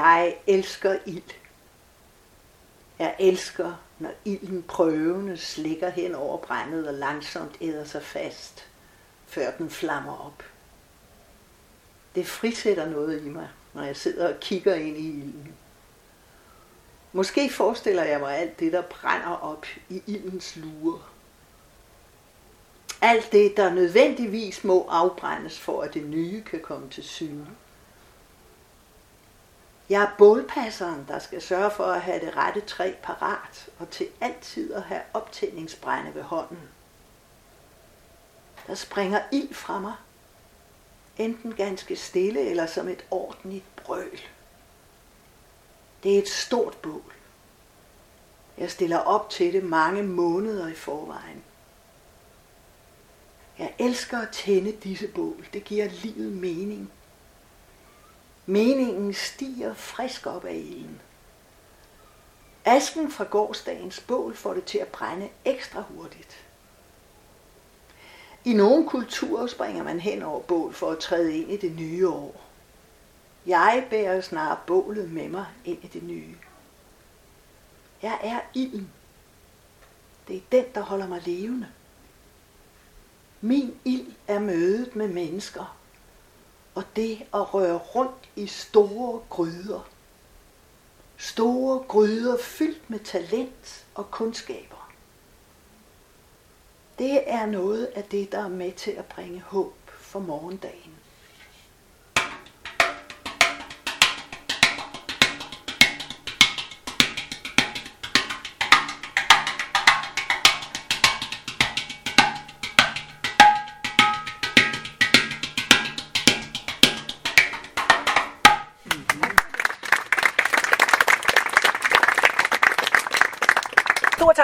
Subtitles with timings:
[0.00, 1.30] Jeg elsker ild.
[2.98, 8.66] Jeg elsker, når ilden prøvende slikker hen over brændet og langsomt æder sig fast,
[9.26, 10.42] før den flammer op.
[12.14, 15.54] Det frisætter noget i mig, når jeg sidder og kigger ind i ilden.
[17.12, 21.00] Måske forestiller jeg mig alt det, der brænder op i ildens lure.
[23.00, 27.46] Alt det, der nødvendigvis må afbrændes for, at det nye kan komme til syne.
[29.90, 34.08] Jeg er bålpasseren, der skal sørge for at have det rette træ parat, og til
[34.20, 36.68] altid at have optændingsbrænde ved hånden.
[38.66, 39.94] Der springer ild fra mig,
[41.18, 44.20] enten ganske stille eller som et ordentligt brøl.
[46.02, 47.12] Det er et stort bål.
[48.58, 51.44] Jeg stiller op til det mange måneder i forvejen.
[53.58, 55.46] Jeg elsker at tænde disse bål.
[55.52, 56.92] Det giver livet mening.
[58.50, 61.00] Meningen stiger frisk op af ilden.
[62.64, 66.46] Asken fra gårdsdagens bål får det til at brænde ekstra hurtigt.
[68.44, 72.08] I nogle kulturer springer man hen over bål for at træde ind i det nye
[72.08, 72.40] år.
[73.46, 76.34] Jeg bærer snart bålet med mig ind i det nye.
[78.02, 78.90] Jeg er ilden.
[80.28, 81.68] Det er den, der holder mig levende.
[83.40, 85.79] Min ild er mødet med mennesker,
[86.80, 89.88] og det at røre rundt i store gryder.
[91.18, 94.90] Store gryder fyldt med talent og kundskaber.
[96.98, 100.94] Det er noget af det, der er med til at bringe håb for morgendagen.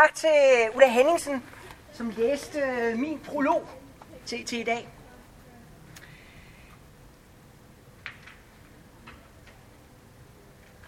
[0.07, 1.43] Tak til Ulla Henningsen,
[1.93, 3.69] som læste øh, min prolog
[4.27, 4.89] til, til i dag.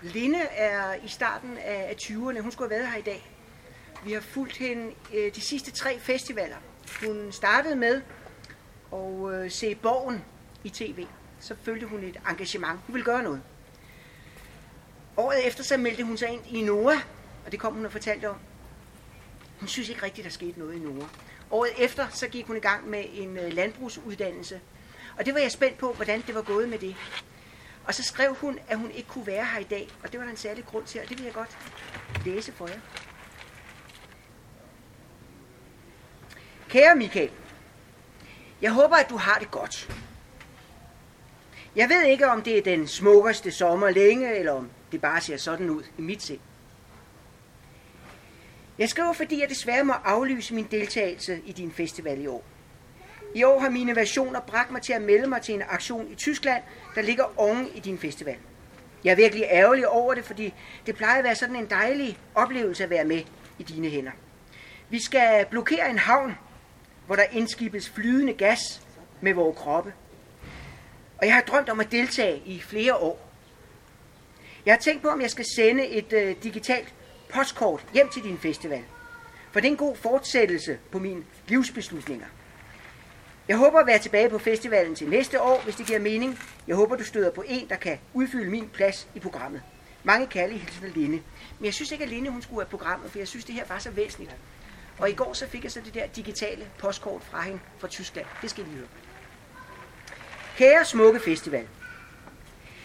[0.03, 2.41] Linde er i starten af 20'erne.
[2.41, 3.31] Hun skulle have været her i dag.
[4.05, 6.57] Vi har fulgt hende øh, de sidste tre festivaler.
[7.07, 8.03] Hun startede med
[8.93, 10.25] at øh, se Borgen
[10.65, 11.07] i tv.
[11.41, 12.81] Så følte hun et engagement.
[12.87, 13.43] Hun ville gøre noget.
[15.17, 16.97] Året efter så meldte hun sig ind i NOA,
[17.47, 18.37] og det kom hun og fortalte om.
[19.59, 21.09] Hun synes ikke rigtigt, der skete noget i Nora.
[21.51, 24.61] Året efter, så gik hun i gang med en øh, landbrugsuddannelse.
[25.19, 26.97] Og det var jeg spændt på, hvordan det var gået med det.
[27.85, 29.89] Og så skrev hun, at hun ikke kunne være her i dag.
[30.03, 31.59] Og det var der en særlig grund til, og det vil jeg godt
[32.25, 32.81] læse for jer.
[36.69, 37.31] Kære Michael,
[38.63, 39.91] jeg håber, at du har det godt.
[41.77, 45.37] Jeg ved ikke, om det er den smukkeste sommer længe, eller om det bare ser
[45.37, 46.41] sådan ud i mit sind.
[48.79, 52.45] Jeg skriver, fordi jeg desværre må aflyse min deltagelse i din festival i år.
[53.35, 56.15] I år har mine versioner bragt mig til at melde mig til en aktion i
[56.15, 56.63] Tyskland,
[56.95, 58.37] der ligger oven i din festival.
[59.05, 60.55] Jeg er virkelig ærgerlig over det, fordi
[60.87, 63.23] det plejer at være sådan en dejlig oplevelse at være med
[63.59, 64.13] i dine hænder.
[64.89, 66.35] Vi skal blokere en havn,
[67.07, 68.83] hvor der indskibes flydende gas
[69.21, 69.93] med vores kroppe.
[71.19, 73.29] Og jeg har drømt om at deltage i flere år.
[74.67, 76.95] Jeg har tænkt på, om jeg skal sende et øh, digitalt
[77.35, 78.85] postkort hjem til din festival.
[79.53, 82.27] For det er en god fortsættelse på mine livsbeslutninger.
[83.49, 86.39] Jeg håber at være tilbage på festivalen til næste år, hvis det giver mening.
[86.67, 89.63] Jeg håber, du støder på en, der kan udfylde min plads i programmet.
[90.05, 91.23] Mange kærlige hilsener Linde.
[91.59, 93.65] Men jeg synes ikke, at Linde hun skulle have programmet, for jeg synes, det her
[93.69, 94.37] var så væsentligt.
[94.99, 98.27] Og i går så fik jeg så det der digitale postkort fra hende fra Tyskland.
[98.43, 98.87] Det skal I høre.
[100.57, 101.67] Kære smukke festival.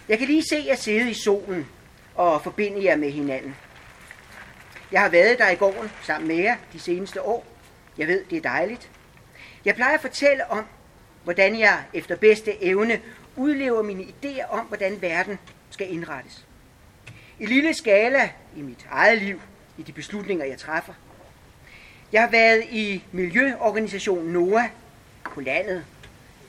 [0.09, 1.67] Jeg kan lige se jer sidde i solen
[2.15, 3.55] og forbinde jer med hinanden.
[4.93, 7.45] Jeg har været der i gården sammen med jer de seneste år.
[7.97, 8.89] Jeg ved, det er dejligt.
[9.65, 10.65] Jeg plejer at fortælle om,
[11.23, 13.01] hvordan jeg efter bedste evne
[13.35, 16.45] udlever mine idéer om, hvordan verden skal indrettes.
[17.39, 19.41] I lille skala i mit eget liv,
[19.77, 20.93] i de beslutninger, jeg træffer.
[22.11, 24.69] Jeg har været i Miljøorganisationen NOA
[25.33, 25.85] på landet,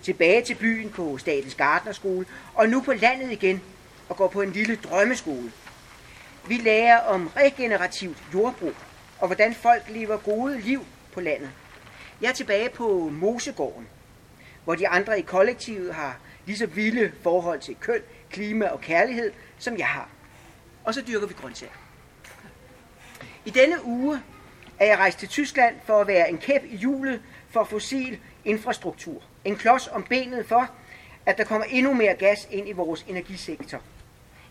[0.03, 3.63] tilbage til byen på Statens Gardnerskole, og nu på landet igen
[4.09, 5.53] og går på en lille drømmeskole
[6.49, 8.75] vi lærer om regenerativt jordbrug,
[9.19, 11.51] og hvordan folk lever gode liv på landet.
[12.21, 13.89] Jeg er tilbage på Mosegården,
[14.65, 18.01] hvor de andre i kollektivet har lige så vilde forhold til køn,
[18.31, 20.09] klima og kærlighed, som jeg har.
[20.85, 21.73] Og så dyrker vi grøntsager.
[23.45, 24.23] I denne uge
[24.79, 29.23] er jeg rejst til Tyskland for at være en kæp i hjulet for fossil infrastruktur.
[29.45, 30.71] En klods om benet for,
[31.27, 33.81] at der kommer endnu mere gas ind i vores energisektor.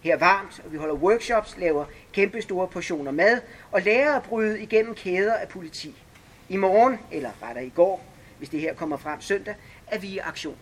[0.04, 3.42] Her er varmt, og vi holder workshops, laver kæmpe store portioner mad,
[3.72, 6.04] og lærer at bryde igennem kæder af politi.
[6.50, 8.06] I morgen, eller rettere i går,
[8.38, 9.56] hvis det her kommer frem søndag,
[9.88, 10.58] er vi i aktion.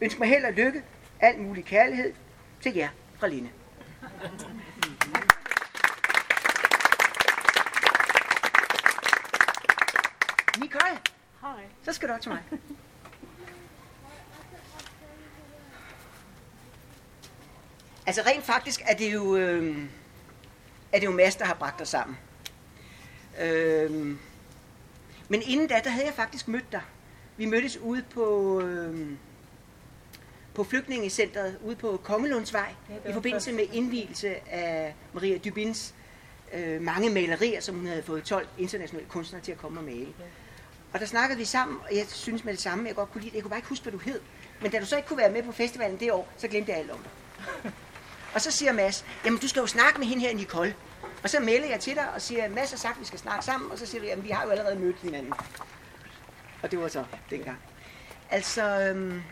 [0.00, 0.82] Ønsk mig held og lykke,
[1.20, 2.12] al mulig kærlighed
[2.60, 2.88] til jer
[3.18, 3.48] fra Linde.
[10.58, 10.98] Nicole,
[11.40, 11.64] Hej.
[11.82, 12.42] så skal du op til mig.
[18.10, 19.76] Altså rent faktisk er det jo, øh,
[20.92, 22.18] er det jo Mads, der har bragt os sammen.
[23.40, 23.90] Øh,
[25.28, 26.82] men inden da, der havde jeg faktisk mødt dig.
[27.36, 29.10] Vi mødtes ude på, øh,
[30.54, 32.74] på flygtningecentret ude på Kongelundsvej
[33.04, 35.94] Ja, i forbindelse med indvielse af Maria Dybins
[36.54, 40.00] øh, mange malerier, som hun havde fået 12 internationale kunstnere til at komme og male.
[40.18, 40.24] Ja.
[40.92, 43.30] Og der snakkede vi sammen, og jeg synes med det samme, jeg godt kunne lide
[43.30, 43.34] det.
[43.34, 44.20] Jeg kunne bare ikke huske, hvad du hed.
[44.62, 46.78] Men da du så ikke kunne være med på festivalen det år, så glemte jeg
[46.78, 47.72] alt om dig.
[48.34, 50.74] Og så siger Mads, jamen du skal jo snakke med hende her, Nicole.
[51.22, 53.44] Og så melder jeg til dig og siger, Mads har sagt, at vi skal snakke
[53.44, 53.70] sammen.
[53.70, 55.32] Og så siger du, jamen vi har jo allerede mødt hinanden.
[56.62, 57.58] Og det var så dengang.
[58.30, 59.22] Altså, øhm,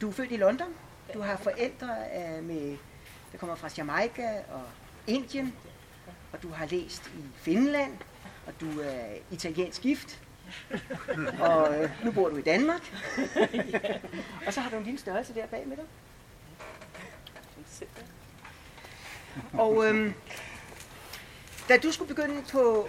[0.00, 0.74] du er født i London.
[1.14, 2.76] Du har forældre øh, med,
[3.32, 4.62] der kommer fra Jamaica og
[5.06, 5.54] Indien.
[6.32, 7.92] Og du har læst i Finland.
[8.46, 10.20] Og du er italiensk gift.
[11.40, 12.92] Og øh, nu bor du i Danmark.
[14.46, 15.84] og så har du en lille størrelse der bag med dig.
[19.52, 20.14] Og øhm,
[21.68, 22.88] da du skulle begynde på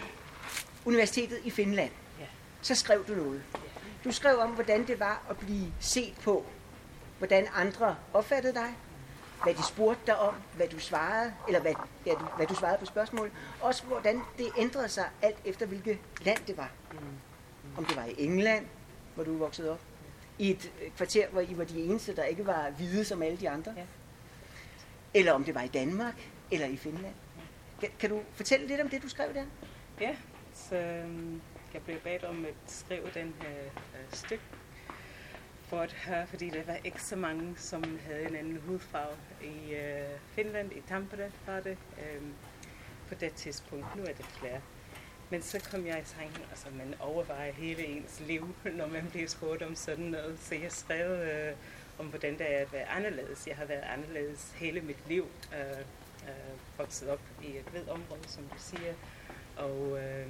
[0.86, 2.26] universitetet i Finland, Ja.
[2.62, 3.44] så skrev du noget.
[4.04, 6.46] Du skrev om, hvordan det var at blive set på,
[7.18, 8.76] hvordan andre opfattede dig,
[9.44, 11.74] hvad de spurgte dig om, hvad du svarede, eller hvad,
[12.06, 13.32] ja, du, hvad du svarede på spørgsmål.
[13.62, 16.70] Også hvordan det ændrede sig alt efter, hvilket land det var.
[17.78, 18.66] Om det var i England,
[19.16, 19.80] hvor du voksede op,
[20.38, 23.38] i et øh, kvarter, hvor I var de eneste, der ikke var hvide som alle
[23.38, 23.74] de andre.
[23.78, 23.84] Ja.
[25.14, 26.16] Eller om det var i Danmark,
[26.52, 27.16] eller i Finland.
[27.80, 29.46] Kan, kan du fortælle lidt om det, du skrev der?
[30.02, 30.16] Ja,
[30.54, 31.42] så øhm,
[31.74, 34.44] jeg blev bedt om at skrive den her øh, stykke
[35.70, 39.74] for at høre, fordi der var ikke så mange, som havde en anden hudfarve i
[39.74, 42.22] øh, Finland, i Tampere var det øh,
[43.08, 43.96] på det tidspunkt.
[43.96, 44.62] Nu er det flere.
[45.30, 49.28] Men så kom jeg i tanken, altså man overvejer hele ens liv, når man bliver
[49.28, 50.40] spurgt om sådan noget.
[50.40, 51.56] Så jeg skrev øh,
[52.00, 53.48] om, hvordan det er at være anderledes.
[53.48, 55.28] Jeg har været anderledes hele mit liv.
[55.54, 55.86] Øh,
[56.30, 58.94] øh, vokset op i et hvid område, som du siger.
[59.58, 60.28] Og øh,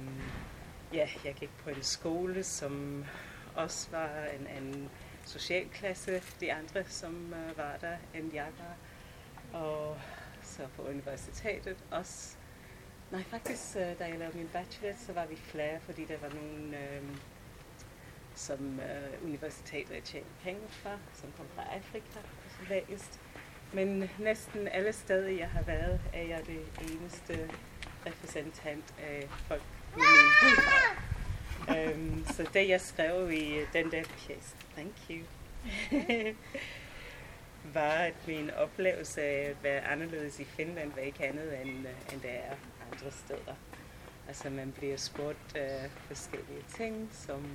[0.94, 3.04] ja, jeg gik på en skole, som
[3.54, 4.90] også var en anden
[5.26, 8.76] socialklasse, de andre, som øh, var der, end jeg var.
[9.60, 9.98] Og
[10.42, 12.36] så på universitetet også.
[13.10, 16.28] Nej, faktisk, øh, da jeg lavede min bachelor, så var vi flere, fordi der var
[16.28, 17.02] nogle, øh,
[18.34, 23.19] som øh, universitetet tjente penge fra, som kom fra Afrika og så læst.
[23.72, 26.60] Men næsten alle steder, jeg har været, er jeg det
[26.92, 27.50] eneste
[28.06, 29.62] repræsentant af folk
[29.96, 31.94] med min hudfarve.
[31.94, 35.24] um, øhm, så det, jeg skrev i øh, den der pjæs, thank you,
[37.74, 42.12] var, at min oplevelse af at være anderledes i Finland var ikke andet, end, øh,
[42.12, 42.54] end det er
[42.92, 43.54] andre steder.
[44.28, 47.46] Altså, man bliver spurgt uh, forskellige ting, som,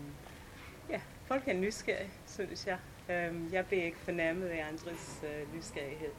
[0.90, 2.78] ja, folk er nysgerrige, synes jeg.
[3.10, 6.10] Um, jeg bliver ikke fornærmet af andres uh, nysgerrighed.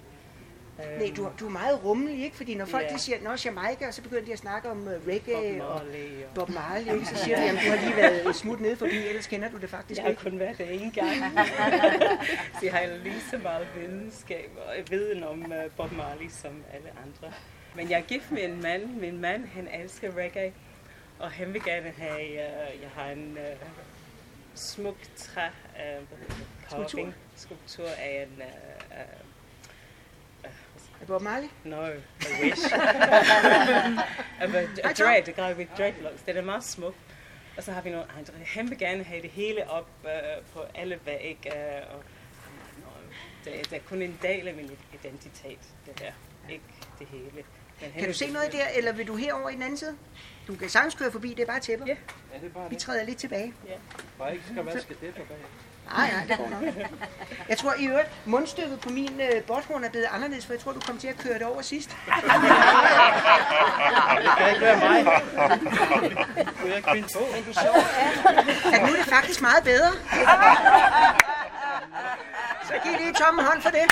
[0.99, 2.37] Nej, du, du er meget rummelig, ikke?
[2.37, 2.95] Fordi når folk Ja.
[2.95, 5.77] de siger, nå, Jamaica, og så begynder de at snakke om uh, reggae Bob og
[5.85, 6.35] Marley og...
[6.35, 7.07] Bob Marley, ikke?
[7.07, 9.57] Så siger de, jamen, du har lige været et smut nede forbi, ellers kender du
[9.57, 10.23] det faktisk Jeg har ikke.
[10.23, 11.09] kun været det en gang.
[12.63, 17.37] jeg har lige så meget videnskab og viden om uh, Bob Marley som alle andre.
[17.77, 18.87] Men jeg er gift med en mand.
[18.87, 20.53] Min mand, han elsker reggae.
[21.19, 23.69] Og han vil gerne have, uh, jeg har en uh,
[24.55, 26.47] smuk træ, uh, hvad hedder det?
[26.71, 26.99] Skulptur.
[26.99, 28.45] Carving, skulptur af en, uh,
[28.91, 29.27] uh,
[31.01, 31.49] Er Bob Marley?
[31.65, 32.65] No, I wish.
[34.43, 36.23] of a, a dread, a guy with dreadlocks.
[36.23, 36.95] Den er meget smuk.
[37.57, 38.33] Og så har vi nogle andre.
[38.47, 40.11] Han vil gerne have det hele op uh,
[40.53, 41.39] på alle væg.
[41.47, 41.99] Uh, og,
[42.87, 43.01] og
[43.45, 46.13] det, det er kun en del af min identitet, det der.
[46.51, 46.65] Ikke
[46.99, 47.45] det hele.
[47.99, 49.97] Kan du se noget der, eller vil du herover i den anden side?
[50.47, 51.87] Du kan sagtens køre forbi, det er bare tæpper.
[51.87, 51.93] Ja.
[52.35, 53.55] Ja, det er bare Vi træder lidt tilbage.
[54.19, 55.37] Bare ikke skal vaske det på bag.
[55.97, 56.75] Nej, nej, det går nok.
[57.49, 60.73] Jeg tror i øvrigt, mundstykket på min øh, botthorn er blevet anderledes, for jeg tror,
[60.73, 61.91] du kom til at køre det over sidst.
[64.23, 65.05] Det kan ikke være mig.
[66.61, 67.21] Kunne jeg ikke finde på?
[67.35, 68.11] Men det sjove er,
[68.75, 69.93] at nu er det faktisk meget bedre.
[72.65, 73.87] Så giv lige Tom en hånd for det.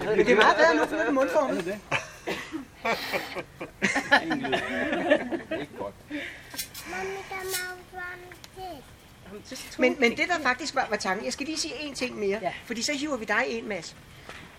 [0.00, 1.56] Men det er meget bedre nu, for nu er det mundformen.
[1.56, 1.78] Er det?
[4.22, 4.54] Ingen.
[5.60, 5.94] Ikke godt.
[9.78, 12.38] Men, men det der faktisk var, var tanken, jeg skal lige sige en ting mere,
[12.42, 12.52] ja.
[12.64, 13.96] fordi så hiver vi dig ind, Mads.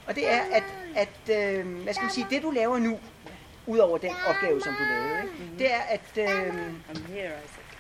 [0.08, 0.64] Og det er, at,
[0.96, 3.00] at øh, hvad skal man sige, det du laver nu,
[3.68, 5.58] udover den opgave, som du lavede, ikke?
[5.60, 6.54] det er, at, øh,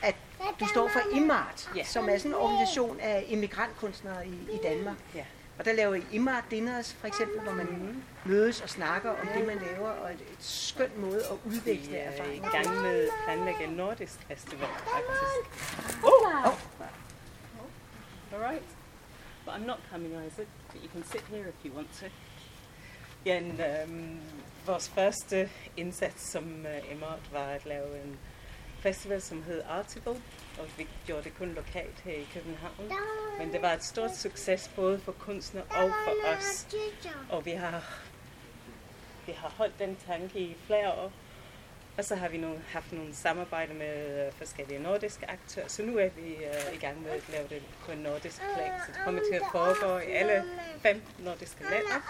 [0.01, 0.15] at
[0.59, 4.97] du står for IMART, som er sådan en organisation af immigrantkunstnere i, i Danmark.
[5.61, 9.47] Og der laver I IMART dinners, for eksempel, hvor man mødes og snakker om det,
[9.47, 12.49] man laver, og et, et skønt måde at udveksle erfaringer.
[12.49, 15.63] Vi er i gang med at planlægge en nordisk festival, faktisk.
[16.03, 16.45] Oh!
[16.45, 16.53] oh.
[18.33, 18.63] All right.
[19.45, 20.47] But I'm not coming, Isaac.
[20.73, 22.05] But you can sit here if you want to.
[23.25, 24.19] Ja, en, øhm,
[24.65, 28.19] vores første indsats som uh, Emart var at lave en
[28.81, 30.21] festival, som hed Article,
[30.59, 32.91] og vi gjorde det kun lokalt her i København.
[33.39, 36.67] Men det var et stort succes både for kunstnere og for os.
[37.29, 37.83] Og vi har,
[39.25, 41.11] vi har holdt den tanke i flere år.
[41.97, 45.67] Og så har vi nu haft nogle samarbejder med øh, forskellige nordiske aktører.
[45.67, 48.71] Så nu er vi uh, i gang med at lave det på en nordisk plan.
[48.85, 50.43] Så det kommer til at foregå i alle
[50.81, 52.03] fem nordiske lande.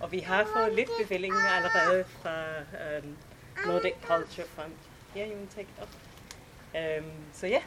[0.00, 2.44] Og vi har fået lidt bevilling allerede fra
[2.98, 3.16] um,
[3.66, 4.72] Nordic Culture Fund.
[5.16, 5.88] Want to take it up?
[6.74, 7.60] Um, så ja,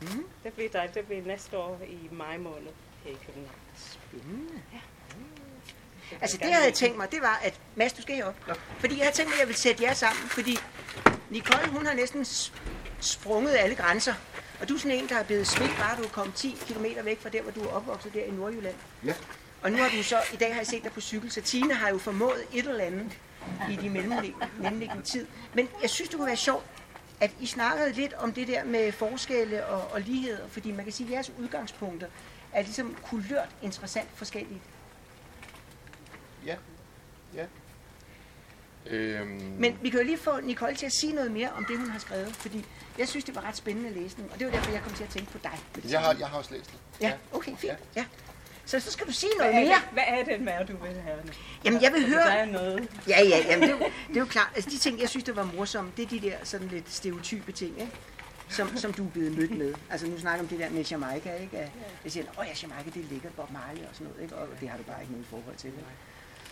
[0.00, 0.24] mm.
[0.44, 0.94] det bliver dejligt.
[0.94, 2.72] Det bliver næste år i maj måned
[3.04, 3.58] her i København.
[3.76, 4.62] Spændende.
[4.72, 4.78] Ja.
[6.20, 8.34] Altså det, jeg havde tænkt mig, det var, at Mads, du skal herop.
[8.48, 8.52] Ja.
[8.78, 10.58] Fordi jeg havde tænkt mig, at jeg ville sætte jer sammen, fordi
[11.30, 12.26] Nicole, hun har næsten
[13.00, 14.14] sprunget alle grænser.
[14.60, 16.84] Og du er sådan en, der er blevet smidt, bare du er kommet 10 km
[17.04, 18.74] væk fra der, hvor du er opvokset der i Nordjylland.
[19.04, 19.14] Ja.
[19.62, 21.74] Og nu har du så, i dag har jeg set dig på cykel, så Tine
[21.74, 23.18] har jo formået et eller andet
[23.70, 25.26] i de mellemliggende tid.
[25.54, 26.64] Men jeg synes, det kunne være sjovt,
[27.20, 30.92] at I snakkede lidt om det der med forskelle og, og ligheder, fordi man kan
[30.92, 32.06] sige, at jeres udgangspunkter
[32.52, 34.62] er ligesom kulørt interessant forskelligt.
[36.46, 36.56] Ja,
[37.34, 37.46] ja.
[38.86, 39.56] Øhm...
[39.58, 41.90] Men vi kan jo lige få Nicole til at sige noget mere om det, hun
[41.90, 42.64] har skrevet, fordi
[42.98, 45.10] jeg synes, det var ret spændende læsning, og det var derfor, jeg kom til at
[45.10, 45.58] tænke på dig.
[45.90, 46.78] Jeg har, jeg har også læst det.
[47.00, 47.64] Ja, okay, fint.
[47.64, 47.76] Ja.
[47.96, 48.04] ja.
[48.66, 49.80] Så, så skal du sige noget mere.
[49.92, 51.18] Hvad er det mere, du vil have?
[51.64, 52.26] Jamen, jeg vil altså, høre...
[52.26, 52.88] Der er noget.
[53.08, 54.50] Ja, ja, jamen, det, er jo, det er jo klart.
[54.54, 57.52] Altså, de ting, jeg synes, der var morsomme, det er de der sådan lidt stereotype
[57.52, 57.92] ting, ikke?
[58.48, 59.74] Som, som du er blevet mødt med.
[59.90, 61.58] Altså, nu snakker om det der med Jamaica, ikke?
[61.58, 61.70] At
[62.04, 64.36] jeg siger, åh ja, Jamaica, det er lækkert, Bob Marley og sådan noget, ikke?
[64.36, 65.68] Og det har du bare ikke noget forhold til.
[65.68, 65.80] Ikke?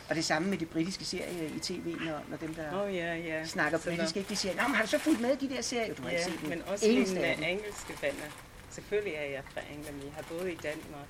[0.08, 3.24] Og det samme med de britiske serier i tv, når, når dem, der oh, yeah,
[3.26, 3.46] yeah.
[3.46, 4.28] snakker så britisk, ikke?
[4.28, 5.94] De siger, Nå, men har du så fulgt med de der serier?
[5.94, 8.28] Du har yeah, ikke set men også mine engelske venner.
[8.70, 11.08] Selvfølgelig er jeg fra England, jeg har boet i Danmark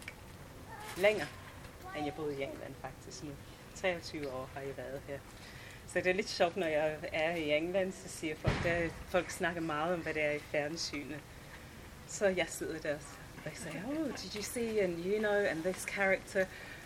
[0.97, 1.29] længere
[1.97, 3.31] end jeg boede i England faktisk nu.
[3.77, 5.19] 23 år har jeg været her.
[5.87, 9.31] Så det er lidt sjovt, når jeg er i England, så siger folk, der, folk
[9.31, 11.21] snakker meget om, hvad det er i fjernsynet.
[12.09, 12.95] Så jeg sidder der
[13.45, 16.45] og siger, oh, did you see, and you know, and this character.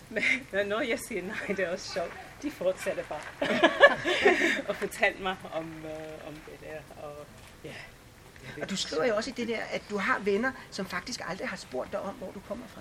[0.09, 3.51] Men når jeg siger nej, det er også sjovt, de fortsætter bare
[4.69, 7.05] og fortæller mig om, uh, om det der.
[7.07, 7.27] Og,
[7.65, 8.63] ja, yeah.
[8.63, 11.49] og du skriver jo også i det der, at du har venner, som faktisk aldrig
[11.49, 12.81] har spurgt dig om, hvor du kommer fra.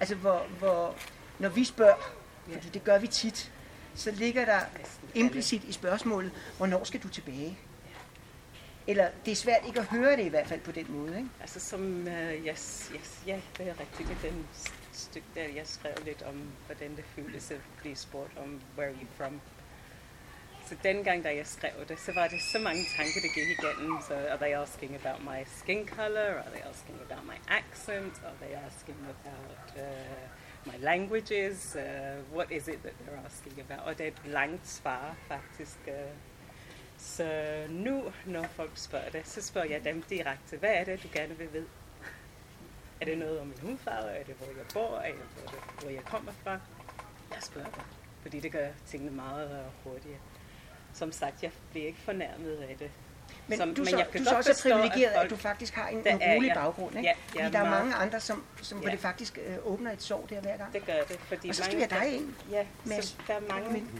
[0.00, 0.96] Altså, hvor, hvor
[1.38, 2.14] når vi spørger,
[2.60, 3.52] for det gør vi tit,
[3.94, 4.60] så ligger der
[5.14, 7.58] implicit i spørgsmålet, hvornår skal du tilbage?
[8.86, 11.28] Eller det er svært ikke at høre det i hvert fald på den måde, ikke?
[11.40, 14.10] Altså som, uh, yes, yes, ja, det er rigtigt.
[14.10, 14.46] Er den
[14.92, 18.96] stykke der, jeg skrev lidt om, hvordan det føles at blive spurgt om, where are
[19.00, 19.40] you from?
[20.68, 24.00] Så dengang, da jeg skrev det, så var det så mange tanker, der gik igennem.
[24.08, 26.30] Så are they asking about my skin color?
[26.44, 28.14] Are they asking about my accent?
[28.28, 31.76] Are they asking about uh, my languages?
[31.76, 31.82] Uh,
[32.36, 33.80] what is it that they're asking about?
[33.86, 35.78] Og det er et langt svar, faktisk.
[35.86, 35.92] Uh,
[36.98, 37.28] så
[37.70, 41.38] nu, når folk spørger det, så spørger jeg dem direkte, hvad er det, du gerne
[41.38, 41.66] vil vide?
[43.00, 44.10] Er det noget om min hudfarve?
[44.10, 44.96] Er det, hvor jeg bor?
[44.98, 46.60] Er det, hvor jeg kommer fra?
[47.34, 47.82] Jeg spørger dem,
[48.22, 50.18] fordi det gør tingene meget hurtigere.
[50.98, 52.90] Som sagt, jeg bliver ikke fornærmet af det.
[53.48, 55.74] Men som, du, så, men jeg du så også er privilegeret, at, at du faktisk
[55.74, 57.08] har en, en rolig baggrund, ikke?
[57.08, 58.90] Ja, ja, fordi der er mange andre, som, som ja.
[58.90, 60.72] det faktisk øh, åbner et sår der hver gang.
[60.72, 61.18] Det gør det.
[61.20, 62.34] Fordi og så skal vi have dig ind.
[62.50, 63.90] Ja, med så der er mange, min.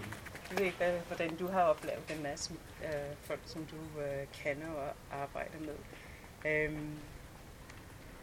[0.51, 2.53] jeg ved ikke, hvordan du har oplevet en masse
[2.85, 2.91] øh,
[3.25, 5.77] folk, som du øh, kender og arbejder med.
[6.53, 6.99] Øhm,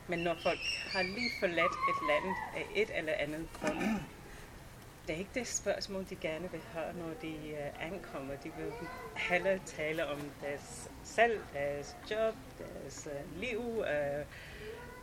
[0.08, 0.60] men når folk
[0.94, 3.78] har lige forladt et land af et eller andet grund,
[5.08, 8.36] det er ikke det spørgsmål, de gerne vil høre, når de uh, ankommer.
[8.36, 8.72] De vil
[9.16, 13.86] hellere tale om deres selv, deres job, deres uh, liv, uh,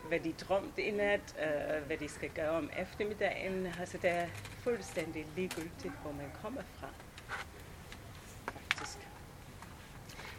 [0.08, 3.66] hvad de drømte i nat, uh, hvad de skal gøre om eftermiddagen.
[3.80, 4.26] Altså, det er
[4.58, 6.88] fuldstændig ligegyldigt, hvor man kommer fra.
[8.52, 8.98] Faktisk.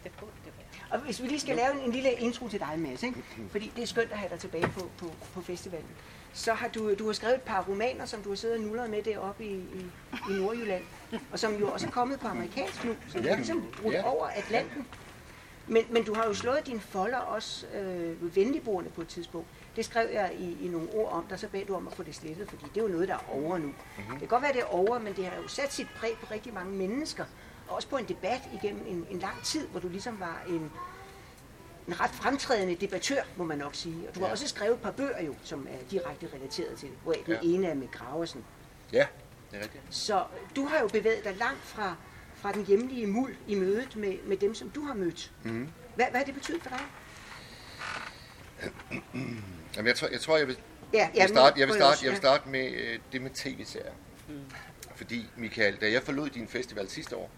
[0.03, 0.99] Det burde det være.
[0.99, 3.23] Og hvis vi lige skal lave en, en lille intro til dig, Mads, ikke?
[3.49, 5.89] fordi det er skønt at have dig tilbage på, på, på festivalen
[6.33, 8.89] så har du, du har skrevet et par romaner, som du har siddet og nullet
[8.89, 9.91] med deroppe i, i,
[10.29, 10.83] i Nordjylland,
[11.31, 13.29] og som jo også er kommet på amerikansk nu, så ja.
[13.29, 14.03] er ligesom brudt ja.
[14.03, 14.87] over Atlanten.
[15.67, 19.47] Men, men du har jo slået dine folder også øh, venligboerne på et tidspunkt.
[19.75, 22.03] Det skrev jeg i, i nogle ord om, der så bad du om at få
[22.03, 23.67] det slettet, fordi det er jo noget, der er over nu.
[23.67, 24.11] Mm-hmm.
[24.11, 26.27] Det kan godt være, det er over, men det har jo sat sit præg på
[26.31, 27.25] rigtig mange mennesker.
[27.67, 30.71] Og også på en debat igennem en, en lang tid, hvor du ligesom var en,
[31.87, 34.07] en ret fremtrædende debattør, må man nok sige.
[34.09, 34.31] Og du har Ja.
[34.31, 37.39] også skrevet et par bøger jo, som er direkte relateret til det, hvor den Ja.
[37.43, 38.45] ene er med Graversen.
[38.93, 39.05] Ja,
[39.51, 39.83] det er rigtigt.
[39.89, 40.23] Så
[40.55, 41.95] du har jo bevæget dig langt fra,
[42.35, 45.31] fra den hjemlige muld i mødet med, med dem, som du har mødt.
[45.43, 45.69] Mhm.
[45.95, 46.79] Hvad, hvad har det betydet for dig?
[49.75, 50.57] Jamen, jeg, tror, jeg tror, jeg vil,
[50.93, 52.19] Ja, jeg vil starte, jeg vil starte, jeg vil ja.
[52.19, 53.91] starte med øh, det med tv-serier.
[54.95, 57.29] Fordi, Michael, da jeg forlod din festival sidste år,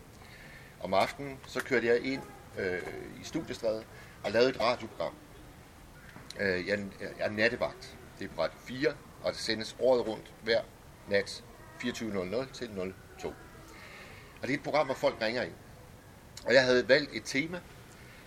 [0.79, 2.21] om aftenen, så kørte jeg ind
[2.59, 2.81] øh,
[3.21, 3.83] i studiestrædet
[4.25, 5.13] og lavede et radioprogram.
[6.39, 7.97] Øh, jeg, jeg er nattevagt.
[8.19, 10.61] Det er på Radio 4, og det sendes året rundt hver
[11.09, 11.43] nat
[11.83, 13.27] 24.00 til 02.
[13.27, 13.35] Og
[14.41, 15.53] det er et program, hvor folk ringer ind.
[16.45, 17.59] Og jeg havde valgt et tema,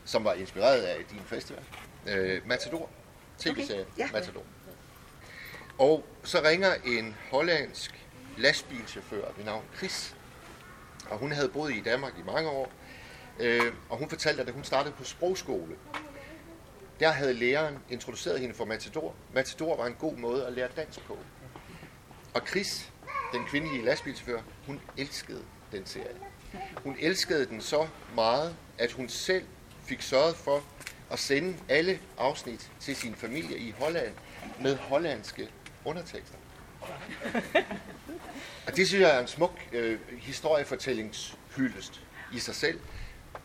[0.04, 1.64] som var inspireret af din festival.
[2.06, 2.90] Øh, Matador.
[3.38, 4.08] TV-serie Okay, ja.
[4.12, 4.42] Matador.
[5.78, 10.16] Og så ringer en hollandsk lastbilchauffør ved navn Chris.
[11.10, 12.72] Og hun havde boet i Danmark i mange år.
[13.38, 15.76] Øh, og hun fortalte, at da hun startede på sprogskole,
[17.00, 19.14] der havde læreren introduceret hende for Matador.
[19.34, 21.18] Matador var en god måde at lære dansk på.
[22.34, 22.92] Og Chris,
[23.32, 25.42] den kvindelige lastbilsfører, hun elskede
[25.72, 26.16] den serie.
[26.84, 29.44] Hun elskede den så meget, at hun selv
[29.84, 30.62] fik sørget for
[31.10, 34.14] at sende alle afsnit til sin familie i Holland
[34.60, 35.48] med hollandske
[35.84, 36.36] undertekster.
[38.66, 42.00] Og det synes jeg er en smuk øh, historiefortællingshyldest
[42.32, 42.80] i sig selv.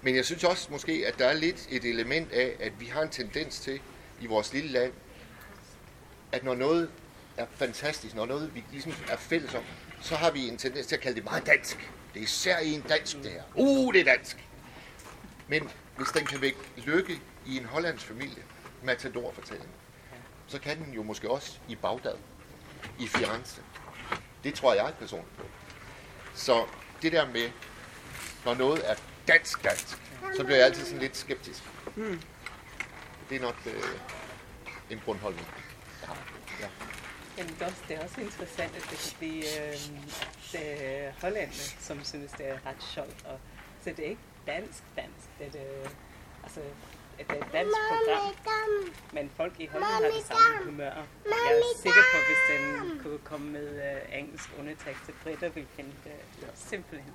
[0.04, 3.02] Men jeg synes også måske, at der er lidt et element af, at vi har
[3.02, 3.82] en tendens til
[4.22, 4.94] i vores lille land,
[6.32, 6.90] at når noget
[7.38, 9.64] er fantastisk, når noget vi ligesom er fælles om,
[10.02, 11.92] så har vi en tendens til at kalde det meget dansk.
[12.14, 13.44] Det er især i en dansk, det her.
[13.56, 14.38] Uh, det er dansk.
[15.48, 18.44] Men hvis den kan vække lykke i en hollandsk familie,
[18.84, 19.70] Matador-fortælling,
[20.48, 22.16] så kan den jo måske også i Bagdad,
[23.00, 23.62] i Firenze.
[24.44, 25.44] Det tror jeg personligt på.
[26.36, 26.66] Så
[27.02, 27.50] det der med,
[28.46, 28.96] når noget er
[29.28, 29.98] dansk dansk,
[30.38, 31.64] så bliver jeg altid sådan lidt skeptisk.
[33.30, 33.84] Det er nok øh,
[34.90, 35.48] en grundholdning.
[36.02, 36.18] jeg har.
[36.60, 36.68] Ja.
[37.38, 39.74] Jamen, det er, også, det er også interessant, at det kan blive øh,
[40.52, 43.26] det er hollænder, som synes, det er ret sjovt.
[43.26, 43.40] Og,
[43.84, 45.28] så det er ikke dansk dansk.
[45.40, 45.90] Det er, det,
[46.44, 46.60] altså,
[47.18, 48.30] det er et dansk program,
[49.14, 50.94] men folk i Holland har det samme humør.
[51.26, 55.50] Jeg er sikker på, at hvis den kunne komme med øh, engelsk undertekst, så Britter
[55.50, 56.12] vil finde det
[56.56, 57.14] simpelthen.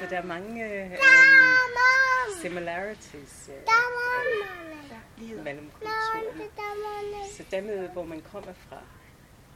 [0.00, 0.98] Så der er mange øh, øh,
[2.42, 3.56] similarities øh,
[5.38, 6.44] øh, mellem kulturerne.
[7.36, 8.76] Så dermed, hvor man kommer fra,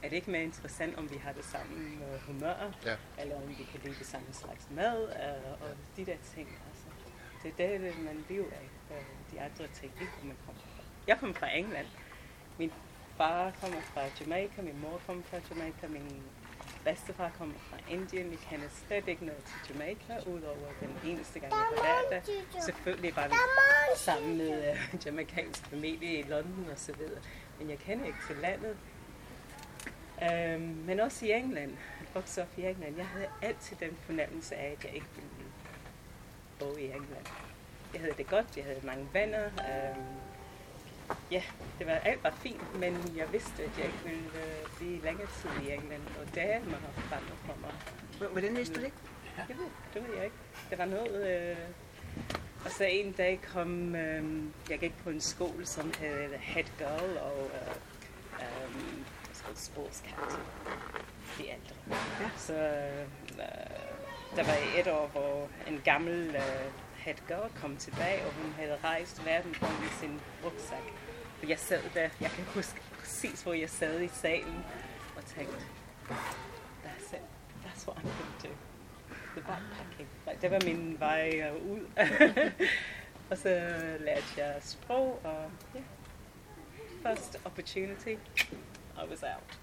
[0.03, 1.75] er det ikke mere interessant, om vi har det samme
[2.13, 2.95] øh, humør, Ja.
[3.21, 6.47] eller om vi kan lide det samme slags mad, øh, og de der ting.
[6.69, 6.87] Altså,
[7.57, 8.69] det er det, man lever af,
[9.31, 10.83] de andre ting, ikke hvor man kommer fra.
[11.07, 11.87] Jeg kommer fra England.
[12.57, 12.71] Min
[13.17, 16.23] far kommer fra Jamaica, min mor kommer fra Jamaica, min
[16.83, 18.31] bedstefar kommer fra Indien.
[18.31, 22.61] Vi kender slet ikke noget til Jamaica, udover den eneste gang, jeg har været der.
[22.61, 23.35] Selvfølgelig var vi
[23.95, 27.21] sammen med øh, uh, jamaikansk familie i London og så videre.
[27.59, 28.77] Men jeg kender ikke til landet.
[30.21, 31.77] Um, men også i England,
[32.13, 35.29] Vokset op i England, jeg havde altid den fornemmelse af, at jeg ikke ville
[36.59, 37.25] bo i England.
[37.93, 39.45] Jeg havde det godt, jeg havde mange venner.
[39.45, 40.05] Øhm,
[41.31, 41.43] ja,
[41.79, 45.27] det var, alt var fint, men jeg vidste, at jeg ikke ville øh, blive længere
[45.41, 46.59] tid i England, og det har
[46.95, 48.31] forandret for mig.
[48.31, 48.93] Hvordan vidste du det?
[49.49, 50.37] Jeg ved, det ved jeg ikke.
[50.69, 51.49] Det var noget...
[51.51, 51.57] Øh,
[52.65, 53.95] og så en dag kom...
[53.95, 57.75] Øh, jeg gik på en skole, som hed Head Girl og øh,
[58.39, 60.45] øh, sportskaptajn.
[61.37, 61.75] De ældre.
[62.21, 62.29] Ja.
[62.37, 63.07] Så øh,
[64.35, 68.77] der var et år, hvor en gammel øh, head girl kom tilbage, og hun havde
[68.83, 70.93] rejst verden rundt i sin rygsæk.
[71.41, 74.65] Og jeg sad der, jeg kan huske præcis, hvor jeg sad i salen
[75.17, 75.65] og tænkte,
[76.85, 77.21] that's it,
[77.65, 78.53] that's what I'm going to do.
[79.35, 80.09] The backpacking.
[80.41, 81.81] Det var min vej øh, ud.
[83.29, 83.49] og så
[83.99, 85.81] lærte jeg sprog, og ja,
[87.09, 88.15] first opportunity,
[88.95, 89.59] I was out.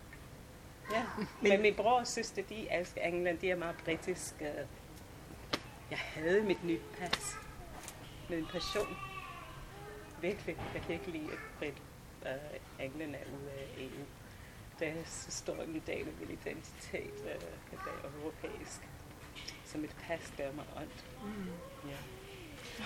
[0.92, 1.05] Ja,
[1.42, 4.53] men min bror og søster, de elsker England, de er meget britiske.
[5.90, 7.37] Jeg havde mit nyt pas
[8.29, 8.96] med en passion.
[10.20, 11.74] Virkelig, jeg kan ikke lide, at Brit,
[12.22, 14.05] uh, England er ude af EU.
[14.81, 18.81] Det er så stor en del af min identitet, at det er europæisk.
[19.64, 21.05] Så mit pas gør mig ondt.
[21.85, 21.96] Ja.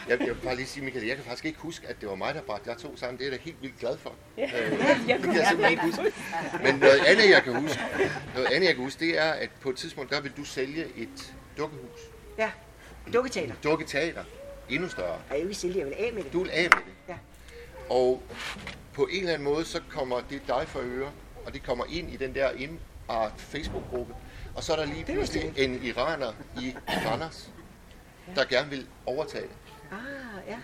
[0.09, 2.15] Jeg, jeg vil bare lige sige, Michael, jeg kan faktisk ikke huske, at det var
[2.15, 3.19] mig, der bragte jer to sammen.
[3.19, 4.15] Det er jeg da helt vildt glad for.
[4.37, 4.73] Ja, Øh,
[5.09, 6.13] jeg kunne jeg simpelthen ikke huske.
[6.63, 7.81] Men noget andet, jeg kan huske,
[8.35, 10.87] noget andet, jeg kan huske, det er, at på et tidspunkt, der vil du sælge
[10.97, 12.01] et dukkehus.
[12.39, 12.51] Ja,
[13.13, 13.55] dukketeater.
[13.65, 14.25] Dukketeater.
[14.69, 15.19] endnu større.
[15.31, 16.33] Og jeg vil sige, jeg vil af med det.
[16.33, 16.93] Du vil af med det.
[17.09, 17.15] Ja.
[17.91, 18.23] Og
[18.93, 21.11] på en eller anden måde, så kommer det dig for øre,
[21.47, 24.15] og det kommer ind i den der indart Facebook-gruppe.
[24.55, 27.51] Og så er der lige Det pludselig en iraner i Randers,
[28.37, 29.57] der gerne vil overtage det.
[29.93, 29.99] Ah,
[30.49, 30.59] ja.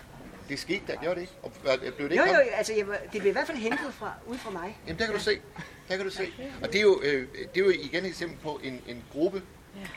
[0.48, 1.32] Det skete der, gjorde det ikke?
[1.42, 1.52] Og
[1.96, 2.42] blev det Jo, ikke jo, ham?
[2.54, 4.78] altså, jeg, det blev i hvert fald hentet fra, ud fra mig.
[4.86, 5.40] Jamen, der kan du se.
[5.88, 6.32] Der kan du se.
[6.62, 9.42] Og det er jo, øh, det er jo igen et eksempel på en, en gruppe,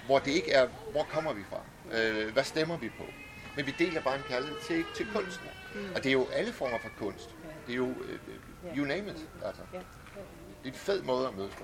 [0.05, 1.57] hvor det ikke er, hvor kommer vi fra?
[1.91, 3.05] Øh, hvad stemmer vi på?
[3.55, 5.47] Men vi deler bare en kærlighed til, til kunsten.
[5.95, 7.35] Og det er jo alle former for kunst.
[7.67, 9.29] Det er jo, øh, øh, you name it.
[9.45, 9.61] Altså.
[9.71, 9.79] Det
[10.63, 11.63] er en fed måde at mødes på.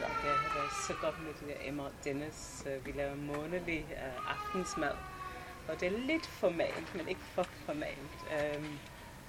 [0.00, 2.64] Ja, det har været så godt med det Emma Dennis.
[2.66, 4.92] Øh, Vi laver månedlig uh, aftensmad.
[5.68, 8.16] Og det er lidt formalt, men ikke for formalt.
[8.58, 8.78] Um,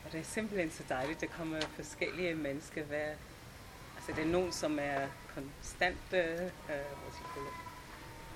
[0.05, 1.21] og det er simpelthen så dejligt.
[1.21, 3.13] Der kommer forskellige mennesker hver...
[3.95, 7.41] Altså det er nogen, som er konstante, uh, hvad skal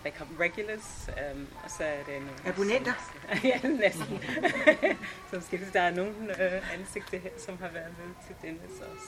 [0.05, 2.39] They come regulars, um, og så er det nogle...
[2.45, 2.93] Abonnenter?
[2.93, 4.19] Som, ja, næsten.
[5.29, 9.07] som skal, der er nogle uh, ansigter her, som har været med til Dennis også.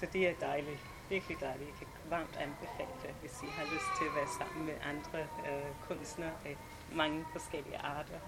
[0.00, 0.80] Så det er dejligt.
[1.08, 1.68] Virkelig dejligt.
[1.68, 5.20] Jeg kan varmt anbefale det, hvis I har lyst til at være sammen med andre
[5.20, 6.56] øh, kunstnere af
[6.92, 8.20] mange forskellige arter.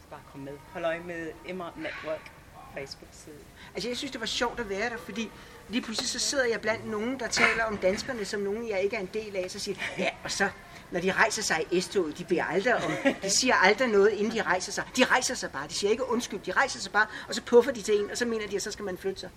[0.00, 0.58] Så bare kom med.
[0.72, 2.32] Hold øje med Emma Network
[2.78, 3.34] Facebook-side.
[3.74, 5.30] Altså, jeg synes, det var sjovt at være der, fordi
[5.68, 8.96] lige pludselig så sidder jeg blandt nogen, der taler om danskerne som nogen, jeg ikke
[8.96, 9.50] er en del af.
[9.50, 10.48] Så siger de, ja, og så
[10.90, 12.82] når de rejser sig i S-toget, de beder aldrig om,
[13.22, 14.84] de siger aldrig noget, inden de rejser sig.
[14.96, 17.72] De rejser sig bare, de siger ikke undskyld, de rejser sig bare, og så puffer
[17.72, 19.30] de til en, og så mener de, at så skal man flytte sig.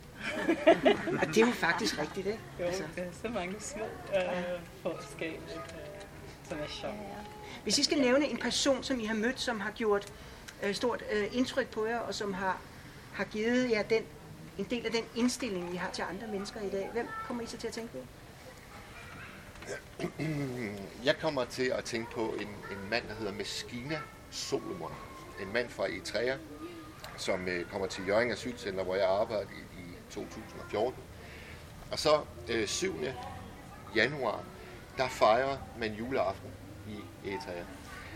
[1.21, 2.39] og det er jo faktisk rigtigt, ikke?
[2.59, 3.83] Jo, Altså, det er så mange små
[4.15, 4.23] øh,
[4.83, 6.93] forskelle, øh, som er sjovt.
[7.63, 10.05] hvis I skal nævne en person, som I har mødt, som har gjort
[10.63, 12.61] øh, stort øh, indtryk på jer, og som har,
[13.19, 14.03] har givet jer den,
[14.57, 17.45] en del af den indstilling, I har til andre mennesker i dag, hvem kommer I
[17.45, 17.97] så til at tænke på?
[21.05, 23.99] Jeg kommer til at tænke på en, en mand, der hedder Meskina
[24.31, 24.91] Solomon.
[25.41, 26.35] En mand fra Eritrea,
[27.17, 31.03] som øh, kommer til Jørgen Asylcenter, hvor jeg arbejdede i, i 2014.
[31.91, 32.95] Og så øh, 7.
[33.95, 34.43] januar,
[34.97, 36.49] der fejrer man juleaften
[36.87, 37.63] i Eritrea.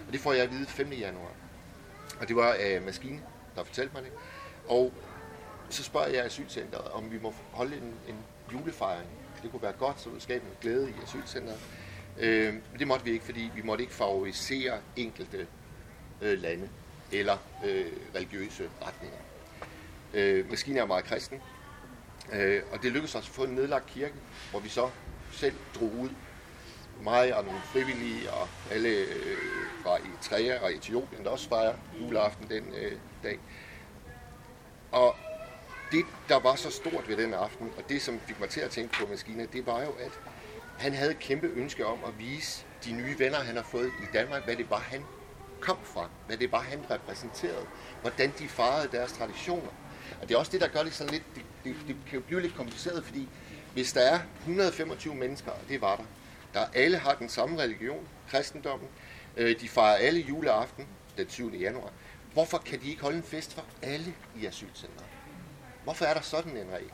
[0.08, 0.92] Og det får jeg at vide 5.
[0.92, 1.32] januar.
[2.20, 3.22] Og det var øh, Maskine,
[3.56, 4.12] der fortalte mig det.
[4.68, 4.94] Og
[5.70, 8.18] så spørger jeg asylcenteret, om vi må holde en, en
[8.54, 9.10] julefejring.
[9.44, 11.60] Det kunne være godt, så vi skabe noget glæde i asylcenteret.
[12.20, 15.48] Øh, men det måtte vi ikke, fordi vi måtte ikke favorisere enkelte
[16.22, 16.70] øh, lande
[17.12, 19.20] eller øh, religiøse retninger.
[20.14, 21.42] Øh, maskinen er meget kristen,
[22.34, 24.14] øh, og det lykkedes os at få en nedlagt kirke,
[24.52, 24.90] hvor vi så
[25.32, 26.10] selv drog ud.
[27.02, 29.38] Mig og nogle frivillige og alle øh,
[29.84, 33.40] fra Eritrea og Etiopien, der også fejrer juleaften den øh, dag.
[34.94, 35.16] Og
[35.92, 38.72] det, der var så stort ved den aften, og det, som fik mig til at
[38.72, 40.20] tænke på Maskine, det var jo, at
[40.78, 44.06] han havde et kæmpe ønske om at vise de nye venner, han har fået i
[44.14, 45.06] Danmark, hvad det var, han
[45.60, 47.66] kom fra, hvad det var, han repræsenterede,
[48.02, 49.72] hvordan de farede deres traditioner.
[50.22, 52.26] Og det er også det, der gør det sådan lidt, det, det, det kan jo
[52.26, 53.30] blive lidt kompliceret, fordi
[53.74, 56.04] hvis der er 125 mennesker, og det var der,
[56.54, 58.88] der alle har den samme religion, kristendommen,
[59.38, 61.54] øh, de fejrer alle juleaften den 7.
[61.54, 61.92] januar,
[62.34, 65.08] hvorfor kan de ikke holde en fest for alle i asylcentret?
[65.84, 66.92] Hvorfor er der sådan en regel?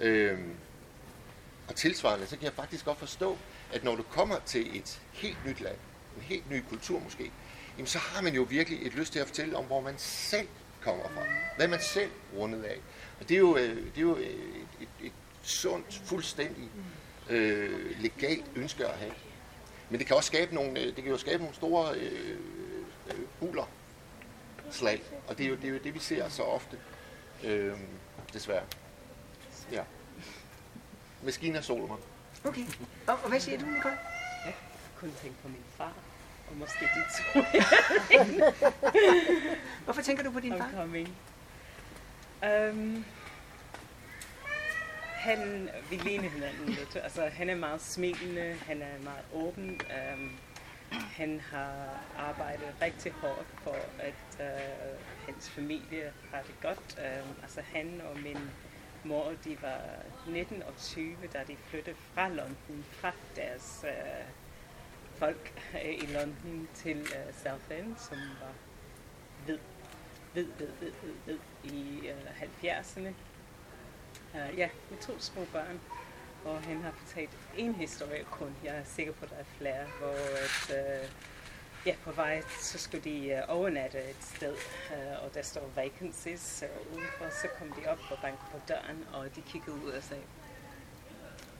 [0.00, 0.54] Øhm,
[1.68, 3.38] og tilsvarende, så kan jeg faktisk godt forstå,
[3.72, 5.76] at når du kommer til et helt nyt land,
[6.16, 7.32] en helt ny kultur måske,
[7.76, 10.48] jamen så har man jo virkelig et lyst til at fortælle om, hvor man selv
[10.80, 11.22] kommer fra.
[11.56, 12.80] Hvad man selv rundet af.
[13.20, 16.70] Og det er jo, øh, det er jo øh, et, et, et sundt, fuldstændig
[17.30, 19.12] øh, legalt ønske at have.
[19.90, 22.36] Men det kan også skabe nogle, øh, det kan jo skabe nogle store øh,
[23.08, 23.64] øh, buler
[24.74, 25.02] slag.
[25.28, 26.78] Og det er, jo, det er jo det, vi ser så ofte.
[27.44, 27.72] Øh,
[28.32, 28.62] desværre.
[29.72, 29.82] Ja.
[31.22, 32.00] Maskiner Solomon.
[32.44, 32.64] Okay.
[33.06, 33.98] Og, og hvad siger du, Nicole?
[34.44, 34.54] Jeg
[34.96, 35.92] kunne tænke på min far,
[36.50, 37.44] og måske de to
[39.84, 40.64] Hvorfor tænker du på din far?
[40.64, 41.16] omkoming.
[42.42, 43.04] Um,
[45.12, 46.96] han, vi ligner hinanden lidt.
[46.96, 49.80] Altså, han er meget smilende, han er meget åben.
[50.14, 50.32] Um,
[50.92, 56.98] han har arbejdet rigtig hårdt for, at øh, hans familie har det godt.
[56.98, 58.50] Um, altså, han og min
[59.04, 59.80] mor, de var
[60.26, 64.24] 19 og 20, da de flyttede fra London, fra deres øh,
[65.18, 68.52] folk øh, i London til øh, Southend, som var
[69.44, 69.58] hvid
[70.34, 73.08] ved, ved, hvid, hvid, hvid i øh, 70'erne.
[74.34, 75.80] Uh, øh, ja, med to små børn.
[76.44, 78.56] Og han har fortalt en historie kun.
[78.64, 81.08] Jeg er sikker på, at der er flere, hvor at, øh,
[81.86, 84.54] ja, på vej, så skulle de øh, overnatte et sted,
[84.92, 87.24] øh, og der står vacancies øh, udenfor.
[87.30, 90.22] Så kom de op og bankede på døren, og de kiggede ud og sagde,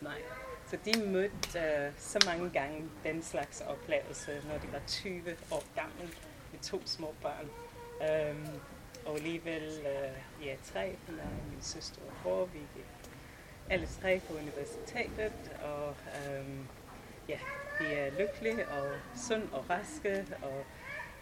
[0.00, 0.22] nej.
[0.70, 5.64] Så de mødte øh, så mange gange den slags oplevelse, når de var 20 år
[5.74, 6.10] gamle
[6.52, 7.48] med to små børn
[8.02, 8.36] Øh,
[9.06, 10.96] og alligevel, øh, ja, tre,
[11.50, 13.01] min søster og bror, vi gik
[13.72, 15.32] alle tre på universitetet,
[15.64, 16.66] og øhm,
[17.28, 17.38] ja,
[17.80, 20.64] vi er lykkelige og sund og raske, og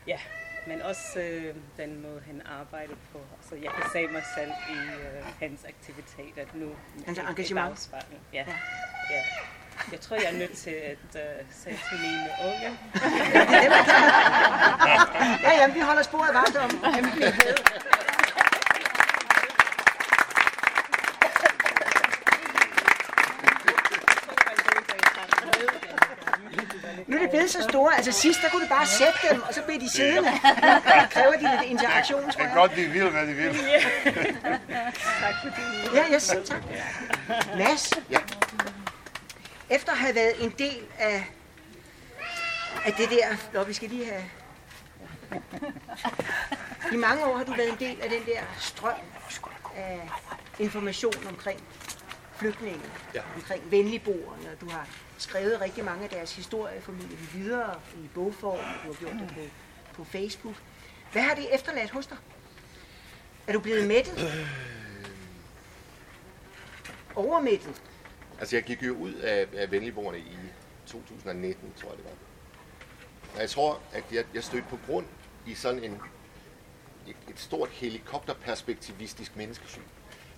[0.06, 0.18] ja,
[0.66, 3.18] men også øh, den måde, han arbejder på.
[3.38, 6.68] Altså, jeg kan se mig selv i øh, hans aktiviteter nu.
[6.96, 7.68] I engagement.
[7.68, 8.18] bagsparken.
[8.32, 8.44] Ja.
[9.10, 9.22] ja.
[9.92, 12.70] Jeg tror, jeg er nødt til at øh, se til mine unge.
[15.42, 16.94] Ja, jamen, vi holder sporet varmt om.
[16.96, 17.54] Jamen, vi er med.
[27.10, 27.96] Nu er det blevet så store.
[27.96, 30.30] Altså sidst, der kunne du bare sætte dem, og så blev de siddende.
[30.32, 32.54] Det kræver de lidt interaktion, tror Det er jeg.
[32.54, 33.54] godt, de vil, hvad de vil.
[35.20, 36.62] Tak fordi Ja, yes, tak.
[37.56, 38.18] Mads, Ja.
[39.70, 41.24] efter at have været en del af,
[42.84, 44.24] af det der, når vi skal lige have...
[46.92, 48.94] I mange år har du været en del af den der strøm
[49.76, 50.08] af
[50.58, 51.60] information omkring
[52.36, 52.80] flygtninge,
[53.14, 53.20] Ja.
[53.36, 54.86] omkring venligboerne, og du har
[55.22, 59.12] skrevet rigtig mange af deres historier, formidlet dem videre i bogform, og du har gjort
[59.12, 59.40] det på,
[59.94, 60.54] på Facebook.
[61.12, 62.16] Hvad har det efterladt hos dig?
[63.46, 64.32] Er du blevet mættet?
[67.14, 67.82] Overmættet?
[68.38, 70.36] Altså, jeg gik jo ud af, af venligborgerne i
[70.86, 72.10] 2019, tror jeg det var.
[73.34, 75.06] Og jeg tror, at jeg, jeg stødte på grund
[75.46, 76.00] i sådan en,
[77.06, 79.82] et, et stort helikopterperspektivistisk menneskesyn.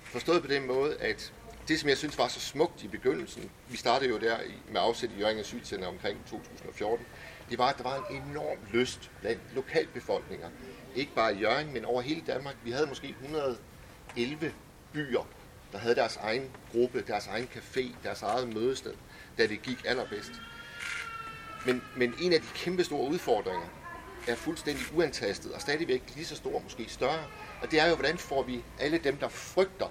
[0.03, 1.33] Forstået på den måde, at
[1.69, 4.81] det, som jeg synes var så smukt i begyndelsen, vi startede jo der i- med
[4.81, 7.07] afsæt i Jørgen Asylcenter omkring 2014,
[7.51, 10.49] det var, at der var en enorm lyst blandt lokalbefolkninger.
[10.95, 12.55] Ikke bare i Jørgen, men over hele Danmark.
[12.65, 14.53] Vi havde måske 111
[14.93, 15.27] byer,
[15.73, 18.95] der havde deres egen gruppe, deres egen café, deres eget mødested,
[19.39, 20.33] da det gik allerbedst.
[21.67, 23.67] Men, men en af de kæmpe store udfordringer
[24.29, 27.25] er fuldstændig uantastet, og stadigvæk lige så stor, måske større.
[27.63, 29.87] Og det er jo, hvordan får vi alle dem, der frygter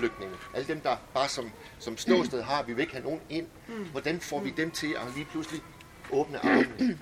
[0.00, 3.46] flygtninge, alle dem, der bare som, som ståsted har, vi vil ikke have nogen ind,
[3.90, 5.60] hvordan får vi dem til at lige pludselig
[6.10, 6.98] åbne armene?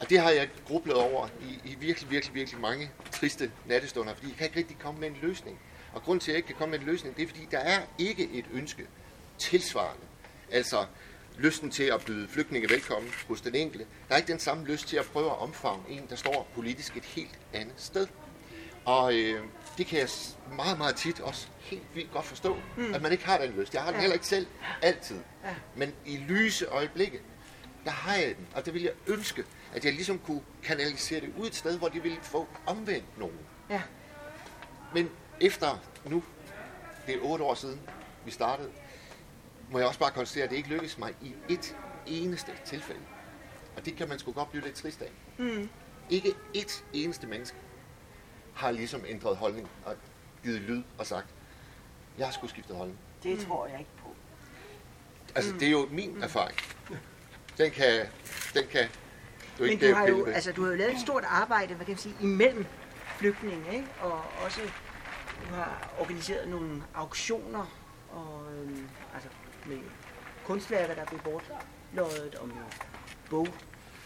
[0.00, 4.28] Og det har jeg grublet over i, i virkelig, virkelig, virkelig mange triste nattestunder, fordi
[4.28, 5.58] jeg kan ikke rigtig komme med en løsning.
[5.92, 7.58] Og grund til, at jeg ikke kan komme med en løsning, det er, fordi der
[7.58, 8.86] er ikke et ønske
[9.38, 10.04] tilsvarende.
[10.50, 10.86] Altså
[11.38, 13.86] lysten til at byde flygtninge velkommen hos den enkelte.
[14.08, 16.96] Der er ikke den samme lyst til at prøve at omfavne en, der står politisk
[16.96, 18.06] et helt andet sted.
[18.84, 19.44] Og øh,
[19.78, 20.08] det kan jeg
[20.56, 22.94] meget, meget tit også helt vildt godt forstå, mm.
[22.94, 23.74] at man ikke har den lyst.
[23.74, 24.46] Jeg har den heller ikke selv
[24.82, 25.20] altid.
[25.44, 25.54] Ja.
[25.76, 27.20] Men i lyse øjeblikke,
[27.84, 28.46] der har jeg den.
[28.54, 31.88] Og det vil jeg ønske, at jeg ligesom kunne kanalisere det ud et sted, hvor
[31.88, 33.38] de ville få omvendt nogen.
[33.70, 33.82] Ja.
[34.94, 35.10] Men
[35.40, 36.22] efter nu,
[37.06, 37.80] det er otte år siden,
[38.24, 38.70] vi startede,
[39.70, 43.00] må jeg også bare konstatere, at det ikke lykkedes mig i et eneste tilfælde.
[43.76, 45.10] Og det kan man sgu godt blive lidt trist af.
[45.38, 45.68] Mm.
[46.10, 47.56] Ikke et eneste menneske
[48.58, 49.94] har ligesom ændret holdning og
[50.42, 51.26] givet lyd og sagt,
[52.18, 52.98] jeg har sgu skiftet holdning.
[53.22, 54.14] Det tror jeg ikke på.
[55.34, 56.58] Altså, det er jo min erfaring.
[57.58, 58.06] Den kan,
[58.54, 58.88] den kan
[59.58, 61.74] du Men ikke du har, pille jo, altså, du har jo lavet et stort arbejde,
[61.74, 62.66] hvad kan man sige, imellem
[63.18, 63.88] flygtninge, ikke?
[64.00, 64.60] og også
[65.48, 67.78] du har organiseret nogle auktioner,
[68.10, 69.28] og, øhm, altså
[69.66, 69.78] med
[70.44, 72.56] kunstværker, der blev bortløjet, og med
[73.30, 73.48] bog,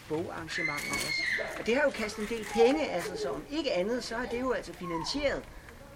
[0.09, 1.23] bogarrangementer også.
[1.59, 4.25] Og det har jo kastet en del penge, altså så om ikke andet, så er
[4.25, 5.43] det jo altså finansieret,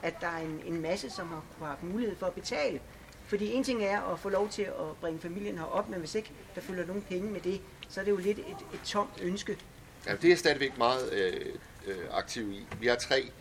[0.04, 2.80] at der er en, en masse, som har, har haft mulighed for at betale.
[3.28, 6.32] Fordi en ting er at få lov til at bringe familien herop, men hvis ikke
[6.56, 9.58] der følger nogen penge med det, så er det jo lidt et, et tomt ønske.
[10.06, 11.46] Ja, det er jeg stadigvæk meget øh,
[11.88, 12.66] øh, aktiv i.
[12.80, 13.32] Vi har tre,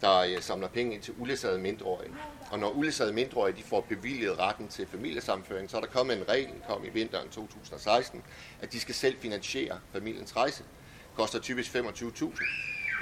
[0.00, 2.10] der øh, samler penge ind til uledsagede mindreårige.
[2.50, 6.28] Og når uledsagede mindreårige de får bevilget retten til familiesamføring, så er der kommet en
[6.28, 8.22] regel, kom i vinteren 2016,
[8.60, 10.62] at de skal selv finansiere familiens rejse.
[10.62, 12.26] Det koster typisk 25.000.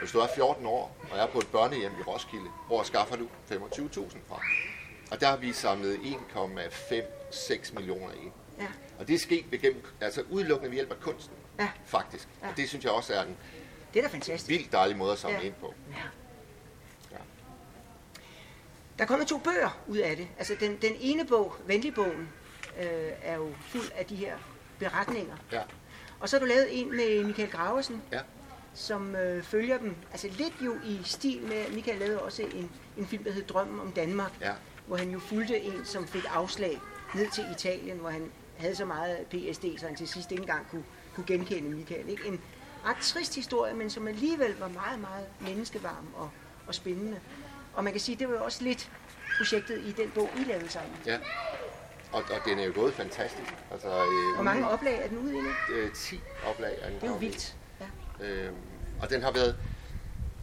[0.01, 3.29] Hvis du er 14 år og er på et børnehjem i Roskilde, hvor skaffer du
[3.51, 4.41] 25.000 fra?
[5.11, 8.33] Og der har vi samlet 1,56 millioner ind.
[8.61, 8.67] Ja.
[8.99, 11.69] Og det er sket gennem, altså udelukkende ved hjælp af kunsten, Ja.
[11.87, 12.29] faktisk.
[12.43, 12.49] Ja.
[12.49, 13.37] Og det synes jeg også er en
[13.95, 14.49] Det er da fantastisk.
[14.49, 15.43] vildt dejlig måde at samle Ja.
[15.47, 15.75] ind på.
[18.99, 20.29] Der er kommet to bøger ud af det.
[20.39, 22.29] Altså den, den ene bog, Venligbogen,
[22.81, 22.87] øh,
[23.23, 24.37] er jo fuld af de her
[24.79, 25.37] beretninger.
[25.53, 25.63] Ja.
[26.21, 28.21] Og så har du lavet en med Michael Graversen, Ja.
[28.75, 29.95] som øh, følger dem.
[30.11, 33.81] Altså lidt jo i stil med, Michael lavede også en, en film, der hed Drømmen
[33.81, 34.53] om Danmark, Ja.
[34.87, 36.81] hvor han jo fulgte en, som fik afslag
[37.15, 40.67] ned til Italien, hvor han havde så meget PSD, så han til sidst ikke engang
[40.71, 42.09] kunne, kunne genkende Michael.
[42.09, 42.27] Ikke?
[42.27, 42.41] En
[42.85, 46.31] ret trist historie, men som alligevel var meget, meget menneskevarm og,
[46.67, 47.21] og spændende.
[47.75, 48.91] Og man kan sige, det var jo også lidt
[49.37, 50.93] projektet i den bog, I lavede sammen.
[51.07, 51.19] ja.
[52.13, 53.55] Og, og den er jo gået fantastisk.
[53.73, 55.49] Altså, øh, Hvor mange oplag er den ude i nu?
[55.75, 57.57] øh, 10 oplag er den Det er jo vildt.
[58.21, 58.27] Ja.
[58.27, 58.57] Øhm,
[59.03, 59.57] og den har været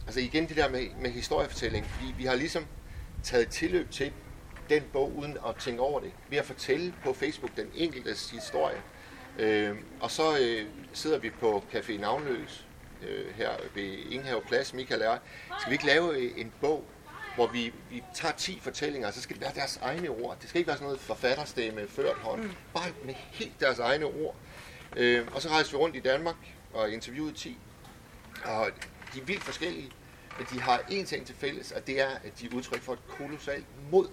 [0.06, 2.66] altså igen det der med, med historiefortælling, fordi vi har ligesom
[3.22, 4.12] taget tilløb til
[4.70, 8.82] den bog uden at tænke over det, ved at fortælle på Facebook den enkeltes historie.
[9.38, 12.66] Øh, og så øh, sidder vi på Café Navnløs
[13.08, 15.18] øh, her ved Ingenhav Plads, Michael og jeg.
[15.60, 16.84] Skal vi ikke lave øh, en bog,
[17.34, 20.36] hvor vi, vi tager 10 fortællinger, og så skal det være deres egne ord.
[20.40, 22.42] Det skal ikke være sådan noget forfatterstemme, ført hånd.
[22.42, 22.52] Mm.
[22.74, 24.34] Bare med helt deres egne ord.
[24.96, 26.36] Øh, og så rejser vi rundt i Danmark
[26.72, 27.58] og interviewede 10.
[28.44, 28.70] Og
[29.14, 29.90] de er vildt forskellige,
[30.38, 32.92] men de har én ting til fælles, og det er, at de er udtryk for
[32.92, 34.08] et kolossalt mod.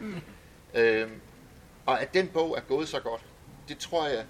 [0.00, 0.20] Mm.
[0.74, 1.10] Øh,
[1.86, 3.24] og at den bog er gået så godt,
[3.68, 4.24] det tror jeg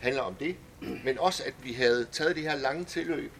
[0.00, 0.56] handler om det,
[1.04, 3.32] men også at vi havde taget det her lange tilløb,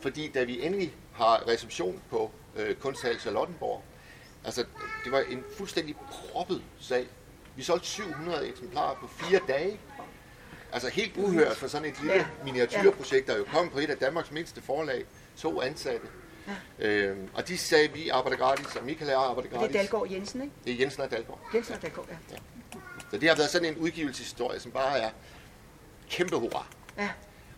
[0.00, 3.82] fordi da vi endelig har reception på øh, Kunsthal Charlottenborg,
[4.44, 4.64] altså
[5.04, 7.06] det var en fuldstændig proppet sag.
[7.56, 9.80] Vi solgte 700 eksemplarer på fire dage.
[10.72, 12.26] Altså helt uhørt for sådan et lille ja.
[12.44, 15.04] miniatyrprojekt, der jo kom på et af Danmarks mindste forlag,
[15.36, 16.06] to ansatte.
[16.46, 16.86] Ja.
[16.88, 19.68] Øhm, og de sagde, at vi arbejder gratis, og Michael og arbejder gratis.
[19.68, 20.54] Det er Dalgaard Jensen, ikke?
[20.64, 21.40] Det er Jensen og Dalgaard.
[21.54, 22.16] Jensen og Dalgaard, ja.
[22.30, 22.36] ja.
[23.10, 25.10] Så det har været sådan en udgivelseshistorie, som bare er
[26.10, 26.66] kæmpe hurra.
[26.98, 27.10] Ja.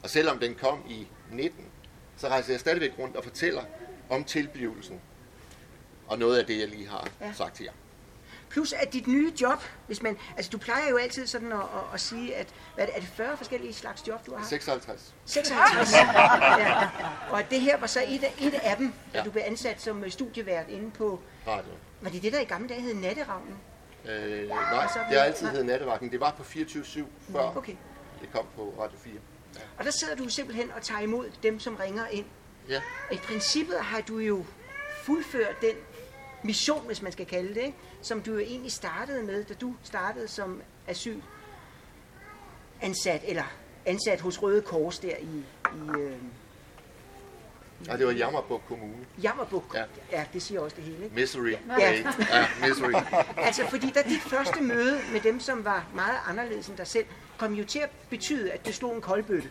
[0.02, 1.64] Og selvom den kom i 19,
[2.16, 3.62] så rejser jeg stadigvæk rundt og fortæller
[4.10, 5.00] om tilblivelsen.
[6.06, 7.32] Og noget af det, jeg lige har ja.
[7.32, 7.72] sagt til jer.
[8.48, 11.94] Plus at dit nye job, hvis man, altså du plejer jo altid sådan at, at,
[11.94, 14.46] at sige, at hvad er, det, er det 40 forskellige slags job, du har?
[14.46, 15.14] 56.
[15.24, 15.92] 56.
[15.92, 16.90] ja.
[17.30, 19.18] Og at det her var så et af, et af dem, ja.
[19.18, 21.20] at du blev ansat som studievært inde på...
[21.46, 21.72] Radio.
[22.00, 23.56] Var det det, der i gamle dage hed Natteravnen?
[24.04, 26.12] Øh, nej, det har altid heddet Nattevagten.
[26.12, 27.76] Det var på 24-7 før okay.
[28.20, 29.14] det kom på Radio 4.
[29.54, 29.60] Ja.
[29.78, 32.26] Og der sidder du simpelthen og tager imod dem, som ringer ind.
[32.68, 32.80] Ja.
[33.12, 34.44] I princippet har du jo
[35.02, 35.74] fuldført den
[36.42, 37.78] mission, hvis man skal kalde det, ikke?
[38.02, 41.20] som du jo egentlig startede med, da du startede som asyl
[42.80, 43.44] ansat, eller
[43.86, 45.44] ansat hos Røde Kors der i...
[45.74, 46.16] i øh,
[47.86, 49.06] Ja, det var Jammerbuk Kommune.
[49.22, 49.84] Jammerbuk, ja.
[50.12, 51.04] ja, det siger også det hele.
[51.04, 51.14] Ikke?
[51.14, 51.50] Misery.
[51.50, 51.58] Ja.
[51.78, 52.92] ja, misery.
[53.36, 57.06] altså, fordi der dit første møde med dem, som var meget anderledes end dig selv,
[57.38, 59.48] kom jo til at betyde, at du slog en koldbøtte.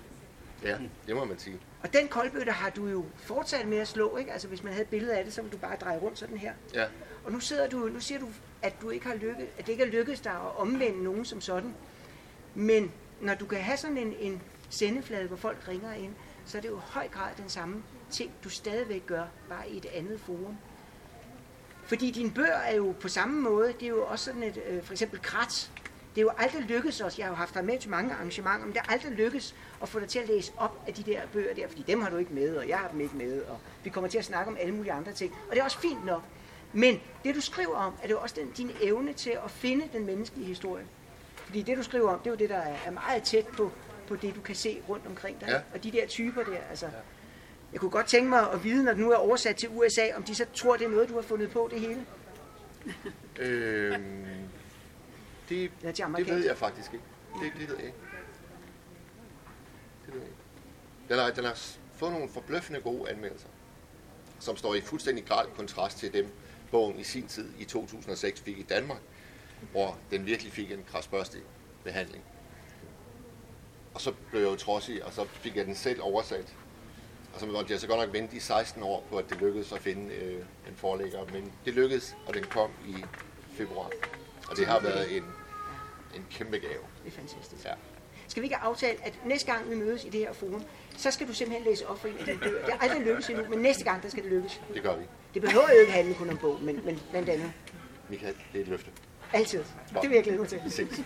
[0.64, 1.60] Ja, det må man sige.
[1.84, 4.32] Og den koldbøtte har du jo fortsat med at slå, ikke?
[4.32, 6.38] Altså, hvis man havde et billede af det, så ville du bare dreje rundt sådan
[6.38, 6.54] her.
[6.74, 6.86] Ja.
[7.26, 8.28] Og nu sidder du, nu siger du,
[8.62, 11.42] at du ikke har lykkes, at det ikke er lykkedes dig at omvende nogen som
[11.42, 11.76] sådan.
[12.56, 12.92] Men
[13.22, 16.14] når du kan have sådan en, en sendeflade, hvor folk ringer ind,
[16.46, 19.78] så er det jo i høj grad den samme ting, du stadigvæk gør, bare i
[19.78, 20.58] et andet forum.
[21.86, 24.84] Fordi dine bøger er jo på samme måde, det er jo også sådan et, øh,
[24.84, 25.68] for eksempel Kratz,
[26.16, 28.66] det er jo aldrig lykkedes os, jeg har jo haft dig med til mange arrangementer,
[28.66, 31.22] men det er aldrig lykkedes at få dig til at læse op af de der
[31.34, 33.60] bøger der, fordi dem har du ikke med, og jeg har dem ikke med, og
[33.84, 35.36] vi kommer til at snakke om alle mulige andre ting.
[35.50, 36.24] Og det er også fint nok.
[36.74, 39.90] Men det du skriver om, er det jo også den, din evne til at finde
[39.94, 40.86] den menneskelige historie.
[41.36, 43.72] Fordi det du skriver om, det er jo det, der er meget tæt på,
[44.08, 45.48] på det, du kan se rundt omkring dig.
[45.48, 45.60] Ja.
[45.74, 46.86] Og de der typer der, altså...
[46.86, 46.92] Ja.
[47.74, 50.24] Jeg kunne godt tænke mig at vide, når du nu er oversat til USA, om
[50.24, 52.06] de så tror, det er noget, du har fundet på, det hele.
[53.40, 54.26] øhm,
[55.54, 57.06] det, det ved jeg faktisk ikke.
[57.42, 57.98] Det, det ved jeg ikke.
[60.06, 60.40] Det ved jeg ikke.
[61.10, 61.60] Den har, den har
[61.94, 63.48] fået nogle forbløffende gode anmeldelser,
[64.40, 66.28] som står i fuldstændig grad kontrast til dem,
[66.72, 69.02] bogen i sin tid i 2006 fik i Danmark,
[69.72, 71.42] hvor den virkelig fik en krasbørstig
[71.84, 72.24] behandling.
[73.94, 76.56] Og så blev jeg jo trodsig, og så fik jeg den selv oversat.
[77.34, 79.72] Og så måtte jeg så godt nok vente i 16 år på, at det lykkedes
[79.72, 81.26] at finde øh, en forlægger.
[81.34, 82.96] Men det lykkedes, og den kom i
[83.54, 83.90] februar.
[84.50, 85.24] Og det har været en,
[86.16, 86.84] en kæmpe gave.
[87.04, 87.66] Det er fantastisk.
[87.66, 87.74] Ja.
[88.28, 90.64] Skal vi ikke aftale, at næste gang vi mødes i det her forum,
[90.98, 92.66] så skal du simpelthen læse op for en af dine bøger.
[92.66, 94.62] Det er aldrig lykkes endnu, men næste gang, der skal det lykkes.
[94.74, 95.04] Det gør vi.
[95.34, 97.54] Det behøver jo ikke handle kun om bog, men, men blandt andet.
[98.10, 98.92] Michael, det er et løfte.
[99.34, 99.64] Altid.
[100.02, 100.62] Det vil jeg glæde mig til.
[100.66, 101.02] Vi ses.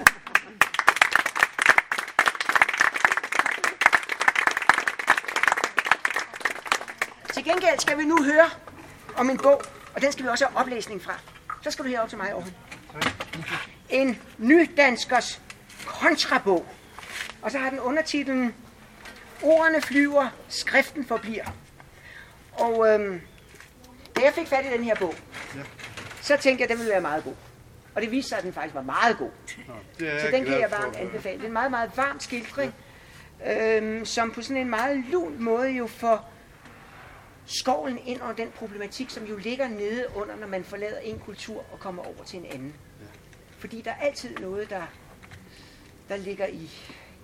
[7.34, 8.50] Til gengæld skal vi nu høre
[9.18, 9.62] om en bog,
[9.96, 11.20] og den skal vi også have oplæsning fra.
[11.62, 12.52] Så skal du herop til mig, Aarhus.
[13.90, 15.42] En nydanskers
[15.86, 16.66] kontrabog.
[17.42, 18.54] Og så har den undertitlen
[19.44, 21.46] Ordene flyver, skriften forbliver.
[22.54, 23.22] Og øhm,
[24.16, 25.16] da jeg fik fat i den her bog,
[25.56, 25.62] ja.
[26.22, 27.36] så tænkte jeg, at den ville være meget god.
[27.96, 29.30] Og det viste sig, at den faktisk var meget god.
[30.02, 31.38] Ja, så den kan jeg varmt anbefale.
[31.38, 32.74] Det er en meget, meget varm skildring,
[33.40, 33.78] ja.
[33.78, 36.32] øhm, som på sådan en meget lun måde jo får
[37.46, 41.66] skovlen ind over den problematik, som jo ligger nede under, når man forlader en kultur
[41.72, 42.74] og kommer over til en anden.
[43.58, 43.62] Ja.
[43.62, 44.82] Fordi der er altid noget, der,
[46.10, 46.70] der ligger i,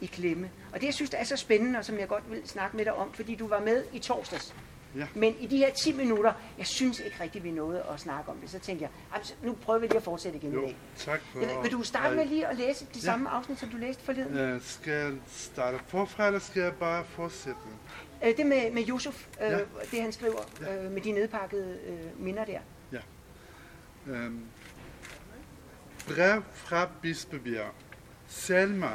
[0.02, 0.50] i klemme.
[0.74, 2.86] Og det, jeg synes, der er så spændende, og som jeg godt vil snakke med
[2.86, 4.56] dig om, fordi du var med i torsdags
[4.98, 5.08] Ja.
[5.16, 8.38] Men i de her 10 minutter, jeg synes ikke rigtig, vi nåede at snakke om
[8.38, 8.50] det.
[8.50, 10.76] Så tænkte jeg, "Ej, nu prøver vi lige at fortsætte igen i Jo, dag.
[10.98, 13.00] tak for Vil, vil du starte med lige at læse de Ja.
[13.00, 14.38] samme afsnit, som du læste forleden?
[14.38, 17.60] Øh, skal jeg starte forfra, eller skal jeg bare fortsætte?
[18.26, 19.60] Øh, det med, med Yusuf, øh, Ja.
[19.92, 22.60] det han skriver øh, med de nedpakkede øh, minder der.
[24.08, 24.46] Øhm,
[26.08, 27.74] brev fra Bispebjerg.
[28.28, 28.92] Selma,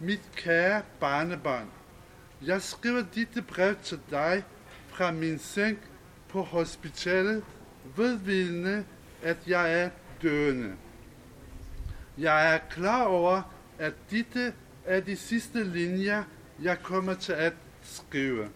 [0.00, 1.70] mit kære barnebarn.
[2.42, 4.44] Jeg skriver dette brev til dig
[4.88, 5.78] fra min seng
[6.28, 7.44] på hospitalet,
[7.96, 8.84] vedvidende,
[9.22, 9.90] at jeg er
[10.22, 10.74] døende.
[12.18, 13.42] Jeg er klar over,
[13.78, 14.54] at dette
[14.84, 16.24] er de sidste linjer,
[16.62, 17.52] jeg kommer til at
[17.82, 18.48] skrive.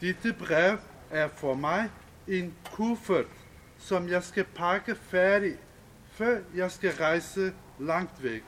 [0.00, 0.78] Dette brev
[1.10, 1.90] er for mig
[2.28, 3.26] en kuffert,
[3.78, 5.56] som jeg skal pakke færdig,
[6.16, 8.44] før jeg skal rejse langt væk.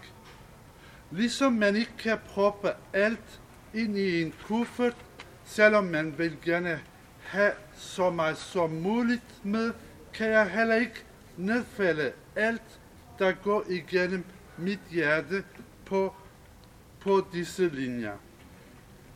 [1.11, 3.41] Ligesom man ikke kan proppe alt
[3.75, 4.97] ind i en kuffert,
[5.45, 6.81] selvom man vil gerne
[7.23, 9.73] have så meget som muligt med,
[10.15, 11.05] kan jeg heller ikke
[11.37, 12.81] nedfælde alt,
[13.19, 14.25] der går igennem
[14.59, 15.45] mit hjerte
[15.85, 16.15] på,
[17.01, 18.17] på disse linjer.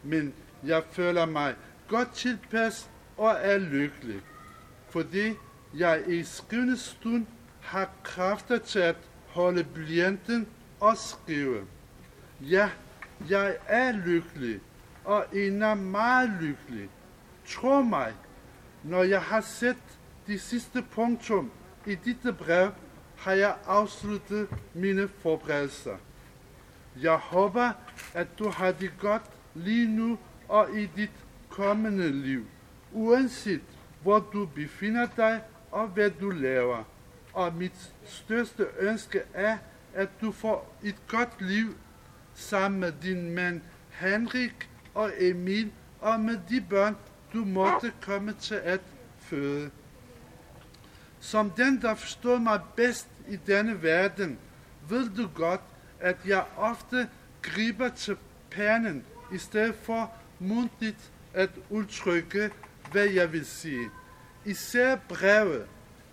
[0.02, 0.34] Men
[0.64, 1.54] jeg føler mig
[1.88, 4.20] godt tilpas og er lykkelig,
[4.90, 5.32] fordi
[5.74, 7.26] jeg i skrivende stund
[7.62, 8.96] har kræfter til at
[9.28, 10.48] holde blyanten
[10.80, 11.66] og skrive.
[12.40, 12.70] Ja,
[13.28, 14.60] jeg er lykkelig,
[15.04, 16.88] og en er meget lykkelig.
[17.46, 18.14] Tro mig,
[18.82, 21.50] når jeg har set de sidste punktum
[21.86, 22.70] i dette brev,
[23.16, 25.96] har jeg afsluttet mine forberedelser.
[27.02, 27.70] Jeg håber,
[28.14, 29.22] at du har det godt
[29.54, 31.10] lige nu og i dit
[31.48, 32.46] kommende liv,
[32.92, 33.62] uanset
[34.02, 35.40] hvor du befinder dig
[35.70, 36.84] og hvad du laver.
[37.32, 39.58] Og mit største ønske er,
[39.94, 41.76] at du får et godt liv
[42.34, 43.60] sammen med din mand
[43.90, 46.96] Henrik og Emil og med de børn,
[47.32, 48.80] du måtte komme til at
[49.18, 49.70] føde.
[51.20, 54.38] Som den, der forstår mig bedst i denne verden,
[54.88, 55.60] ved du godt,
[56.00, 57.08] at jeg ofte
[57.42, 58.16] griber til
[58.50, 62.50] pennen, i stedet for mundtligt at udtrykke,
[62.92, 63.90] hvad jeg vil sige.
[64.44, 65.66] Især brevet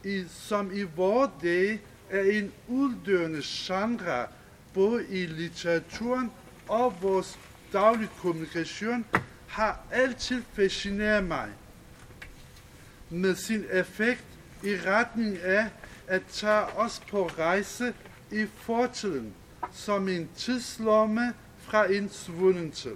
[0.03, 4.27] i, som i vores dage er en uddørende genre,
[4.73, 6.31] både i litteraturen
[6.67, 7.39] og vores
[7.73, 9.05] daglige kommunikation,
[9.47, 11.49] har altid fascineret mig.
[13.09, 14.23] Med sin effekt
[14.63, 15.67] i retning af
[16.07, 17.93] at tage os på rejse
[18.31, 19.33] i fortiden,
[19.71, 22.95] som en tidslomme fra en svunden tid.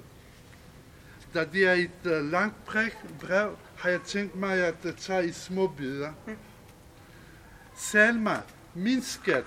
[1.34, 2.66] Da det er et uh, langt
[3.20, 6.12] brev, har jeg tænkt mig at øh, tage i små bidder.
[6.28, 6.36] Mm.
[7.76, 8.42] Selma,
[8.74, 9.46] min skat,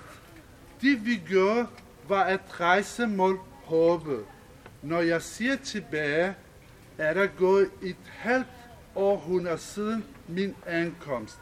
[0.81, 1.67] det vi gjorde,
[2.07, 4.25] var at rejse mod håbet.
[4.81, 6.35] Når jeg ser tilbage,
[6.97, 8.47] er der gået et halvt
[8.95, 11.39] århundrede siden min ankomst,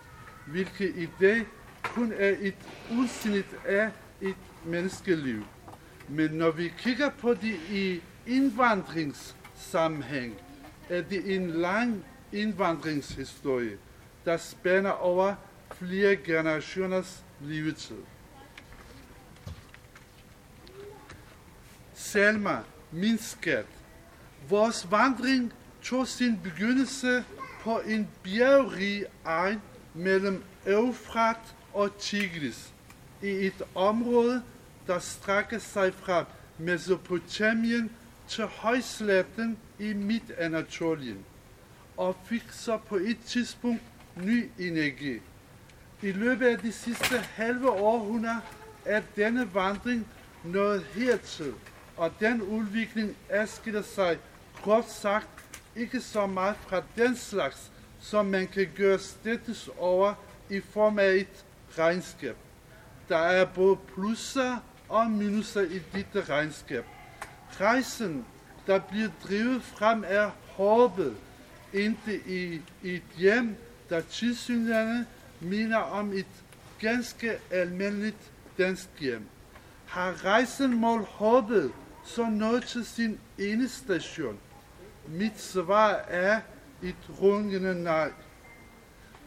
[0.48, 1.46] hvilket i dag
[1.84, 2.56] kun er et
[2.92, 3.90] udsnit af
[4.22, 5.44] et menneskeliv.
[6.08, 10.36] Men når vi kigger på det i indvandringssammenhæng,
[10.90, 13.78] er det en lang indvandringshistorie,
[14.26, 15.36] der spænder over
[15.80, 18.04] flere generationers levetid.
[21.94, 22.58] Selma,
[22.92, 23.66] min skat.
[24.50, 25.54] Vores vandring
[25.84, 27.24] tog sin begyndelse
[27.62, 29.62] på en bjergrig egen
[29.94, 32.74] mellem Eufrat og Tigris,
[33.22, 34.44] i et område,
[34.88, 36.26] der strækker sig fra
[36.58, 37.92] Mesopotamien
[38.28, 41.18] til højsletten i Midt-Anatolien,
[41.98, 43.82] og fik så på et tidspunkt
[44.16, 45.22] ny energi.
[46.02, 48.42] I løbet af de sidste halve århundrede
[48.86, 50.08] er denne vandring
[50.44, 51.54] nået hertil,
[51.98, 54.18] og den udvikling adskiller sig
[54.62, 55.28] groft sagt
[55.76, 57.72] ikke så meget fra den slags,
[58.02, 60.14] som man kan gøre status over
[60.50, 61.46] i form af et
[61.78, 62.36] regnskab.
[63.10, 64.58] Der er både plusser
[64.90, 66.86] og minuser i dette regnskab.
[67.62, 68.26] Rejsen,
[68.68, 71.16] der bliver drevet frem af håbet,
[71.74, 73.56] ikke i et hjem,
[73.90, 75.06] der tilsyneladende
[75.46, 76.44] minder om et
[76.80, 79.26] ganske almindeligt dansk hjem.
[79.86, 81.72] Har rejsen mål håbet
[82.04, 84.40] så nået til sin ene station?
[85.08, 86.42] Mit svar er
[86.84, 88.12] et rungende nej.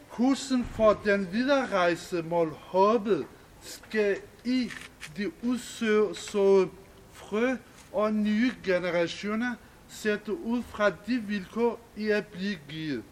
[0.09, 3.25] Kursen for den videre rejse mål håbet
[3.61, 4.71] skal i
[5.17, 6.69] de udsøgte
[7.13, 7.55] frø
[7.91, 9.55] og nye generationer
[9.89, 13.03] sætte ud fra de vilkår, I er blevet givet.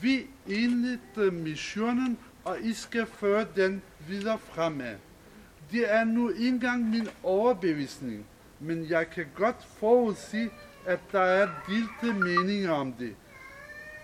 [0.00, 2.18] Vi indledte missionen,
[2.48, 4.94] og I skal føre den videre fremad.
[5.70, 8.26] Det er nu engang min overbevisning,
[8.60, 10.50] men jeg kan godt forudsige,
[10.86, 13.14] at der er delte meninger om det.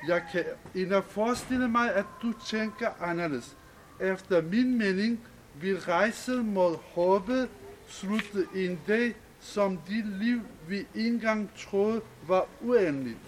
[0.09, 3.57] Jeg kan endda forestille mig, at du tænker anderledes.
[4.01, 5.20] Efter min mening
[5.61, 7.49] vil rejsen mod håbet
[7.88, 13.18] slutte en dag, som dit liv vi engang troede var uendeligt.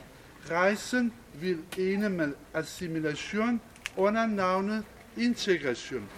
[0.50, 3.60] Rejsen vil ende med assimilation
[3.96, 4.84] under navnet
[5.16, 6.08] integration.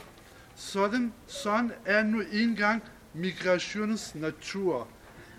[0.55, 2.83] Sådan, sådan er nu engang
[3.15, 4.89] migrationens natur.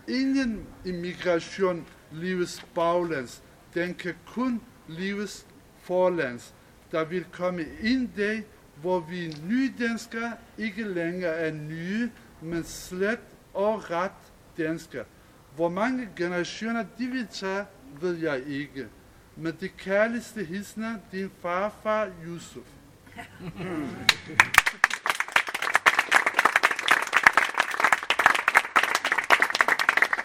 [0.08, 3.44] Ingen immigration leves baglands.
[3.74, 5.48] Den kan kun leves
[5.82, 6.54] forlands.
[6.92, 8.44] Der vil komme en dag,
[8.82, 13.20] hvor vi nye danskere ikke længere er nye, men slet
[13.54, 14.12] og ret
[14.58, 15.06] danskere.
[15.56, 17.66] Hvor mange generationer de vil tage,
[18.02, 18.88] ved jeg ikke.
[19.36, 22.79] Men det kærligste hilsner din farfar Yusuf.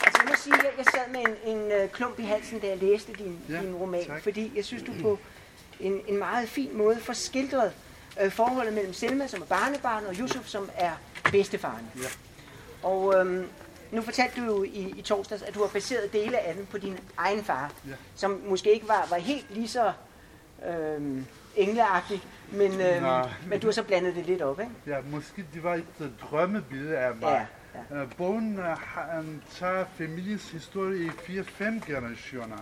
[0.07, 2.67] Altså, jeg må sige, jeg, jeg sad med en, en øh, klump i halsen, da
[2.69, 4.23] jeg læste din, Ja, din roman, tak.
[4.23, 5.19] fordi jeg synes, du på
[5.81, 7.73] en, en meget fin måde får skildret
[8.23, 10.91] øh, forholdet mellem Selma, som er barnebarn, og Yusuf, som er
[11.31, 11.91] bedstefaren.
[11.97, 12.09] Ja.
[12.89, 13.47] Og øhm,
[13.91, 16.79] nu fortalte du jo i, i torsdags, at du har baseret dele af den på
[16.79, 17.95] din egen far, Ja.
[18.15, 19.93] som måske ikke var, var helt lige så
[20.69, 21.27] øhm,
[21.57, 23.29] engleagtig, men, Nej.
[23.49, 24.73] men du har så blandet det lidt op, ikke?
[24.87, 27.47] Ja, måske det var et uh, drømmebillede af mig.
[27.75, 28.03] Ja, ja.
[28.03, 32.59] Uh, bogen har- um, tager familiens historie i fire-fem generationer.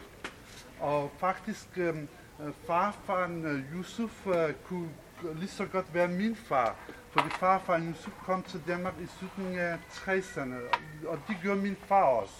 [0.80, 4.34] Og faktisk, uh, farfaren Yusuf uh,
[4.64, 4.88] kunne
[5.34, 6.74] lige så godt være min far.
[7.12, 11.76] Fordi farfaren Yusuf kom til Danmark i slutningen af 60'erne, og- og det gjorde min
[11.88, 12.34] far også.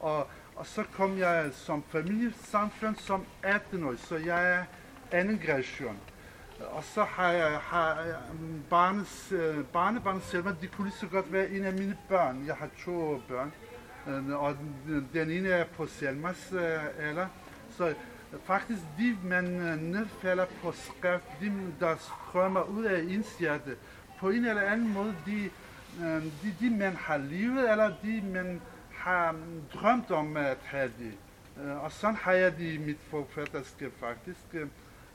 [0.00, 4.64] Og, og så kom jeg som familiesamfund som 18-årig, så jeg er
[5.14, 5.98] anden generation.
[6.60, 8.04] Og så har jeg har
[8.40, 12.44] mm, barnes, øh, barnebarn selv, de kunne lige så godt være en af mine børn.
[12.46, 13.52] Jeg har to børn,
[14.08, 14.56] øh, og
[15.12, 17.26] den, ene er på Selmas øh, alder.
[17.76, 17.94] Så
[18.44, 19.44] faktisk de, man
[19.80, 23.76] nedfalder på skrift, de, der strømmer ud af ens hjerte,
[24.20, 25.50] på en eller anden måde, de,
[26.42, 28.60] de, de man har levet, eller de man
[28.90, 31.12] har mm, drømt om at have det.
[31.82, 34.40] Og sådan har jeg det i mit forfatterskab faktisk.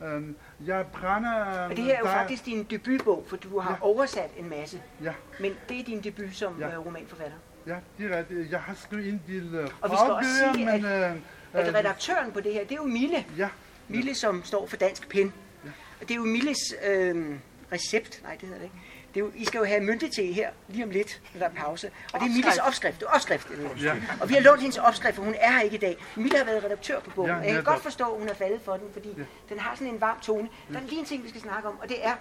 [0.04, 0.24] Øh, øh,
[0.68, 1.64] Jeg brænder...
[1.70, 3.78] Og det her er jo der- faktisk din debutbog, for du har Ja.
[3.86, 4.82] oversat en masse.
[5.04, 6.68] Ja, Men det er din debut som Ja.
[6.70, 6.78] ja.
[6.78, 7.38] romanforfatter.
[7.68, 8.52] ja, det er rigtigt.
[8.52, 10.86] Jeg har skrevet en del uh, Og vi skal også sige, men...
[10.86, 11.16] øh,
[11.54, 13.26] At øh, redaktøren på det her, det er jo Mille.
[13.38, 13.50] Ja,
[13.88, 15.34] Mille, som står for Dansk Pen.
[15.66, 15.70] Ja.
[16.02, 16.58] Og det er jo Milles
[16.90, 17.36] øh,
[17.72, 18.20] recept.
[18.24, 18.76] Nej, det hedder det ikke.
[19.14, 21.46] Det er jo, I skal jo have mynte til her lige om lidt, når der
[21.48, 21.92] er pause.
[22.14, 23.00] Og det er Milles opskrift.
[23.00, 23.48] Det er opskrift.
[23.84, 25.98] ja, Og vi har lånt hendes opskrift, for hun er her ikke i dag.
[26.16, 28.34] Mille har været redaktør på bogen, Ja, og jeg kan godt forstå, at hun er
[28.34, 29.24] faldet for den, fordi Ja.
[29.50, 30.50] den har sådan en varm tone.
[30.74, 32.16] Der er lige en ting, vi skal snakke om, og det er,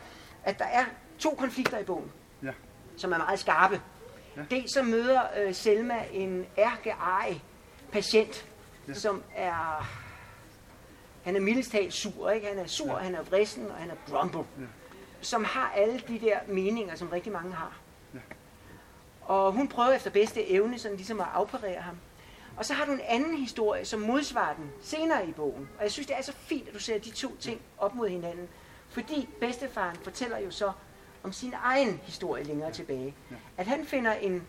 [0.44, 0.84] at der er
[1.18, 2.12] to konflikter i bogen,
[2.42, 2.50] ja,
[2.96, 3.80] som er meget skarpe.
[4.36, 4.42] Ja.
[4.50, 7.40] Dels så møder øh, Selma en ærkeej
[7.92, 8.46] patient,
[8.88, 8.94] Ja.
[8.94, 9.88] som er...
[11.24, 12.46] Han er mildest talt sur, ikke?
[12.46, 13.04] Han er sur, ja.
[13.04, 14.38] han er vrissen, og han er grumble.
[14.58, 14.64] Ja.
[15.20, 17.72] Som har alle de der meninger, som rigtig mange har.
[18.14, 18.18] Ja.
[19.22, 21.96] Og hun prøver efter bedste evne sådan ligesom at afparere ham.
[22.56, 25.68] Og så har du en anden historie, som modsvarer den senere i bogen.
[25.78, 28.08] Og jeg synes, det er så fint, at du sætter de to ting op mod
[28.08, 28.48] hinanden.
[28.88, 30.72] Fordi bedstefaren fortæller jo så
[31.22, 33.14] om sin egen historie længere tilbage.
[33.56, 34.46] At han finder en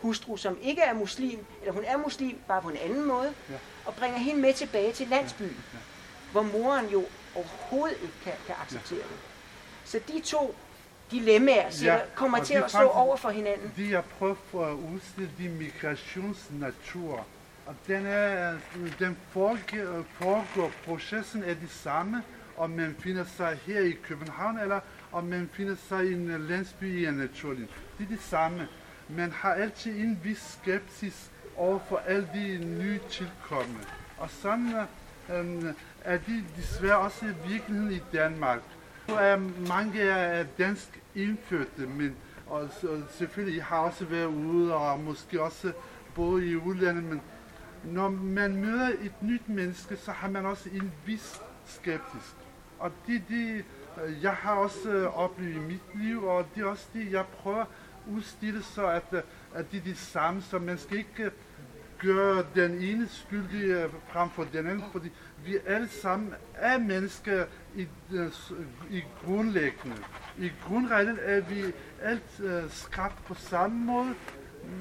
[0.00, 3.54] hustru, som ikke er muslim, eller hun er muslim, bare på en anden måde, Ja.
[3.86, 5.78] og bringer hende med tilbage til landsbyen, Ja.
[6.32, 7.04] hvor moren jo
[7.34, 9.16] overhovedet ikke kan, kan acceptere det.
[9.84, 10.54] Så de to
[11.10, 13.72] dilemmaer siger, Ja, kommer til at stå over for hinanden.
[13.76, 17.26] Det jeg prøver for at udstille de migrationsnatur.
[17.66, 18.54] Og den, er,
[18.98, 22.22] den foregår, foregår, processen er det samme,
[22.56, 24.80] om man finder sig her i København, eller
[25.12, 27.68] om man finder sig i en landsby i Anatolien.
[27.98, 28.68] Det er det samme.
[29.08, 33.80] Man har altid en vis skepsis over for alle de nye tilkommende.
[34.18, 34.74] Og sådan
[35.30, 35.74] øh,
[36.04, 38.60] er det desværre også i virkeligheden i Danmark.
[39.12, 39.36] Nu er
[39.68, 45.72] mange er dansk indfødte, men og, og selvfølgelig har også været ude og måske også
[46.14, 47.20] både i udlandet, men
[47.84, 52.34] når man møder et nyt menneske, så har man også en vis skeptisk.
[52.78, 53.64] Og det, det
[54.22, 57.60] jeg har også øh, oplevet i mit liv, og det er også det, jeg prøver
[57.60, 57.66] at
[58.10, 59.22] udstille, så at, øh,
[59.54, 61.30] at det er det samme, så man skal ikke øh,
[61.98, 65.10] gøre den ene skyldige frem for den anden, fordi
[65.44, 67.44] vi alle sammen er mennesker
[67.76, 68.30] i, øh,
[68.90, 69.96] i grundlæggende.
[70.38, 71.64] I grundreglen er vi
[72.02, 74.14] alt øh, skabt på samme måde,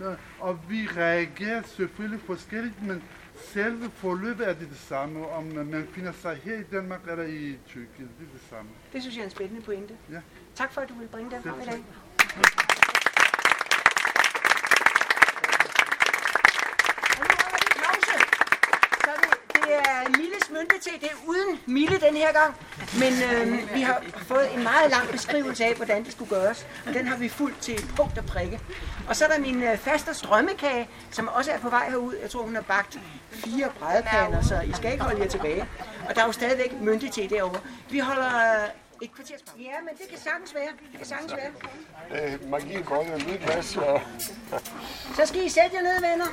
[0.04, 3.04] øh, og vi reagerer selvfølgelig forskelligt, men
[3.36, 7.58] selve forløbet er det det samme, om man finder sig her i Danmark eller i
[7.68, 8.70] Tyrkiet, det er det samme.
[8.94, 9.94] Det synes jeg er en spændende pointe.
[10.12, 10.22] Ja.
[10.56, 11.84] Tak for, at du vil bringe den frem i dag.
[17.20, 18.18] Og nu holder vi pause.
[19.06, 20.92] Så det, det er Milles mynte til.
[21.02, 22.56] Det uden Mille den her gang.
[23.00, 26.68] Men øh, vi har fået en meget lang beskrivelse af, hvordan det skulle gøres.
[26.88, 28.60] Og den har vi fuldt til punkt og prikke.
[29.10, 32.16] Og så er der min øh, faste strømmekage, som også er på vej herud.
[32.22, 33.00] Jeg tror, hun har bagt
[33.32, 35.66] fire brædpander, så I skal ikke holde jer tilbage.
[36.10, 37.60] Og der er jo stadigvæk mynte til derovre.
[37.90, 38.70] Vi holder øh,
[39.02, 39.60] et kvarters pause.
[39.60, 40.72] Ja, men det kan sagtens være.
[40.92, 42.34] Det kan sagtens være.
[42.34, 44.02] Øh, magien går jo lidt masse, og
[45.16, 46.26] Så skal I sætte jer ned, venner.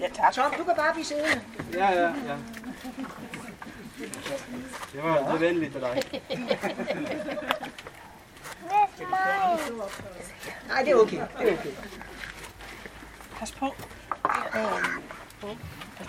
[0.00, 0.32] Ja, tak.
[0.32, 1.40] Tom, du kan bare blive siddende.
[1.72, 2.36] Ja, ja, ja.
[4.92, 6.22] Det var det er venligt af dig.
[10.68, 11.20] Nej, det er okay.
[11.38, 11.70] Det er okay.
[13.38, 13.74] Pas på.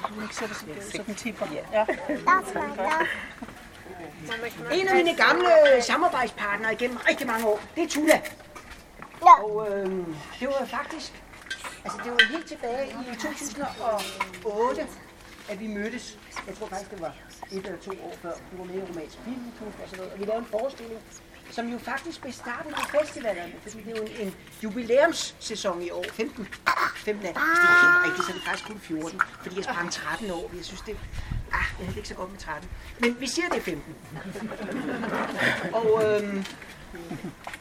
[0.09, 1.45] Du ikke sætter sig så den tipper.
[1.51, 1.85] Ja.
[4.71, 8.21] En af mine gamle samarbejdspartnere igennem rigtig mange år, det er Tula.
[9.21, 9.85] Og øh,
[10.39, 11.23] det var faktisk,
[11.83, 14.87] altså det var helt tilbage i 2008,
[15.51, 16.17] at vi mødtes.
[16.47, 17.13] Jeg tror faktisk, det var
[17.51, 18.33] et eller to år før.
[18.51, 20.13] Du var med i Romansk Filmklub og sådan noget.
[20.13, 20.99] Og vi lavede en forestilling,
[21.51, 25.89] som jo faktisk blev startet på festivalerne, fordi det er jo en, en jubilæumssæson i
[25.89, 26.47] år, 15.
[26.95, 27.33] 15 af.
[27.33, 30.51] Hvis det er rigtigt, så er det faktisk kun 14, fordi jeg sprang 13 år.
[30.55, 30.97] Jeg synes, det,
[31.51, 32.69] ah, jeg havde ikke så godt med 13.
[32.99, 33.95] Men vi siger, det er 15.
[35.79, 36.45] Og øhm,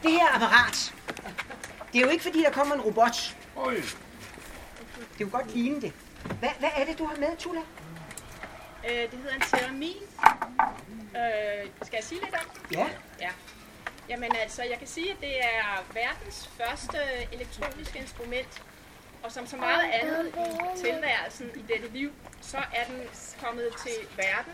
[0.03, 0.95] det her apparat,
[1.93, 3.37] det er jo ikke fordi, der kommer en robot.
[5.13, 5.93] Det er jo godt ligne det.
[6.39, 7.61] Hvad, hvad er det, du har med, Tula?
[8.89, 10.03] Øh, det hedder en teramin.
[11.17, 12.77] Øh, skal jeg sige lidt om det?
[12.77, 12.87] Ja.
[13.21, 13.31] Ja.
[14.09, 16.99] Jamen altså, jeg kan sige, at det er verdens første
[17.33, 18.63] elektroniske instrument.
[19.23, 23.01] Og som så meget andet i tilværelsen i dette liv, så er den
[23.45, 24.53] kommet til verden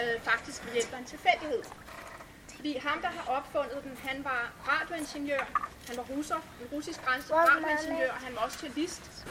[0.00, 1.62] øh, faktisk ved hjælp af en tilfældighed.
[2.54, 5.70] Fordi ham, der har opfundet den, han var radioingeniør.
[5.88, 8.12] Han var russer, en russisk grænse radioingeniør.
[8.12, 9.26] Han var også cellist.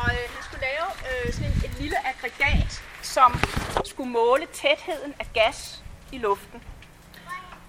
[0.00, 3.34] Og øh, han skulle lave øh, sådan et lille aggregat, som
[3.84, 5.82] skulle måle tætheden af gas
[6.12, 6.62] i luften.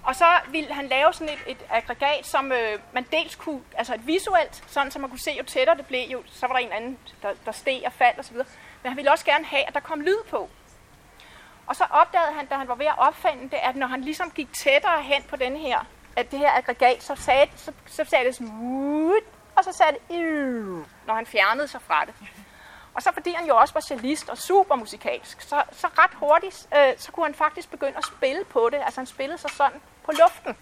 [0.02, 3.94] Og så ville han lave sådan et, et aggregat, som øh, man dels kunne, altså
[3.94, 6.60] et visuelt, sådan så man kunne se, jo tættere det blev, jo, så var der
[6.60, 8.36] en anden, der, der steg og faldt osv.
[8.82, 10.50] Men han ville også gerne have, at der kom lyd på.
[11.66, 14.30] Og så opdagede han, da han var ved at opfinde det, at når han ligesom
[14.30, 18.24] gik tættere hen på den her, at det her aggregat, så sagde, så, så sagde
[18.24, 18.52] det sådan,
[19.56, 20.00] og så sagde det,
[21.06, 22.14] når han fjernede sig fra det.
[22.94, 26.68] Og så fordi han jo også var cellist og super musikalsk, så, så ret hurtigt,
[26.76, 28.80] øh, så kunne han faktisk begynde at spille på det.
[28.84, 30.56] Altså han spillede sig sådan på luften.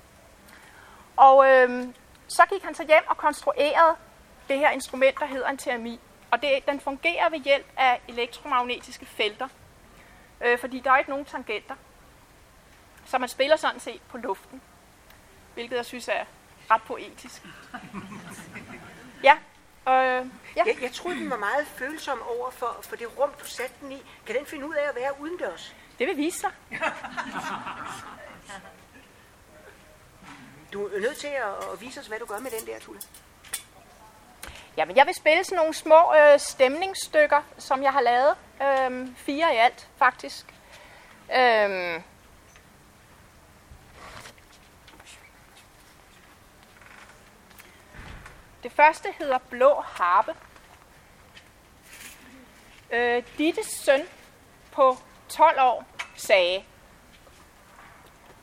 [1.17, 1.89] Og øh,
[2.29, 3.97] så gik han så hjem og konstruerede
[4.49, 6.01] det her instrument, der hedder en termi.
[6.31, 9.49] Og det, den fungerer ved hjælp af elektromagnetiske felter.
[10.41, 11.75] Øh, fordi der er ikke nogen tangenter.
[13.05, 14.61] Så man spiller sådan set på luften.
[15.55, 16.25] Hvilket jeg synes er
[16.71, 17.43] ret poetisk.
[19.25, 19.35] Ja,
[19.89, 20.63] øh, ja.
[20.67, 23.93] Jeg, jeg troede, den var meget følsom over for, for det rum, du satte den
[23.93, 24.03] i.
[24.27, 25.75] Kan den finde ud af at være udendørs?
[25.99, 26.51] det vil vise sig.
[30.73, 33.01] Du er nødt til at, at vise os, hvad du gør med den der, Tulle.
[34.77, 38.35] Jamen, jeg vil spille sådan nogle små øh, stemningsstykker, som jeg har lavet.
[38.63, 40.47] Øhm, fire i alt, faktisk.
[41.37, 42.03] Øhm,
[48.65, 50.35] det første hedder Blå Harpe.
[52.91, 54.01] Øh, Dittes søn
[54.73, 54.97] på
[55.29, 55.85] 12 år
[56.17, 56.65] sagde,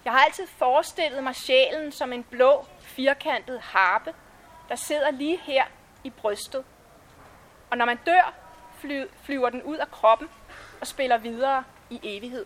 [0.05, 4.13] Jeg har altid forestillet mig sjælen som en blå, firkantet harpe,
[4.69, 5.65] der sidder lige her
[6.03, 6.65] i brystet.
[7.69, 8.33] Og når man dør,
[9.23, 10.29] flyver den ud af kroppen
[10.81, 12.45] og spiller videre i evighed.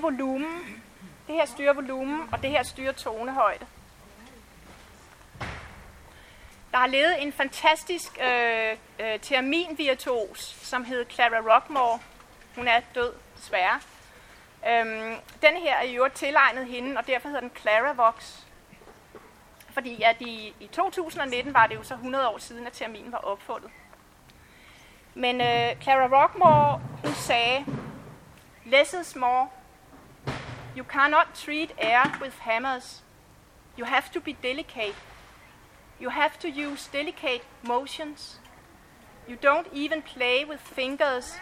[0.00, 0.82] Er volumen.
[1.26, 3.66] Det her styrer volumen, og det her styrer tonehøjde.
[6.72, 11.98] Der har levet en fantastisk øh, øh, terminvirtuos, som hed Clara Rockmore.
[12.56, 13.80] Hun er død, desværre.
[14.68, 18.38] Øhm, den her er jo tilegnet hende, og derfor hedder den Clara Vox.
[19.70, 23.18] Fordi at i, i 2019 var det jo så 100 år siden, at terminen var
[23.18, 23.70] opfundet.
[25.14, 27.64] Men øh, Clara Rockmore, hun sagde,
[28.64, 29.48] less is more.
[30.80, 33.02] You cannot treat air with hammers.
[33.76, 34.94] You have to be delicate.
[36.00, 38.38] You have to use delicate motions.
[39.28, 41.34] You don't even play with fingers.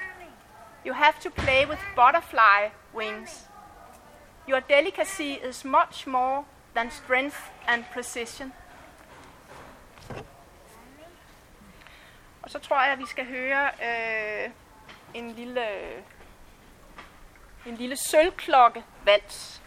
[0.85, 3.45] You have to play with butterfly wings.
[4.49, 8.53] Your delicacy is much more than strength and precision.
[12.43, 14.51] Og så tror jeg, at vi skal høre øh,
[15.15, 15.69] en lille
[17.67, 19.63] en lille sølvklokke vals.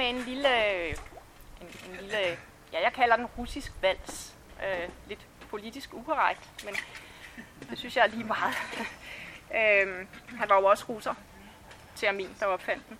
[0.00, 0.96] Med en lille, en,
[1.60, 2.18] en lille,
[2.72, 4.34] ja, jeg kalder den russisk vals.
[4.64, 6.74] Øh, lidt politisk ukorrekt, men
[7.70, 8.54] det synes jeg er lige meget.
[9.58, 10.06] øh,
[10.38, 11.14] han var jo også russer
[11.96, 12.98] til Amin, der opfandt den.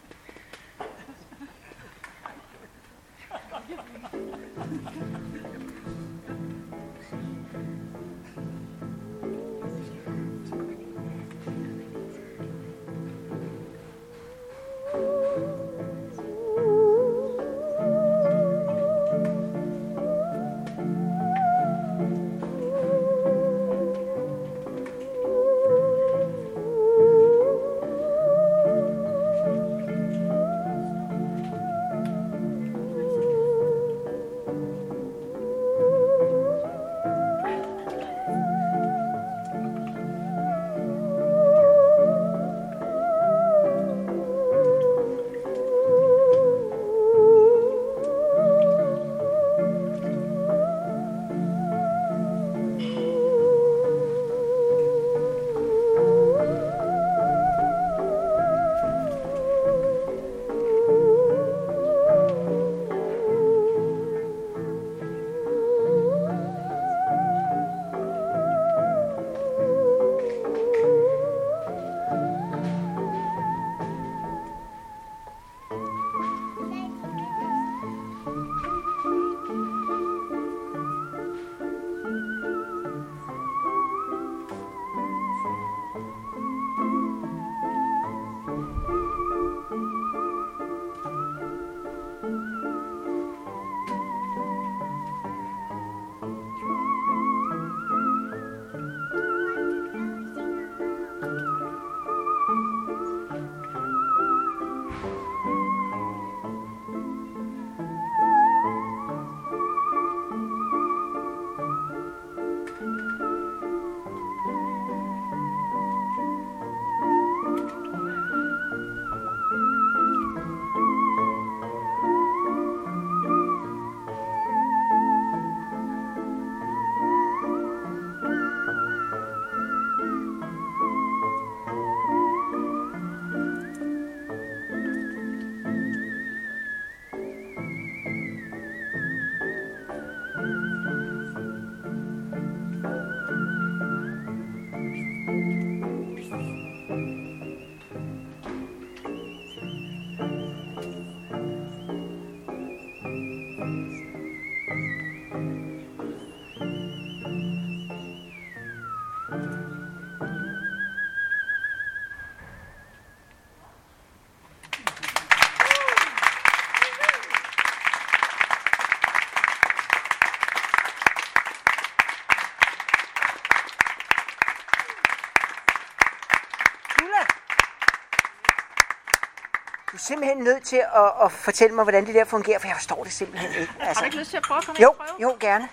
[180.00, 183.12] Simpelthen nødt til at, at fortælle mig, hvordan det der fungerer, for jeg forstår det
[183.12, 183.60] simpelthen ikke.
[183.60, 183.78] Altså.
[183.78, 184.04] Har du altså.
[184.04, 185.20] ikke lyst til at prøve at komme jo, prøve?
[185.22, 185.68] Jo, gerne.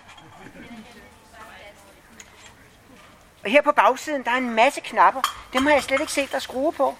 [3.44, 5.20] Og her på bagsiden, der er en masse knapper.
[5.52, 6.94] Dem har jeg slet ikke set der skrue på.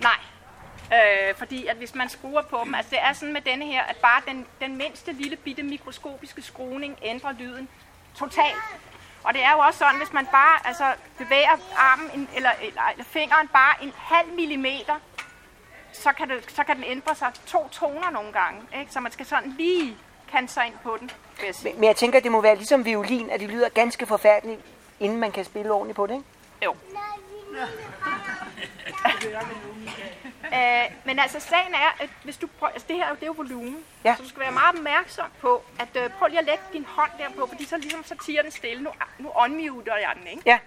[0.00, 0.18] Nej,
[0.92, 3.82] øh, fordi at hvis man skruer på dem, altså det er sådan med denne her,
[3.82, 7.68] at bare den, den mindste lille bitte mikroskopiske skruning ændrer lyden
[8.14, 8.56] totalt.
[9.24, 12.82] Og det er jo også sådan, hvis man bare altså, bevæger armen en, eller, eller,
[12.92, 14.94] eller fingeren bare en halv millimeter,
[16.00, 18.60] så kan, det, så kan den ændre sig to toner nogle gange.
[18.80, 18.92] Ikke?
[18.92, 19.96] Så man skal sådan lige
[20.30, 21.10] kan sig ind på den.
[21.64, 24.60] Men, men jeg tænker, det må være ligesom violin, at det lyder ganske forfærdeligt,
[25.00, 26.24] inden man kan spille ordentligt på det, ikke?
[26.64, 26.74] Jo.
[30.56, 33.32] øh, men altså, sagen er, at hvis du prøver, altså det her det er jo
[33.32, 34.14] volumen, ja.
[34.16, 37.10] så du skal være meget opmærksom på, at øh, prøv lige at lægge din hånd
[37.18, 38.82] der på, fordi så ligesom så tiger den stille.
[38.82, 40.42] Nu, nu unmuter jeg den, ikke?
[40.46, 40.58] Ja.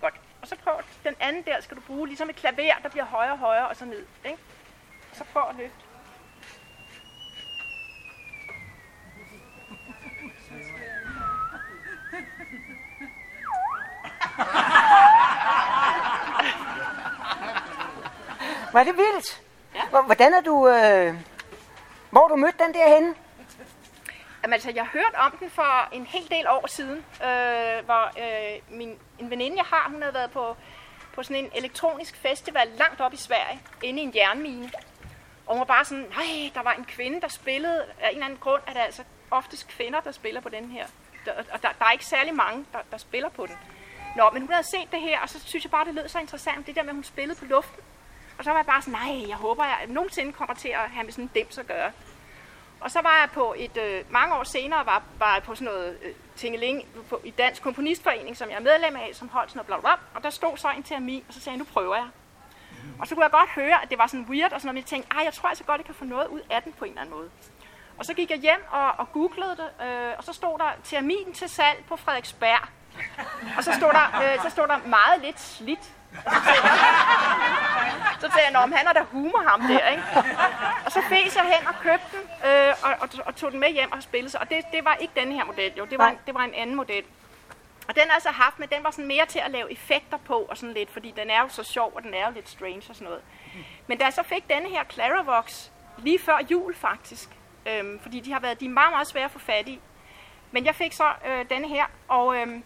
[0.00, 0.14] Godt.
[0.42, 0.74] Og så prøv
[1.04, 3.76] den anden der, skal du bruge ligesom et klaver, der bliver højere og højere og
[3.76, 4.38] så ned, ikke?
[5.20, 5.76] Så prøv at løfte.
[18.72, 19.42] Var det vildt?
[19.74, 20.02] Ja.
[20.02, 20.68] Hvordan er du...
[20.68, 21.14] Øh...
[22.10, 23.14] Hvor du mødt den der henne?
[24.42, 28.78] Jamen, altså, jeg hørte om den for en hel del år siden, øh, hvor øh,
[28.78, 30.56] min, en veninde, jeg har, hun havde været på,
[31.14, 34.70] på sådan en elektronisk festival langt op i Sverige, inde i en jernmine.
[35.50, 37.84] Og hun var bare sådan, nej, der var en kvinde, der spillede.
[38.00, 40.86] Af en eller anden grund er det altså oftest kvinder, der spiller på den her.
[41.24, 43.56] Der, og der, der er ikke særlig mange, der, der spiller på den.
[44.16, 46.18] Nå, men hun havde set det her, og så synes jeg bare, det lød så
[46.18, 47.82] interessant, det der med, at hun spillede på luften.
[48.38, 51.04] Og så var jeg bare sådan, nej, jeg håber, jeg nogensinde kommer til at have
[51.04, 51.92] med sådan en dims at gøre.
[52.80, 55.64] Og så var jeg på et, øh, mange år senere, var, var jeg på sådan
[55.64, 59.58] noget øh, tingeling på, i Dansk Komponistforening, som jeg er medlem af, som holdt sådan
[59.58, 60.06] noget bla, bla, bla.
[60.14, 62.08] Og der stod så en termin, og så sagde jeg, nu prøver jeg.
[63.00, 64.80] Og så kunne jeg godt høre, at det var sådan weird, og sådan noget, men
[64.80, 66.90] jeg tænkte, jeg tror altså godt, jeg kan få noget ud af den på en
[66.90, 67.30] eller anden måde.
[67.98, 71.32] Og så gik jeg hjem og, og googlede det, øh, og så stod der termin
[71.34, 72.68] til salg på Frederiksberg.
[73.56, 75.84] Og så stod der, øh, så stod der meget lidt slidt.
[78.20, 80.02] Så tænkte jeg, om han er der humor ham der, ikke?
[80.84, 83.72] Og så fæs jeg hen og købte den, øh, og, og, og, tog den med
[83.72, 84.40] hjem og spillede sig.
[84.40, 85.84] Og det, det var ikke denne her model, jo.
[85.84, 87.04] Det var, en, det var en anden model.
[87.90, 90.16] Og den har jeg så haft, men den var sådan mere til at lave effekter
[90.16, 92.48] på og sådan lidt, fordi den er jo så sjov, og den er jo lidt
[92.48, 93.22] strange og sådan noget.
[93.86, 95.68] Men da jeg så fik denne her Claravox,
[95.98, 97.28] lige før jul faktisk,
[97.66, 99.80] øhm, fordi de har været, de er meget, meget svære at få fat i.
[100.50, 102.64] Men jeg fik så øh, denne her, og øhm,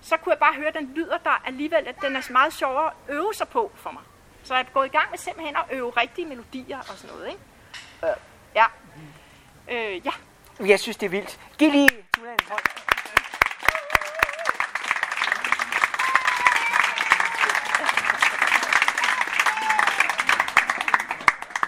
[0.00, 2.86] så kunne jeg bare høre, at den lyder der alligevel, at den er meget sjovere
[2.86, 4.02] at øve sig på for mig.
[4.42, 7.28] Så jeg er gået i gang med simpelthen at øve rigtige melodier og sådan noget,
[7.28, 7.40] ikke?
[8.04, 8.16] Øh,
[8.54, 8.64] ja.
[9.68, 10.12] Øh, ja.
[10.66, 11.40] Jeg synes, det er vildt.
[11.58, 12.95] Giv lige Tuna en hånd.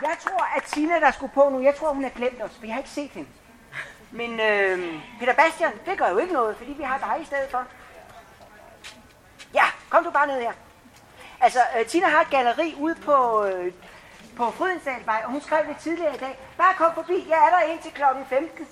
[0.02, 2.66] Jeg tror, at Tina, der skulle på nu, jeg tror, hun har glemt os, for
[2.66, 3.28] jeg har ikke set hende.
[4.10, 7.50] Men øh, Peter Bastian, det gør jo ikke noget, fordi vi har dig i stedet
[7.50, 7.64] for.
[9.54, 10.52] Ja, kom du bare ned her.
[11.40, 13.72] Altså, øh, Tina har et galeri ude på, øh,
[14.36, 16.38] på Frydensdalvej, og hun skrev det tidligere i dag.
[16.58, 18.68] Bare kom forbi, jeg er der indtil klokken 15.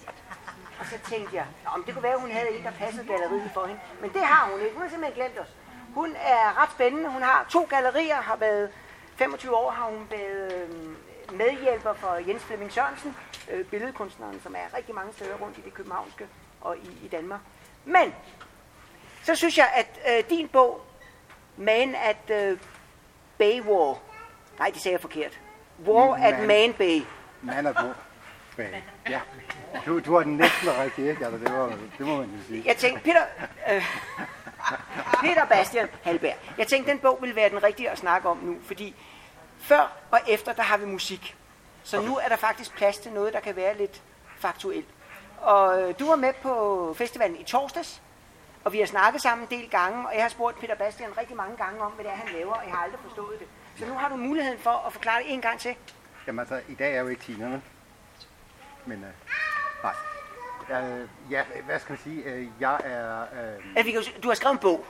[0.80, 3.50] Og så tænkte jeg, om det kunne være, at hun havde en, der passede galleriet
[3.54, 3.80] for hende.
[4.00, 4.72] Men det har hun ikke.
[4.72, 5.54] Hun har simpelthen glemt os.
[5.94, 7.08] Hun er ret spændende.
[7.08, 8.70] Hun har to gallerier, har været
[9.16, 10.96] 25 år har hun været øh,
[11.32, 13.16] medhjælper for Jens Flemming Sørensen,
[13.50, 16.26] øh, billedkunstneren, som er rigtig mange steder rundt i det københavnske
[16.60, 17.40] og i, i Danmark.
[17.84, 18.14] Men
[19.22, 20.86] så synes jeg, at øh, din bog,
[21.56, 22.58] Man at øh,
[23.38, 23.98] Bay War,
[24.58, 25.40] nej, det sagde jeg forkert.
[25.86, 26.46] War at Man.
[26.46, 27.02] Man Bay.
[27.42, 27.86] Man er på.
[28.56, 28.84] Bag.
[29.10, 29.20] Ja.
[29.86, 31.26] Du, du har den næsten rigtig, ikke?
[31.26, 32.62] Altså, det, var, det må man jo sige.
[32.66, 33.22] Jeg tænkte, Peter,
[33.72, 33.82] øh,
[35.20, 38.56] Peter Bastian Halberg, jeg tænkte, den bog ville være den rigtige at snakke om nu,
[38.64, 38.94] fordi
[39.60, 41.36] før og efter, der har vi musik.
[41.84, 44.02] Så nu er der faktisk plads til noget, der kan være lidt
[44.38, 44.86] faktuelt.
[45.40, 48.02] Og øh, du var med på festivalen i torsdags,
[48.64, 51.36] og vi har snakket sammen en del gange, og jeg har spurgt Peter Bastian rigtig
[51.36, 53.46] mange gange om, hvad det er, han laver, og jeg har aldrig forstået det.
[53.78, 55.74] Så nu har du muligheden for at forklare det en gang til.
[56.26, 57.60] Jamen altså, i dag er jo ikke Tina,
[58.86, 59.10] Men, øh,
[59.82, 59.92] nej.
[60.82, 62.22] Øh, ja, hvad skal man sige?
[62.22, 63.22] Øh, jeg er...
[63.22, 64.84] Øh, Altså, vi kan, du har skrevet en bog.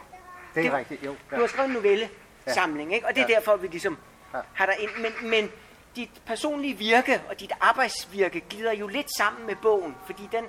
[0.55, 1.15] det er det- rigtigt, jo.
[1.31, 3.07] Du har skrevet en novellesamling, ikke?
[3.07, 3.35] Og det er Ja.
[3.35, 3.99] derfor, vi ligesom Ja.
[4.33, 4.91] Har dig ind.
[5.03, 5.51] Men, men
[5.97, 10.45] dit personlige virke og dit arbejdsvirke glider jo lidt sammen med bogen, fordi den,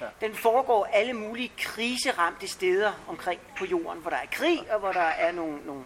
[0.00, 0.06] Ja.
[0.26, 4.92] den foregår alle mulige kriseramte steder omkring på jorden, hvor der er krig, og hvor
[4.92, 5.84] der er nogle, nogle,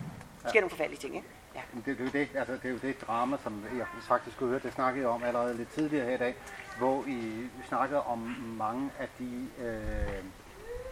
[0.48, 1.28] sker nogle forfærdelige ting, ikke?
[1.54, 1.60] Ja.
[1.74, 4.48] Det, det, er jo det, altså, det er jo det drama, som jeg faktisk kunne
[4.48, 6.34] høre, det snakkede om allerede lidt tidligere her i dag,
[6.78, 8.18] hvor I snakkede om
[8.58, 10.24] mange af de øh,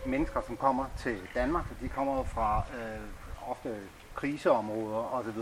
[0.06, 3.76] mennesker, som kommer til Danmark, de kommer fra øh, ofte
[4.14, 5.38] kriseområder osv.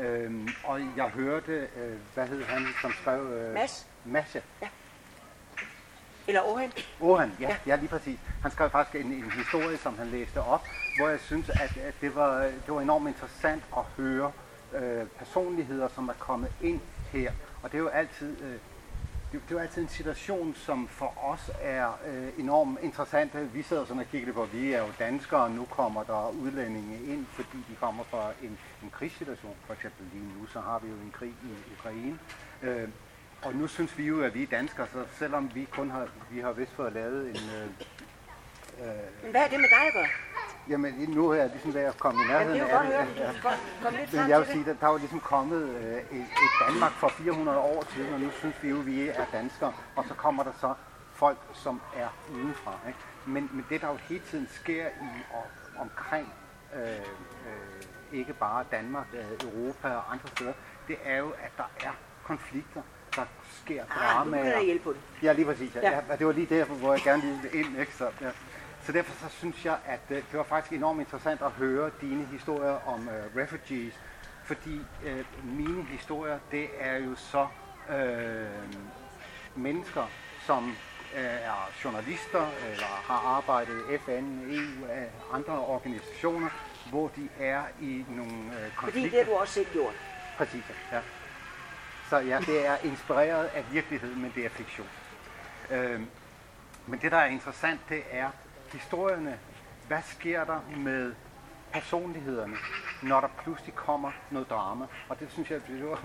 [0.00, 3.20] Øhm, og jeg hørte, øh, hvad hed han, som skrev...
[3.20, 3.86] Øh, Mads?
[4.04, 4.68] Mads, ja.
[6.28, 6.72] Eller Ohan?
[7.00, 8.18] Ohan, ja, ja, lige præcis.
[8.42, 10.64] Han skrev faktisk en, en historie, som han læste op,
[10.96, 14.32] hvor jeg synes, at, at det, var, det var enormt interessant at høre
[14.74, 16.80] øh, personligheder, som er kommet ind
[17.12, 17.32] her.
[17.62, 18.56] Og det er jo altid, øh,
[19.32, 23.54] det, det er jo altid en situation, som for os er øh, enormt interessant.
[23.54, 27.00] Vi sidder sådan og kigger på, vi er jo danskere, og nu kommer der udlændinge
[27.02, 29.56] ind, fordi de kommer fra en, en krigssituation.
[29.66, 32.18] For eksempel lige nu, så har vi jo en krig i Ukraine.
[32.62, 32.88] Øh,
[33.42, 36.40] og nu synes vi jo, at vi er danskere, så selvom vi kun har, vi
[36.40, 37.36] har vist fået lavet en...
[37.36, 37.70] Øh,
[38.80, 40.06] øh, Men hvad er det med dig at gøre?
[40.68, 43.32] jamen, nu er jeg ligesom ved at komme i nærheden Jamen, det er jo af
[43.34, 43.42] det.
[43.82, 46.52] Kom, lidt Men jeg vil sige, at der er jo ligesom kommet øh, et, et
[46.68, 50.04] Danmark for 400 år siden, og nu synes vi jo, at vi er danskere, og
[50.08, 50.74] så kommer der så
[51.14, 52.74] folk, som er udenfra.
[52.86, 52.98] Ikke?
[53.26, 55.46] Men, men det, der jo hele tiden sker i og
[55.78, 56.32] omkring
[56.76, 56.98] øh, øh,
[58.18, 60.52] ikke bare Danmark, øh, Europa og andre steder,
[60.88, 61.90] det er jo, at der er
[62.24, 62.82] konflikter,
[63.16, 63.22] der
[63.62, 64.42] sker Ah, nu dramaer.
[64.42, 65.00] kan jeg hjælpe på det.
[65.22, 65.74] Ja, lige præcis.
[65.74, 65.80] Ja.
[65.80, 65.90] Ja.
[65.90, 66.00] Ja.
[66.08, 67.80] Ja, det var lige derfor, hvor jeg gerne ville ind.
[67.80, 67.94] Ikke?
[67.96, 68.30] Så, ja.
[68.90, 72.24] Så derfor så synes jeg, at øh, det var faktisk enormt interessant at høre dine
[72.24, 73.94] historier om øh, refugees,
[74.44, 77.46] fordi øh, mine historier, det er jo så
[77.90, 78.46] øh,
[79.56, 80.06] mennesker,
[80.46, 80.68] som
[81.16, 86.48] øh, er journalister eller har arbejdet i FN, EU og andre organisationer,
[86.90, 89.10] hvor de er i nogle øh, Fordi konflikter.
[89.10, 89.94] det har du også selv gjort.
[90.36, 91.00] Præcis, ja.
[92.08, 94.88] Så ja, det er inspireret af virkelighed, men det er fiktion.
[95.70, 96.06] Øhm,
[96.86, 98.30] men det, der er interessant, det er
[98.72, 99.38] historierne.
[99.88, 101.12] Hvad sker der med
[101.72, 102.56] personlighederne,
[103.02, 104.86] når der pludselig kommer noget drama.
[105.08, 106.00] Og det synes jeg, det var,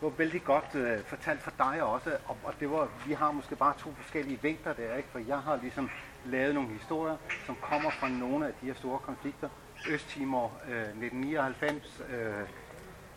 [0.00, 2.10] det var vældig godt øh, fortalt for dig også.
[2.26, 5.08] Og, og det var, vi har måske bare to forskellige vinkler der, ikke?
[5.12, 5.90] for jeg har ligesom
[6.26, 7.16] lavet nogle historier,
[7.46, 9.48] som kommer fra nogle af de her store konflikter.
[9.90, 12.34] Østtimor øh, 1999, øh,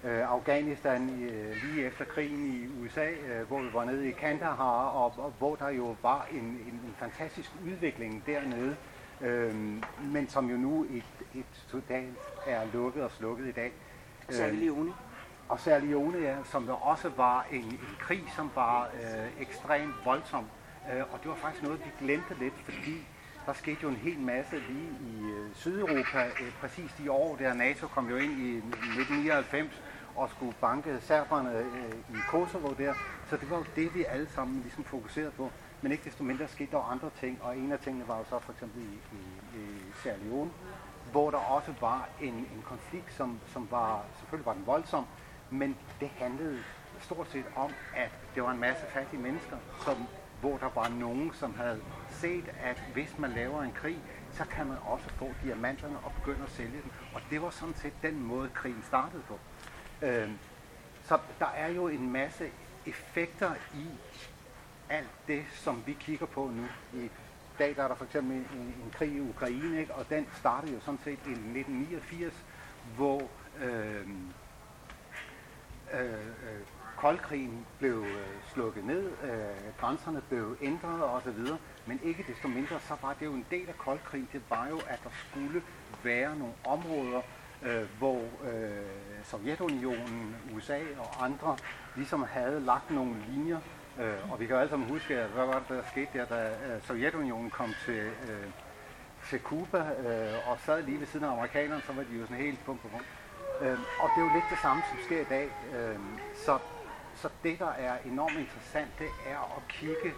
[0.03, 4.85] øh, Afghanistan øh, lige efter krigen i USA, øh, hvor vi var nede i Kandahar,
[4.87, 8.75] og, og hvor der jo var en, en, en fantastisk udvikling dernede,
[9.23, 9.55] øh,
[10.01, 11.03] men som jo nu et,
[11.35, 12.17] et totalt
[12.47, 13.71] er lukket og slukket i dag.
[14.29, 14.93] Særlig Leone.
[15.49, 19.95] Og særlig Leone, ja, som der også var en, en krig, som var øh, ekstremt
[20.05, 20.45] voldsom.
[20.93, 23.07] Øh, og det var faktisk noget, vi glemte lidt, fordi
[23.45, 27.53] der skete jo en hel masse lige i øh, Sydeuropa, øh, præcis de år der
[27.53, 29.81] NATO kom jo ind i 1999
[30.15, 32.93] og skulle banke serberne øh, i Kosovo der.
[33.29, 35.51] Så det var jo det, vi alle sammen ligesom fokuserede på.
[35.83, 38.39] Men ikke desto mindre skete der andre ting, og en af tingene var jo så
[38.39, 40.51] for eksempel i, i, i Sierra Leone,
[41.11, 45.05] hvor der også var en, en konflikt, som, som var, selvfølgelig var den voldsom,
[45.49, 46.59] men det handlede
[46.99, 49.95] stort set om, at det var en masse fattige mennesker, som,
[50.41, 53.97] hvor der var nogen, som havde set, at hvis man laver en krig,
[54.31, 56.91] så kan man også få diamanterne og begynde at sælge dem.
[57.15, 59.39] Og det var sådan set den måde, krigen startede på.
[60.01, 60.29] Øh,
[61.03, 62.51] så der er jo en masse
[62.85, 63.87] effekter i
[64.93, 66.65] alt det, som vi kigger på nu.
[66.99, 67.09] I
[67.59, 69.95] dag der er der for eksempel en, en krig i Ukraine, ikke?
[69.95, 72.45] og den startede jo sådan set i 1989,
[72.95, 73.21] hvor
[73.61, 74.07] øh,
[75.93, 76.61] øh, øh,
[76.97, 81.39] koldkrigen blev øh, slukket ned, øh, grænserne blev ændret osv.,
[81.85, 84.77] men ikke desto mindre, så var det jo en del af koldkrigen, det var jo,
[84.77, 85.63] at der skulle
[86.03, 87.21] være nogle områder,
[87.63, 88.21] øh, hvor
[88.51, 91.57] øh, Sovjetunionen, USA og andre
[91.95, 93.59] ligesom havde lagt nogle linjer,
[93.99, 96.25] øh, og vi kan jo alle sammen huske, at hvad var det, der skete der,
[96.25, 98.47] da øh, Sovjetunionen kom til, øh,
[99.29, 102.37] til Cuba øh, og sad lige ved siden af amerikanerne, så var de jo sådan
[102.37, 103.05] helt punkt på punkt.
[103.61, 105.49] Øh, og det er jo lidt det samme, som sker i dag.
[105.75, 105.99] Øh,
[106.35, 106.59] så,
[107.15, 110.13] så det, der er enormt interessant, det er at kigge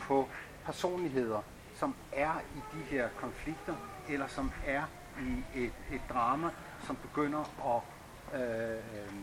[0.00, 0.28] på
[0.64, 1.42] personligheder,
[1.74, 3.74] som er i de her konflikter,
[4.08, 4.82] eller som er
[5.20, 6.50] i et, et drama,
[6.86, 7.40] som begynder
[7.74, 9.14] at øh, øh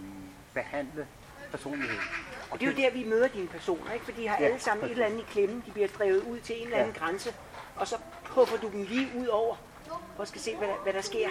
[0.53, 1.07] behandle
[1.51, 2.01] personligheden.
[2.51, 4.05] Og det er jo der, vi møder dine personer, ikke?
[4.05, 5.63] For de har ja, alle sammen et eller andet i klemme.
[5.65, 6.99] De bliver drevet ud til en eller anden ja.
[6.99, 7.33] grænse,
[7.75, 9.55] og så puffer du dem lige ud over,
[10.21, 11.29] at skal se, hvad der, hvad der sker.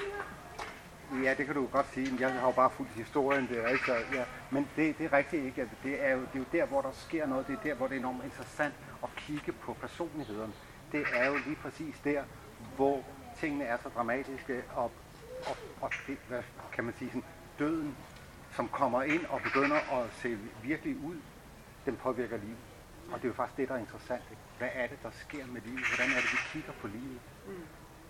[1.24, 2.16] Ja, det kan du godt sige.
[2.20, 3.85] Jeg har jo bare fulgt historien der, ikke?
[3.86, 4.24] Så, ja.
[4.51, 5.61] Men det, det er rigtigt ikke.
[5.61, 7.47] Altså, det er, jo, det er jo der, hvor der sker noget.
[7.47, 10.53] Det er der, hvor det er enormt interessant at kigge på personlighederne.
[10.93, 12.23] Det er jo lige præcis der,
[12.77, 13.05] hvor
[13.40, 14.93] tingene er så dramatiske, og,
[15.47, 16.43] og, og det, hvad
[16.73, 17.24] kan man sige, sådan,
[17.59, 17.97] døden,
[18.61, 21.16] som kommer ind og begynder at se virkelig ud,
[21.87, 22.59] den påvirker livet.
[23.12, 24.23] Og det er jo faktisk det, der er interessant.
[24.31, 24.43] Ikke?
[24.59, 25.85] Hvad er det, der sker med livet?
[25.89, 27.20] Hvordan er det, vi kigger på livet?
[27.47, 27.53] Mm.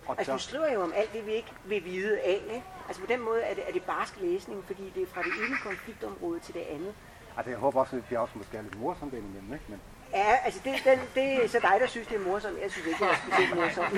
[0.07, 2.41] Og altså, du skriver jo om alt det, vi ikke vil vide af.
[2.43, 2.63] Ikke?
[2.87, 5.33] Altså på den måde er det, er det barsk læsning, fordi det er fra det
[5.45, 6.93] ene konfliktområde til det andet.
[7.37, 9.65] Altså jeg håber også, at det også måske er lidt morsomt indimellem, ikke?
[9.67, 9.81] Men...
[10.13, 12.61] Ja, altså det, den, det er så dig, der synes, det er morsomt.
[12.61, 13.91] Jeg synes ikke, det er specielt morsomt.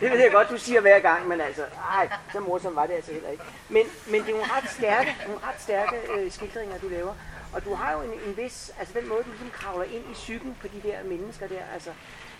[0.00, 2.94] det ved jeg godt, du siger hver gang, men altså, nej, så morsomt var det
[2.94, 3.44] altså heller ikke.
[3.68, 7.14] Men, men det er nogle ret stærke, nogle ret stærke øh, skildringer, du laver.
[7.52, 10.12] Og du har jo en, en vis, altså den måde, du ligesom kravler ind i
[10.12, 11.90] psyken på de der mennesker der, altså,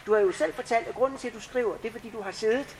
[0.06, 2.22] du har jo selv fortalt, at grunden til, at du skriver, det er, fordi du
[2.22, 2.76] har siddet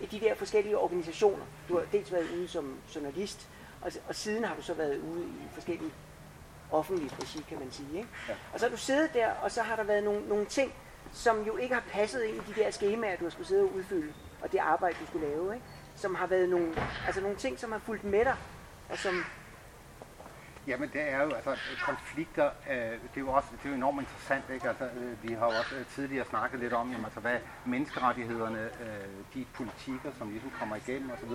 [0.00, 1.44] i de der forskellige organisationer.
[1.68, 3.48] Du har dels været ude som journalist,
[3.80, 5.92] og, og siden har du så været ude i forskellige
[6.72, 7.96] offentlige regi, kan man sige.
[7.96, 8.08] Ikke?
[8.28, 8.34] Ja.
[8.52, 10.72] Og så har du siddet der, og så har der været nogle, nogle ting,
[11.12, 13.74] som jo ikke har passet ind i de der skemaer, du har skulle sidde og
[13.74, 14.12] udfylde,
[14.42, 15.54] og det arbejde, du skulle lave.
[15.54, 15.66] Ikke?
[15.96, 16.74] Som har været nogle,
[17.06, 18.36] altså nogle ting, som har fulgt med dig,
[18.90, 19.24] og som
[20.66, 24.00] Jamen det er jo, altså konflikter, øh, det er jo også det er jo enormt
[24.00, 24.68] interessant, ikke?
[24.68, 28.58] Altså, øh, vi har jo også øh, tidligere snakket lidt om, jamen, altså, hvad menneskerettighederne,
[28.58, 31.30] øh, de politikker, som ligesom kommer igennem osv.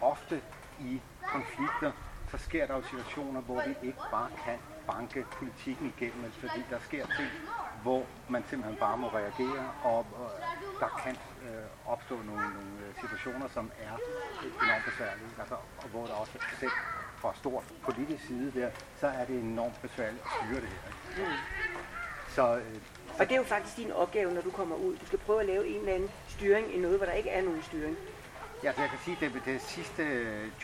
[0.00, 0.40] Ofte
[0.80, 1.92] i konflikter,
[2.34, 6.78] så sker der jo situationer, hvor vi ikke bare kan banke politikken igennem, fordi der
[6.88, 7.30] sker ting,
[7.82, 10.30] hvor man simpelthen bare må reagere, og, og
[10.80, 11.16] der kan
[11.46, 13.94] øh, opstå nogle, nogle øh, situationer, som er
[14.64, 16.76] enormt besværlige, altså, og hvor der også selv
[17.16, 18.70] fra stor politisk side der,
[19.00, 20.90] så er det enormt besværligt at styre det her.
[21.18, 21.38] Mm.
[22.28, 22.80] Så, øh,
[23.18, 24.96] og det er jo faktisk din opgave, når du kommer ud.
[24.96, 27.42] Du skal prøve at lave en eller anden styring i noget, hvor der ikke er
[27.42, 27.96] nogen styring.
[28.64, 30.02] Ja, det jeg kan sige, det, det sidste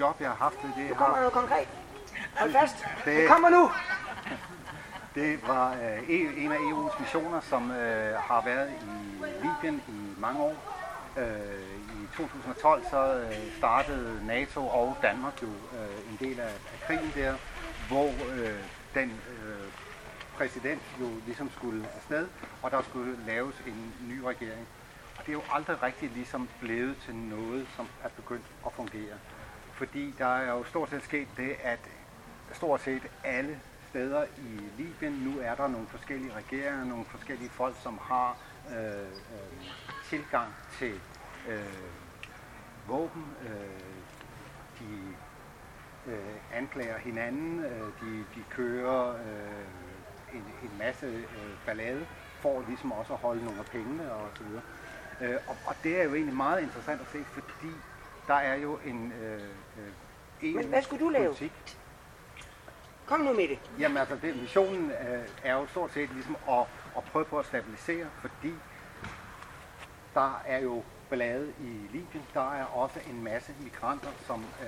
[0.01, 0.95] job, jeg har haft, det har...
[0.95, 1.69] kommer noget konkret.
[2.39, 2.77] Hold fast.
[3.05, 3.71] Det, det kommer nu.
[5.15, 6.11] Det var øh,
[6.45, 8.85] en af EU's missioner, som øh, har været i
[9.43, 10.55] Libyen i mange år.
[11.19, 17.13] Øh, 2012 så øh, startede NATO og Danmark jo øh, en del af, af krigen
[17.15, 17.35] der,
[17.89, 18.61] hvor øh,
[18.95, 19.69] den øh,
[20.37, 22.29] præsident jo ligesom skulle afsted,
[22.63, 24.67] og der skulle laves en ny regering.
[25.31, 29.17] Det er jo aldrig rigtig ligesom blevet til noget, som er begyndt at fungere.
[29.73, 31.79] Fordi der er jo stort set sket det, at
[32.53, 37.77] stort set alle steder i Libyen, nu er der nogle forskellige regeringer, nogle forskellige folk,
[37.83, 38.37] som har
[38.71, 39.65] øh, øh,
[40.09, 41.01] tilgang til
[41.49, 41.65] øh,
[42.89, 43.27] våben.
[43.43, 43.81] Øh,
[44.81, 45.15] de
[46.13, 52.07] øh, anklager hinanden, øh, de, de kører øh, en, en masse øh, ballade
[52.41, 54.63] for ligesom også at holde nogle af pengene og så videre.
[55.21, 57.73] Øh, og, og det er jo egentlig meget interessant at se, fordi
[58.27, 59.43] der er jo en øh,
[60.43, 61.27] øh, Men hvad skulle du lave?
[61.27, 61.79] politik.
[63.07, 63.59] Kom nu med det.
[63.79, 66.65] Jamen altså, det, missionen øh, er jo stort set ligesom at,
[66.97, 68.55] at prøve på at stabilisere, fordi
[70.15, 72.27] der er jo ballade i Libyen.
[72.35, 74.67] Der er også en masse migranter, som, øh,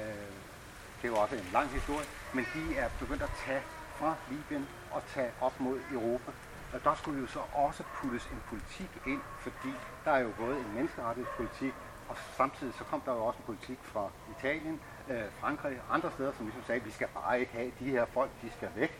[1.02, 3.62] det er jo også en lang historie, men de er begyndt at tage
[3.96, 6.32] fra Libyen og tage op mod Europa.
[6.72, 10.60] Og der skulle jo så også puttes en politik ind, fordi der er jo både
[10.60, 11.74] en menneskerettighedspolitik,
[12.08, 14.08] og samtidig så kom der jo også en politik fra
[14.38, 14.80] Italien,
[15.10, 17.84] øh, Frankrig og andre steder, som ligesom sagde, at vi skal bare ikke have de
[17.84, 18.98] her folk, de skal væk.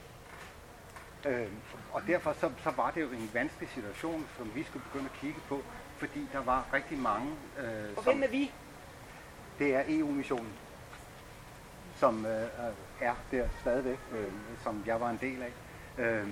[1.26, 1.46] Øh,
[1.92, 5.20] og derfor så, så var det jo en vanskelig situation, som vi skulle begynde at
[5.20, 5.62] kigge på,
[5.98, 7.30] fordi der var rigtig mange...
[7.58, 8.50] Øh, Og som, hvem er vi?
[9.58, 10.52] det er EU-missionen,
[11.96, 12.48] som øh,
[13.00, 14.32] er der stadigvæk, øh,
[14.62, 15.52] som jeg var en del af.
[15.98, 16.28] Øh,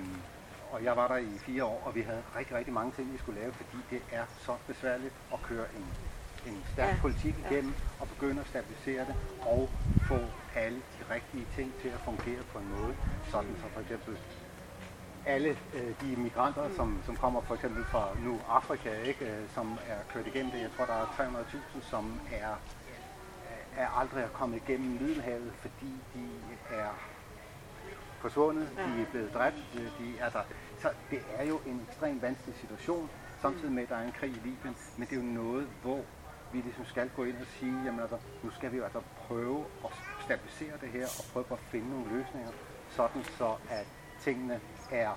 [0.73, 3.19] og jeg var der i fire år, og vi havde rigtig, rigtig mange ting, vi
[3.19, 5.87] skulle lave, fordi det er så besværligt at køre en,
[6.53, 7.51] en stærk Ja, ja, politik ja.
[7.51, 9.15] igennem, og begynde at stabilisere det,
[9.47, 9.69] og
[10.03, 10.19] få
[10.55, 12.95] alle de rigtige ting til at fungere på en måde,
[13.31, 14.19] sådan så for eksempel
[15.27, 19.79] alle øh, de migranter, som, som kommer for eksempel fra nu Afrika, ikke, øh, som
[19.87, 20.61] er kørt igennem det.
[20.61, 22.55] Jeg tror, der er 300.000, som er,
[23.77, 26.29] er aldrig er kommet igennem Middelhavet, fordi de
[26.71, 27.10] er
[28.21, 30.43] forsvundet, de er blevet dræbt, øh, de der.
[30.79, 33.11] Så det er jo en ekstremt vanskelig situation,
[33.43, 36.01] samtidig med, at der er en krig i Libyen, men det er jo noget, hvor
[36.53, 39.65] vi ligesom skal gå ind og sige, jamen altså, nu skal vi jo altså prøve
[39.85, 39.91] at
[40.25, 42.51] stabilisere det her, og prøve at finde nogle løsninger,
[42.91, 43.87] sådan så at
[44.21, 44.61] tingene
[44.91, 45.11] er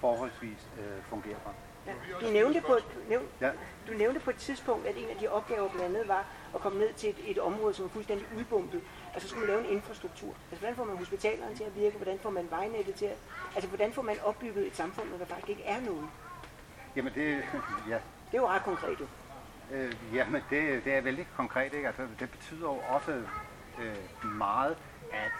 [0.00, 1.54] forholdsvis øh, fungerbare.
[1.86, 1.92] Ja.
[2.26, 3.50] Du, nævnte på, du, nævn, Ja.
[3.88, 6.78] du nævnte på et tidspunkt, at en af de opgaver blandt andet var at komme
[6.78, 8.80] ned til et, et område, som er fuldstændig udbumpet.
[9.16, 10.28] Altså skulle man lave en infrastruktur.
[10.50, 11.96] Altså hvordan får man hospitalerne til at virke?
[11.96, 13.16] Hvordan får man vejnettet til at...
[13.54, 16.08] Altså hvordan får man opbygget et samfund, når der faktisk ikke er noget?
[16.96, 17.26] Jamen det,
[17.92, 17.98] ja,
[18.30, 19.06] Det er jo ret konkret jo.
[19.70, 21.86] Øh, jamen, det, det er vældig konkret, ikke?
[21.86, 23.22] Altså, det betyder jo også
[23.82, 24.76] øh, meget,
[25.12, 25.32] at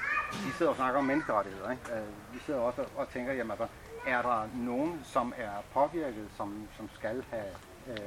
[0.47, 1.93] vi sidder og snakker om menneskerettigheder, ikke?
[1.93, 3.66] Øh, vi sidder også og tænker, jamen altså,
[4.07, 7.51] er der nogen, som er påvirket, som, som skal have,
[7.89, 7.98] øh,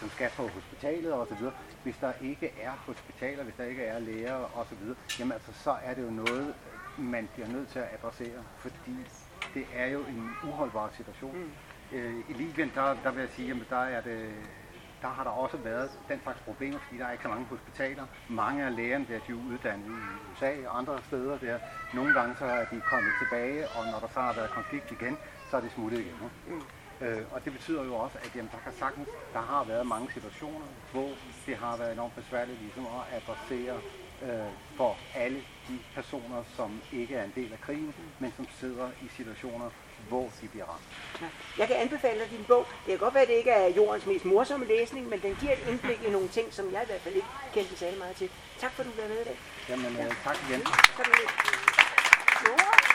[0.00, 1.52] som skal på hospitalet og så videre.
[1.82, 5.52] Hvis der ikke er hospitaler, hvis der ikke er læger og så videre, jamen altså,
[5.52, 6.54] så er det jo noget,
[6.98, 8.96] man bliver nødt til at adressere, fordi
[9.54, 11.38] det er jo en uholdbar situation.
[11.38, 11.96] Mm.
[11.96, 14.30] Øh, I Libyen, der, der vil jeg sige, jamen der er det,
[15.02, 18.06] der har der også været den slags problemer, fordi der er ikke så mange hospitaler.
[18.28, 21.58] Mange af lægerne der, de er uddannet i USA og andre steder der.
[21.94, 25.16] Nogle gange så er de kommet tilbage, og når der så har været konflikt igen,
[25.50, 26.14] så er det smuttet igen.
[26.48, 26.77] ikke?
[27.00, 30.08] Øh, og det betyder jo også, at jamen, der kan sagtens, der har været mange
[30.14, 31.10] situationer, hvor
[31.46, 33.80] det har været enormt besværligt ligesom at adressere
[34.22, 38.88] øh, for alle de personer, som ikke er en del af krigen, men som sidder
[39.02, 39.70] i situationer,
[40.08, 40.88] hvor de bliver ramt.
[41.20, 41.26] Ja.
[41.58, 42.66] Jeg kan anbefale dig din bog.
[42.86, 45.52] Det kan godt være, at det ikke er jordens mest morsomme læsning, men den giver
[45.52, 48.30] et indblik i nogle ting, som jeg i hvert fald ikke kendte særlig meget til.
[48.58, 49.38] Tak for, at du var med i dag.
[49.68, 50.60] Jamen, øh, tak igen.
[50.66, 51.14] Så er det
[52.46, 52.88] Nora?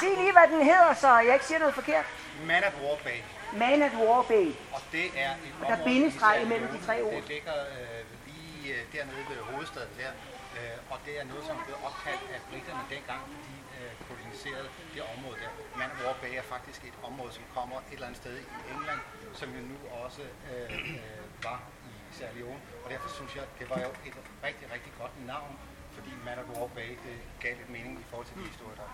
[0.00, 2.06] Sig lige, hvad den hedder, så jeg ikke siger noget forkert.
[2.52, 3.18] Man at War Bay.
[3.62, 4.48] Man at War Bay.
[4.76, 7.12] Og det er et Og der er bindestreg imellem de tre ord.
[7.22, 10.12] Det ligger øh, lige øh, dernede ved hovedstaden der.
[10.56, 15.02] Øh, og det er noget, som blev opkaldt af britterne dengang, de øh, koloniserede det
[15.14, 15.50] område der.
[15.80, 18.46] Man at War Bay er faktisk et område, som kommer et eller andet sted i
[18.74, 19.00] England,
[19.40, 20.68] som jo nu også øh,
[21.06, 21.58] øh, var
[21.90, 22.60] i Sierra Leone.
[22.84, 24.16] Og derfor synes jeg, det var jo et
[24.46, 25.52] rigtig, rigtig godt navn,
[25.96, 28.88] fordi Man at War Bay, det gav lidt mening i forhold til de historier, der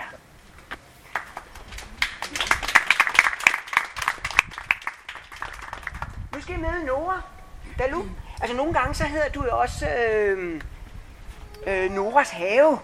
[0.00, 0.06] Ja.
[6.48, 7.22] I møde Nora
[7.78, 8.02] Dalu.
[8.40, 10.60] Altså nogle gange så hedder du jo også øh,
[11.66, 12.78] øh, Noras have.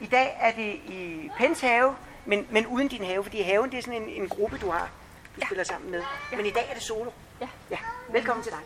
[0.00, 3.78] I dag er det i Pens have, men, men uden din have, fordi haven det
[3.78, 4.88] er sådan en, en gruppe, du har,
[5.36, 5.46] du ja.
[5.46, 6.02] spiller sammen med.
[6.32, 6.36] Ja.
[6.36, 7.10] Men i dag er det solo.
[7.40, 7.48] Ja.
[7.70, 7.78] ja.
[8.08, 8.60] Velkommen til dig.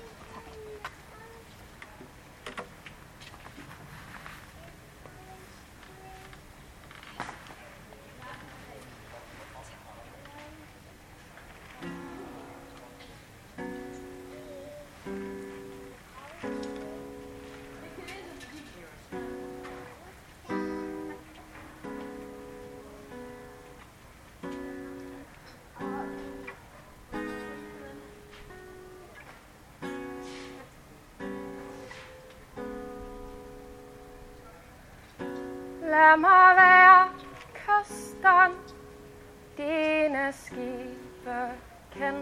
[41.99, 42.15] Kan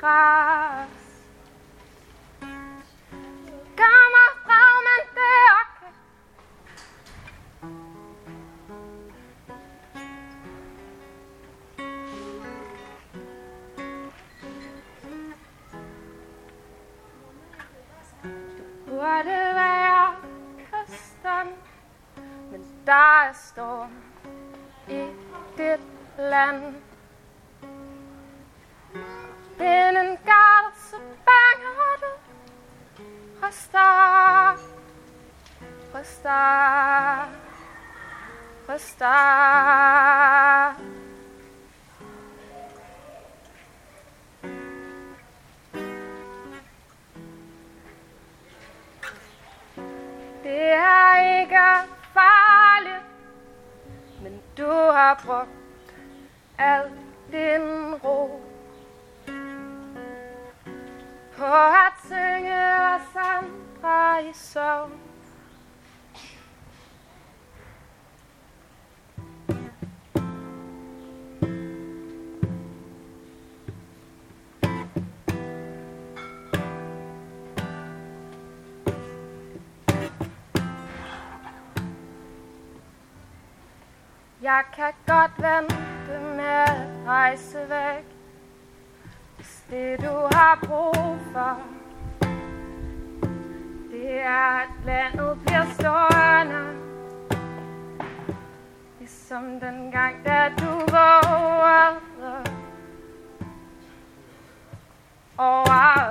[0.00, 0.45] dræs.
[84.46, 88.04] Jeg kan godt vente med at rejse væk
[89.36, 91.60] Hvis det du har brug for
[93.90, 96.76] Det er at landet bliver stående.
[98.98, 102.44] Ligesom den gang da du vågede
[105.38, 106.05] Over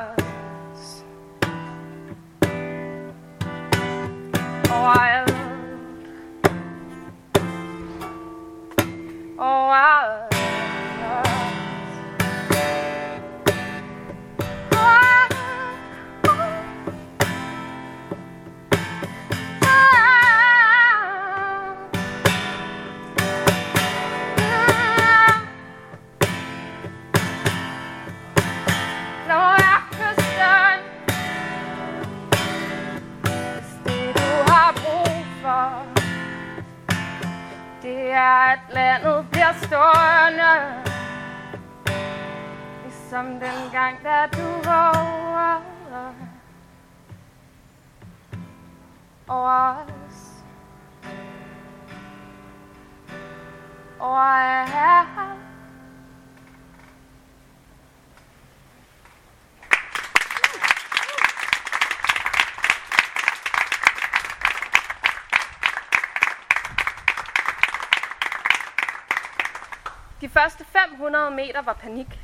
[70.40, 72.20] første 500 meter var panik.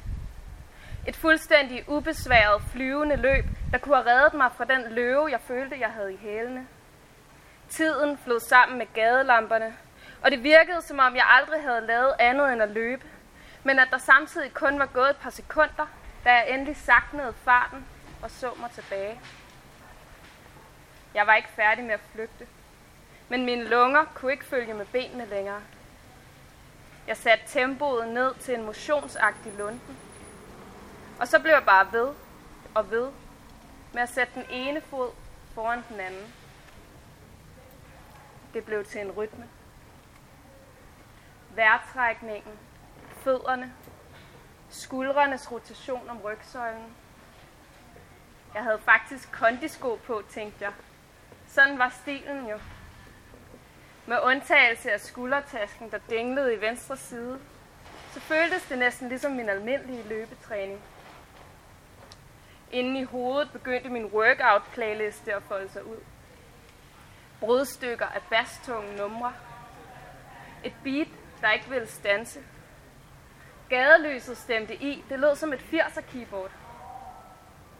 [1.07, 5.79] Et fuldstændig ubesværet flyvende løb, der kunne have reddet mig fra den løve, jeg følte,
[5.79, 6.67] jeg havde i hælene.
[7.69, 9.73] Tiden flød sammen med gadelamperne,
[10.23, 13.05] og det virkede, som om jeg aldrig havde lavet andet end at løbe,
[13.63, 15.87] men at der samtidig kun var gået et par sekunder,
[16.23, 17.85] da jeg endelig saknede farten
[18.21, 19.19] og så mig tilbage.
[21.13, 22.47] Jeg var ikke færdig med at flygte,
[23.29, 25.61] men mine lunger kunne ikke følge med benene længere.
[27.11, 29.97] Jeg satte tempoet ned til en motionsagtig lunden.
[31.19, 32.13] Og så blev jeg bare ved
[32.75, 33.11] og ved
[33.93, 35.11] med at sætte den ene fod
[35.53, 36.33] foran den anden.
[38.53, 39.49] Det blev til en rytme.
[41.55, 42.59] Værtrækningen,
[43.23, 43.73] fødderne,
[44.69, 46.95] skuldrenes rotation om rygsøjlen.
[48.53, 50.73] Jeg havde faktisk kondisko på, tænkte jeg.
[51.47, 52.59] Sådan var stilen jo.
[54.05, 57.39] Med undtagelse af skuldertasken, der dinglede i venstre side,
[58.13, 60.81] så føltes det næsten ligesom min almindelige løbetræning.
[62.71, 65.97] Inden i hovedet begyndte min workout-playliste at folde sig ud.
[67.39, 69.33] Brudstykker af bastunge numre.
[70.63, 71.07] Et beat,
[71.41, 72.39] der ikke ville stanse.
[73.69, 75.03] Gadelyset stemte i.
[75.09, 76.51] Det lød som et 80'er keyboard.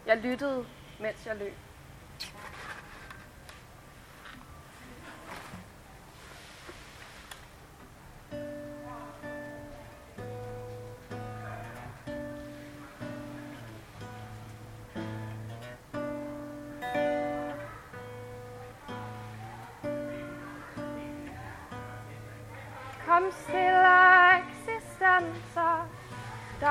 [0.06, 0.66] Jeg lyttede,
[1.00, 1.54] mens jeg løb.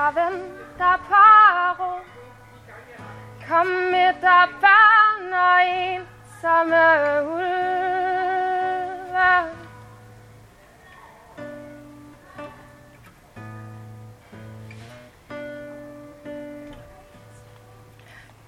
[0.02, 0.38] Karen,
[0.78, 1.92] der paro.
[3.48, 6.86] Kom med der børn og ensomme
[7.34, 9.32] ulve.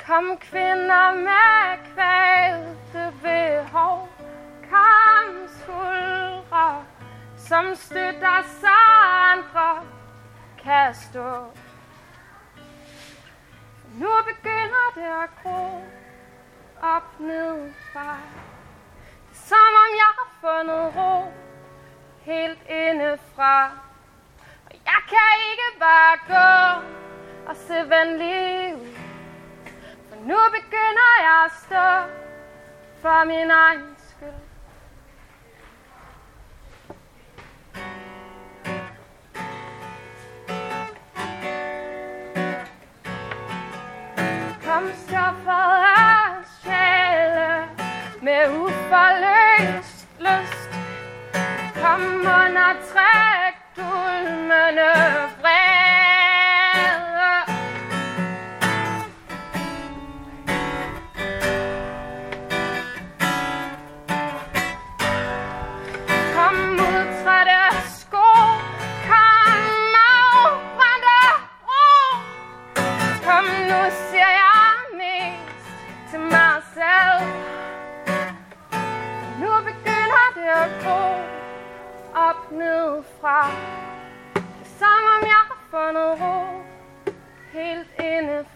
[0.07, 4.09] Kom kvinder med kvalte behov,
[4.71, 6.85] kampsfuldre,
[7.37, 8.85] som støtter sig
[9.33, 9.94] andre
[10.65, 11.47] kan stå.
[14.01, 15.83] Nu begynder det at gro
[16.83, 18.17] op nedefra.
[19.29, 21.33] Det er som om jeg har fundet ro
[22.23, 23.71] helt indefra.
[24.67, 26.83] Og jeg kan ikke bare gå
[27.47, 28.97] og se venlig ud.
[30.09, 31.89] For nu begynder jeg at stå
[33.03, 33.94] for min egen
[45.25, 45.31] skyld.
[45.31, 47.69] Kom for at sjæle
[48.23, 50.71] med uforløst lyst.
[51.83, 54.93] Kom under træk dulmende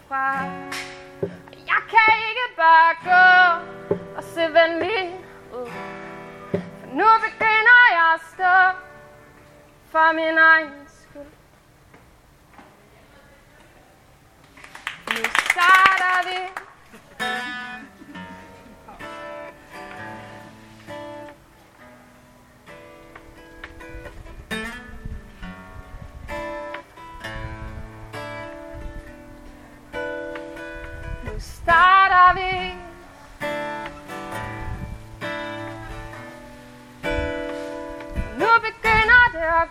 [0.09, 0.43] fra
[1.71, 3.25] Jeg kan ikke bare gå
[4.17, 5.19] og se venlig
[5.53, 5.71] ud.
[6.51, 8.55] For nu begynder jeg at stå
[9.91, 11.31] for min egen skyld.
[15.07, 16.58] Nu starter vi.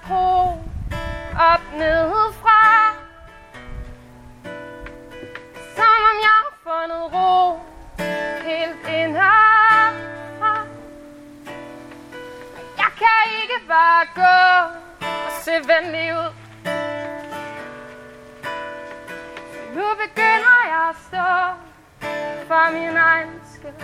[0.09, 0.59] Det
[1.39, 2.93] op nedefra.
[5.77, 7.61] Som om jeg har fundet ro
[8.45, 10.55] helt indefra.
[12.77, 14.37] Jeg kan ikke bare gå
[15.07, 16.33] og se venlig ud.
[19.75, 21.29] Nu begynder jeg at stå
[22.47, 23.83] for min egen skyld.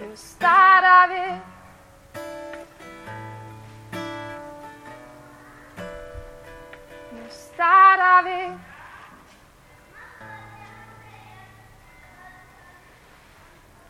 [0.00, 1.49] Nu starter vi.
[7.60, 8.58] Starter vi.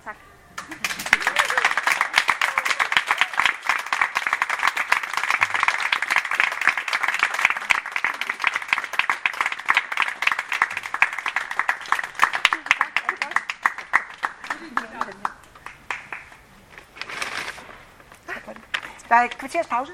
[0.05, 0.17] Tak.
[19.09, 19.93] Der er et kvarters pause.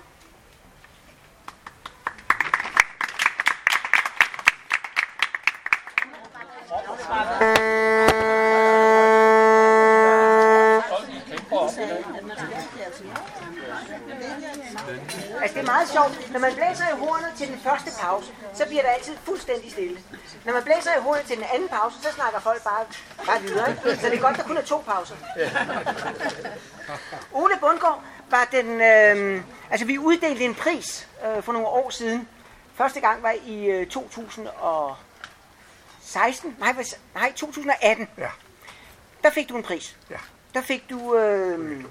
[16.37, 19.99] Når man blæser i hornet til den første pause, så bliver der altid fuldstændig stille.
[20.45, 22.85] Når man blæser i hornet til den anden pause, så snakker folk bare,
[23.27, 23.71] bare videre.
[23.71, 23.97] Ikke?
[24.01, 25.15] Så det er godt, der kun er to pauser.
[27.33, 28.81] Ole Bundgaard var den...
[28.81, 32.29] Øh, altså vi uddelte en pris øh, for nogle år siden.
[32.75, 36.57] Første gang var i øh, 2016.
[36.59, 36.75] Nej,
[37.15, 38.09] nej, 2018.
[38.19, 38.29] Ja.
[39.23, 39.97] Der fik du en pris.
[40.11, 40.19] Ja.
[40.55, 41.85] Der fik du øh,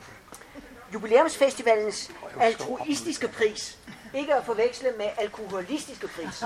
[0.93, 3.77] jubilæumsfestivalens altruistiske pris.
[4.15, 6.39] Ikke at forveksle med alkoholistiske pris.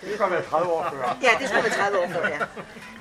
[0.00, 1.16] Det kan være 30 år før.
[1.22, 2.38] Ja, det skulle være 30 år før, ja.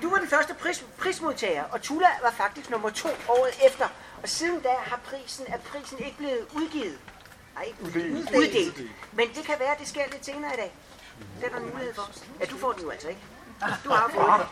[0.02, 3.88] Du var den første pris, prismodtager, og Tula var faktisk nummer to året efter.
[4.24, 6.98] Og siden da har prisen, er prisen ikke blevet udgivet.
[7.56, 8.36] Nej, ikke uddelt.
[8.38, 8.78] uddelt.
[9.12, 10.74] Men det kan være, at det sker lidt senere i dag.
[11.40, 12.10] Det er der en mulighed for.
[12.40, 13.22] Ja, du får den jo altså ikke.
[13.84, 14.48] Du har fået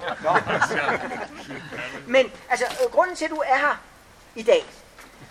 [1.07, 2.11] den.
[2.13, 3.81] Men altså, grunden til, at du er her
[4.35, 4.65] i dag,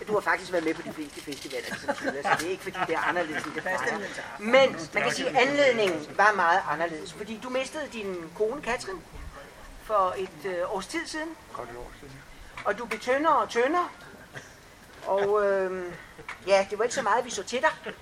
[0.09, 2.79] du har faktisk været med på de fleste festivaler, som så det er ikke fordi,
[2.87, 3.99] det er anderledes, end det plejer.
[4.39, 9.03] Men man kan sige, at anledningen var meget anderledes, fordi du mistede din kone Katrin
[9.85, 12.13] for et øh, års tid siden, Godt et år siden.
[12.65, 13.89] og du blev tyndere og tyndere.
[15.07, 15.93] Og øh,
[16.47, 17.95] ja, det var ikke så meget, vi så til dig.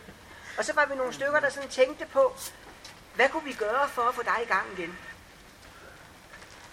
[0.59, 2.36] Og så var vi nogle stykker, der sådan tænkte på,
[3.15, 4.98] hvad kunne vi gøre for at få dig i gang igen?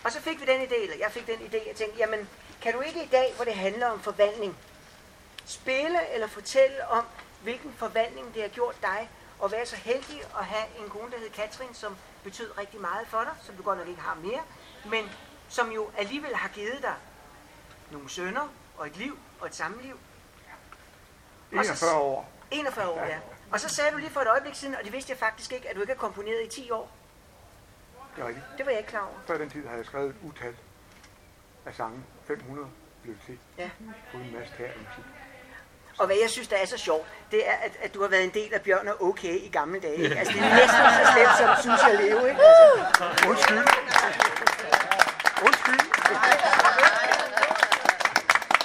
[0.03, 2.29] Og så fik vi den idé, eller jeg fik den idé, jeg tænkte, jamen,
[2.61, 4.57] kan du ikke i dag, hvor det handler om forvandling,
[5.45, 7.05] spille eller fortælle om,
[7.43, 9.09] hvilken forvandling det har gjort dig,
[9.39, 13.07] og være så heldig at have en kone, der hed Katrin, som betød rigtig meget
[13.07, 14.41] for dig, som du godt nok ikke har mere,
[14.85, 15.09] men
[15.49, 16.95] som jo alligevel har givet dig
[17.91, 18.47] nogle sønner
[18.77, 19.99] og et liv og et sammenliv.
[21.57, 22.29] Og så- 41 år.
[22.51, 23.19] 41 år, ja.
[23.51, 25.69] Og så sagde du lige for et øjeblik siden, og det vidste jeg faktisk ikke,
[25.69, 26.91] at du ikke har komponeret i 10 år.
[28.15, 28.45] Det er rigtigt.
[28.57, 29.13] Det var jeg ikke klar over.
[29.27, 30.55] Før den tid havde jeg skrevet et utal
[31.65, 32.03] af sange.
[32.27, 32.67] 500
[33.03, 33.39] blev til.
[33.57, 33.69] Ja.
[34.13, 35.03] Uden en masse teatermusik.
[35.97, 38.23] Og hvad jeg synes, der er så sjovt, det er, at, at du har været
[38.23, 39.95] en del af Bjørn og Okay i gamle dage.
[39.95, 40.19] Ikke?
[40.19, 42.25] Altså, det er næsten så slemt, som du synes, jeg lever.
[42.27, 42.41] Ikke?
[42.41, 43.27] Altså.
[43.29, 43.57] Undskyld.
[45.47, 45.79] Undskyld.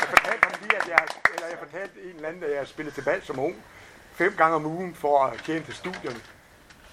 [0.00, 2.94] Jeg fortalte ham lige, at jeg, eller jeg fortalte en eller anden, at jeg spillede
[2.94, 3.64] til bal som ung.
[4.14, 6.20] Fem gange om ugen for at tjene til studierne.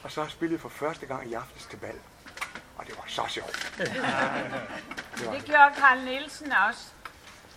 [0.04, 2.00] Og så spillede jeg for første gang i aftes til bal.
[2.78, 3.74] Og det var så sjovt.
[3.78, 6.82] Det var Det gjorde Karl Nielsen også.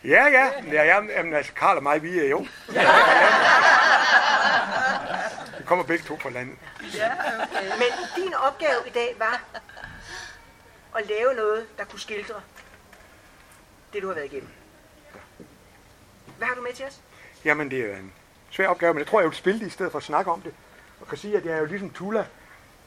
[0.05, 0.51] Ja, ja.
[0.73, 2.47] ja, ja jamen, altså, Karl og mig, vi er jo.
[5.59, 6.57] Vi kommer begge to fra landet.
[6.95, 7.13] Ja,
[7.43, 7.65] okay.
[7.79, 9.43] Men din opgave i dag var
[10.99, 12.41] at lave noget, der kunne skildre
[13.93, 14.49] det, du har været igennem.
[16.39, 17.01] Hvad har du med til os?
[17.45, 18.13] Jamen, det er en
[18.51, 20.41] svær opgave, men jeg tror, jeg vil spille det i stedet for at snakke om
[20.41, 20.55] det.
[21.01, 22.27] Og kan sige, at jeg er jo ligesom Tula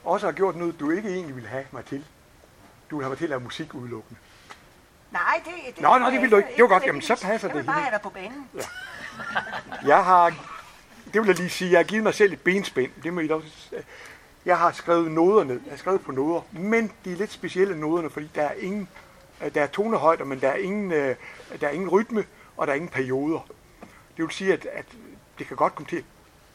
[0.03, 2.05] også har gjort noget, du ikke egentlig ville have mig til.
[2.89, 4.19] Du vil have mig til at lave musik udelukkende.
[5.13, 6.49] Nej, det, det Nå, nå, det vil du ikke.
[6.55, 6.83] Det var godt.
[6.83, 8.49] Jamen, så passer jeg det vil bare have dig på banen.
[8.55, 8.61] Ja.
[9.87, 10.29] Jeg har,
[11.13, 12.91] det vil jeg lige sige, jeg har givet mig selv et benspænd.
[13.03, 13.43] Det må I dog,
[14.45, 15.61] jeg har skrevet noder ned.
[15.65, 18.89] Jeg har skrevet på noder, men de er lidt specielle noderne, fordi der er ingen,
[19.53, 21.15] der er tonehøjder, men der er ingen, øh,
[21.61, 22.25] der er ingen rytme,
[22.57, 23.47] og der er ingen perioder.
[24.17, 24.85] Det vil sige, at, at
[25.39, 26.03] det kan godt komme til at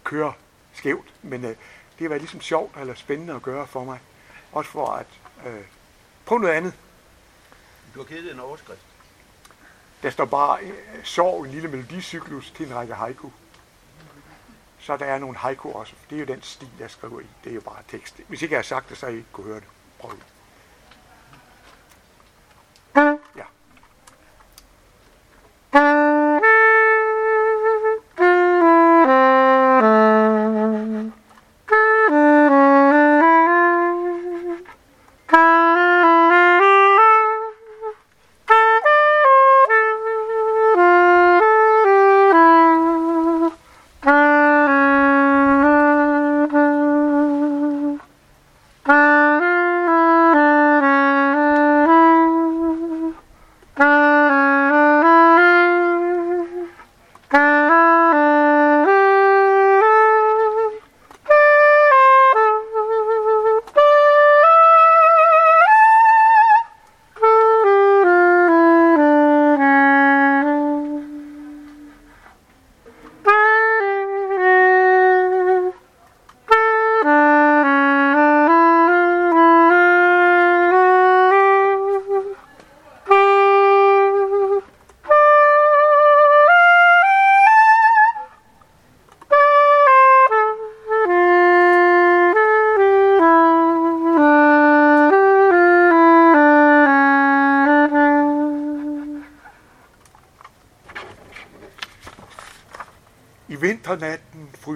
[0.05, 0.33] køre
[0.75, 1.57] skævt, men øh, det
[1.99, 3.99] har været ligesom sjovt eller spændende at gøre for mig.
[4.53, 5.07] Også for at
[5.47, 5.61] øh,
[6.25, 6.73] prøve noget andet.
[7.99, 8.87] Du har givet en overskrift.
[10.03, 13.31] Der står bare øh, sov en lille melodicyklus til en række haiku.
[14.79, 15.95] Så der er nogle haiku også.
[16.11, 17.27] Det er jo den stil, jeg skriver i.
[17.45, 18.21] Det er jo bare tekst.
[18.29, 19.69] Hvis ikke jeg har sagt det, så har I ikke kunne høre det.
[19.99, 20.25] Prøv det.
[23.37, 23.45] Ja.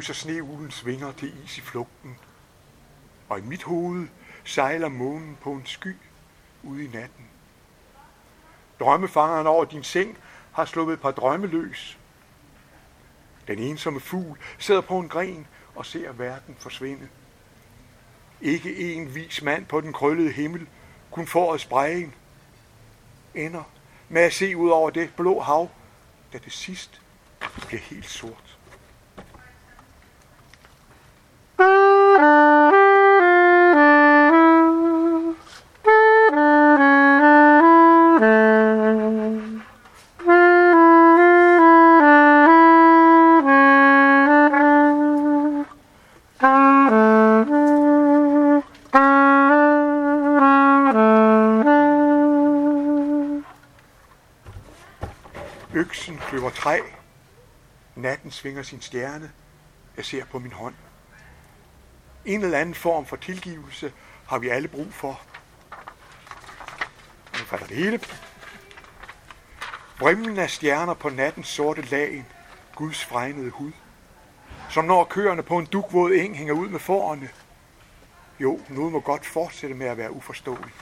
[0.02, 2.18] Vinternatten sneuglens vinger til is i flugten,
[3.28, 4.08] og i mit hoved
[4.44, 5.96] sejler månen på en sky
[6.62, 7.26] ude i natten.
[8.80, 10.18] Drømmefangeren over din seng
[10.52, 11.98] har sluppet et par drømme løs.
[13.48, 17.08] Den ensomme fugl sidder på en gren og ser verden forsvinde.
[18.40, 20.68] Ikke en vis mand på den krøllede himmel,
[21.10, 22.14] kun at brægen,
[23.34, 23.62] ender
[24.08, 25.70] med at se ud over det blå hav,
[26.32, 27.00] da det sidst
[27.66, 28.58] bliver helt sort.
[56.62, 56.80] Træ.
[57.96, 59.32] Natten svinger sin stjerne.
[59.96, 60.74] Jeg ser på min hånd.
[62.24, 63.92] En eller anden form for tilgivelse
[64.28, 65.20] har vi alle brug for.
[67.32, 68.00] Nu falder det hele.
[70.00, 72.26] Vrimlen af stjerner på nattens sorte lagen.
[72.74, 73.72] Guds fregnede hud.
[74.70, 77.30] Som når køerne på en dugvåd eng hænger ud med forerne.
[78.40, 80.81] Jo, noget må godt fortsætte med at være uforståeligt.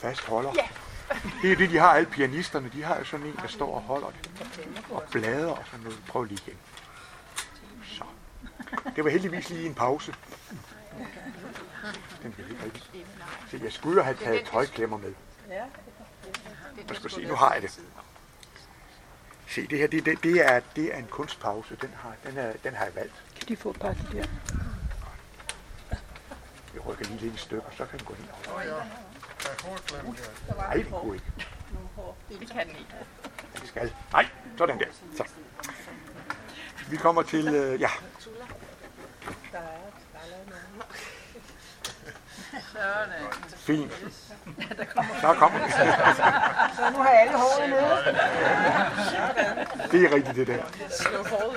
[0.00, 0.52] Fast holder.
[0.56, 0.68] Ja.
[1.42, 2.70] Det er det, de har, alle pianisterne.
[2.72, 4.30] De har jo sådan en, der står og holder det.
[4.90, 5.98] Og blader og sådan noget.
[6.08, 6.58] Prøv lige igen.
[7.84, 8.04] Så.
[8.96, 10.14] Det var heldigvis lige en pause.
[12.22, 12.82] Den kan ikke rigtig.
[13.50, 15.14] Se, jeg skulle jo have taget tøjklemmer med.
[16.88, 17.80] Jeg skal se, nu har jeg det.
[19.48, 21.76] Se, det her, det, det, det, er, det er en kunstpause.
[21.76, 23.14] Den har, den, er, den har jeg valgt.
[23.38, 24.24] Kan de få et par af de der?
[26.74, 28.28] Jeg rykker lige lidt i stykker, så kan den gå ind.
[29.64, 30.56] Åh ja, er.
[30.56, 31.26] Nej, det kunne ikke.
[32.28, 32.94] Det kan den ikke.
[33.60, 33.92] Det skal.
[34.12, 34.26] Nej,
[34.58, 34.86] sådan der.
[35.16, 35.24] Så.
[36.90, 37.90] Vi kommer til, øh, ja,
[43.56, 43.92] fint.
[45.20, 45.70] Så kommer vi.
[46.76, 48.18] Så nu har alle håret nede.
[49.92, 50.62] Det er rigtigt, det der.
[50.90, 51.56] Slå håret ud.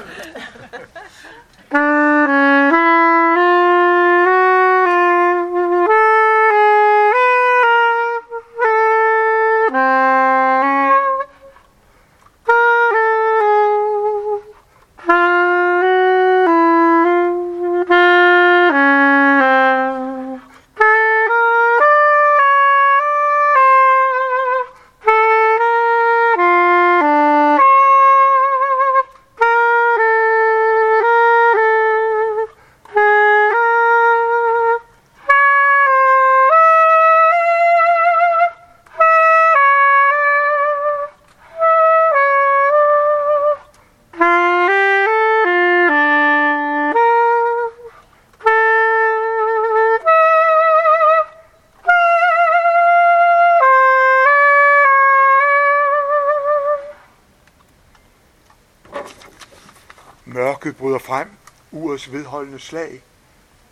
[60.64, 61.30] Mørket bryder frem,
[61.72, 63.02] urets vedholdende slag,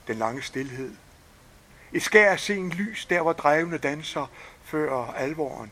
[0.07, 0.95] den lange stillhed.
[1.93, 4.31] Et skær af sen lys, der hvor drevne danser,
[4.63, 5.72] før alvoren.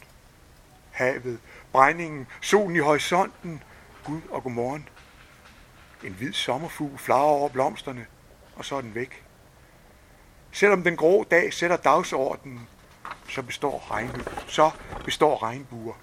[0.91, 1.39] Havet,
[1.71, 3.63] brændingen, solen i horisonten,
[4.03, 4.89] Gud og godmorgen.
[6.03, 8.05] En hvid sommerfugl flager over blomsterne,
[8.55, 9.23] og så er den væk.
[10.51, 12.67] Selvom den grå dag sætter dagsordenen,
[13.29, 14.71] så består, regn, så
[15.05, 15.93] består regnbuer.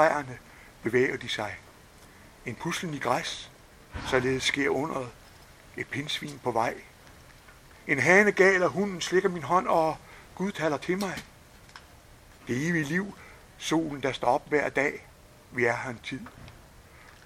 [0.00, 0.38] Træerne,
[0.82, 1.56] bevæger de sig.
[2.46, 3.50] En puslen i græs,
[4.06, 5.08] således sker underet.
[5.76, 6.74] Et pindsvin på vej.
[7.86, 9.96] En hane gal hunden slikker min hånd, og
[10.34, 11.24] Gud taler til mig.
[12.48, 13.14] Det evige liv,
[13.58, 15.06] solen der står op hver dag,
[15.52, 16.20] vi er her en tid.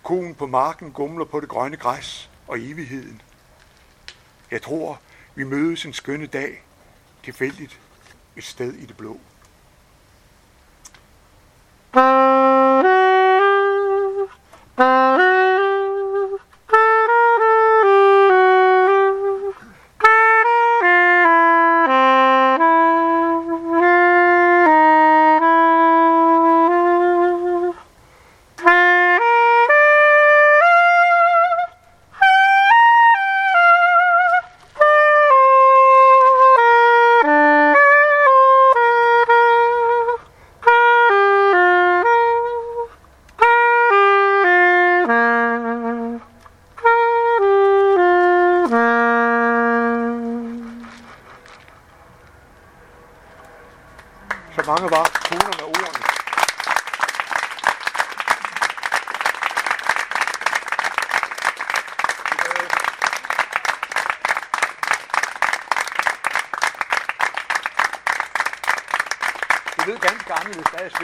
[0.03, 3.23] Konen på marken gumler på det grønne græs og evigheden.
[4.51, 5.01] Jeg tror,
[5.35, 6.63] vi mødes en skønne dag,
[7.25, 7.81] tilfældigt
[8.37, 9.21] et sted i det blå.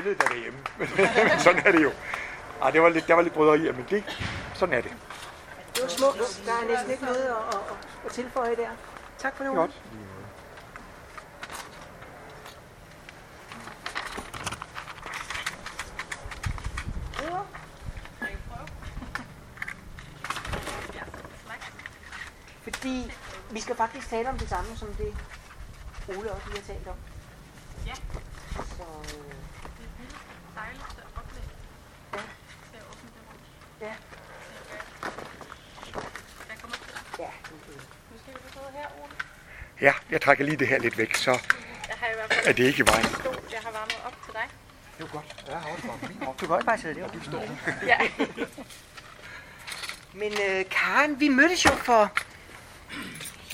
[0.00, 0.58] Spillede der derhjemme.
[0.78, 0.88] men
[1.46, 1.92] sådan er det jo.
[2.62, 4.04] Ej, det var lidt, der var lidt bryderier, men det,
[4.54, 4.92] sådan er det.
[5.74, 6.42] Det var smukt.
[6.46, 8.68] Der er næsten ikke noget at, at, at tilføje der.
[9.18, 9.54] Tak for det.
[9.54, 9.70] Godt.
[22.62, 23.12] Fordi
[23.50, 25.16] vi skal faktisk tale om det samme, som det
[26.08, 26.96] Ole også lige har talt om.
[27.86, 27.94] Ja.
[28.54, 28.84] Så,
[29.16, 29.40] øh,
[30.60, 31.48] Dejligt at opleve.
[32.14, 32.22] Ja.
[32.66, 33.38] Skal jeg åbne det rum?
[33.80, 33.94] Ja.
[36.48, 37.02] Jeg kommer til dig.
[37.18, 37.30] Ja.
[38.10, 39.12] Nu skal vi sidde her, Ole.
[39.80, 42.52] Ja, jeg trækker lige det her lidt væk, så Jeg har i hvert fald er
[42.52, 43.06] det ikke i vejen.
[43.52, 44.46] jeg har varmet op til dig.
[44.98, 45.44] Det var godt.
[45.48, 46.40] Jeg har også op.
[46.40, 47.08] Du kan også bare sidde der.
[47.08, 47.44] Du står.
[47.86, 47.98] Ja.
[50.20, 52.10] Men øh, Karen, vi mødtes jo for,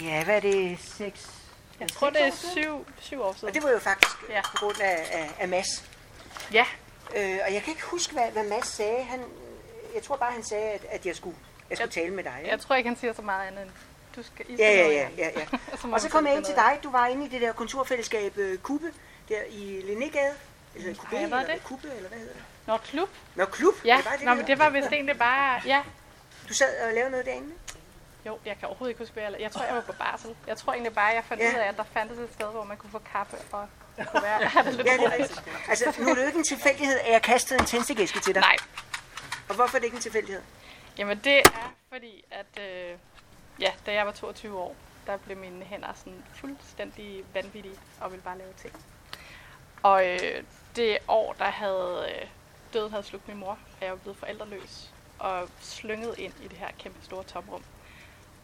[0.03, 1.31] ja, hvad er det, seks?
[1.81, 3.49] Jeg tror, det er syv, syv år siden.
[3.49, 4.35] Og det var jo faktisk Ja.
[4.35, 4.41] ja.
[4.43, 5.85] på grund af, af, af Mads.
[6.53, 6.65] Ja.
[7.17, 9.03] Øh, og jeg kan ikke huske, hvad, hvad Mads sagde.
[9.05, 9.21] Han,
[9.95, 11.37] jeg tror bare, han sagde, at, at jeg skulle,
[11.71, 12.35] jeg skulle tale med dig.
[12.39, 12.51] Ikke?
[12.51, 13.71] Jeg tror ikke, han siger så meget andet end,
[14.17, 14.47] du skal...
[14.49, 15.47] I Ja, ja, ja, ja, ja.
[15.93, 16.79] og så kom jeg ind til dig.
[16.83, 18.93] Du var inde i det der kontorfællesskab uh, Kube,
[19.29, 20.35] der i Linnégade.
[20.75, 21.65] Eller Kube, eller det?
[21.65, 22.43] Kube, eller hvad hedder det?
[22.67, 23.09] Nå, klub.
[23.35, 23.75] Nå, klub.
[23.85, 25.61] Ja, det var det, Nå, men det var vist egentlig bare...
[25.67, 25.83] Ja,
[26.49, 27.53] Du sad og lavede noget derinde?
[28.27, 29.41] Jo, jeg kan overhovedet ikke huske, hvad jeg.
[29.41, 30.37] Jeg tror, jeg var på barsel.
[30.47, 31.49] Jeg tror egentlig bare, jeg fandt Ja.
[31.51, 33.69] ud af, at der fandtes et sted, hvor man kunne få kaffe og
[34.13, 35.69] kunne være, det lidt Ja, det er.
[35.69, 38.41] Altså, nu er det jo ikke en tilfældighed, at jeg kastede en tændstikæske til dig.
[38.43, 38.57] Nej.
[39.49, 40.43] Og hvorfor er det ikke en tilfældighed?
[40.99, 42.97] Jamen det er fordi, at øh,
[43.61, 44.77] ja, da jeg var 22 år,
[45.07, 48.75] der blev mine hænder sådan fuldstændig vanvittige og ville bare lave ting.
[49.83, 50.43] Og øh,
[50.77, 52.29] det år, der havde øh,
[52.73, 56.59] døden havde slugt min mor, og jeg var blevet forældreløs og slynget ind i det
[56.59, 57.63] her kæmpe store tomrum.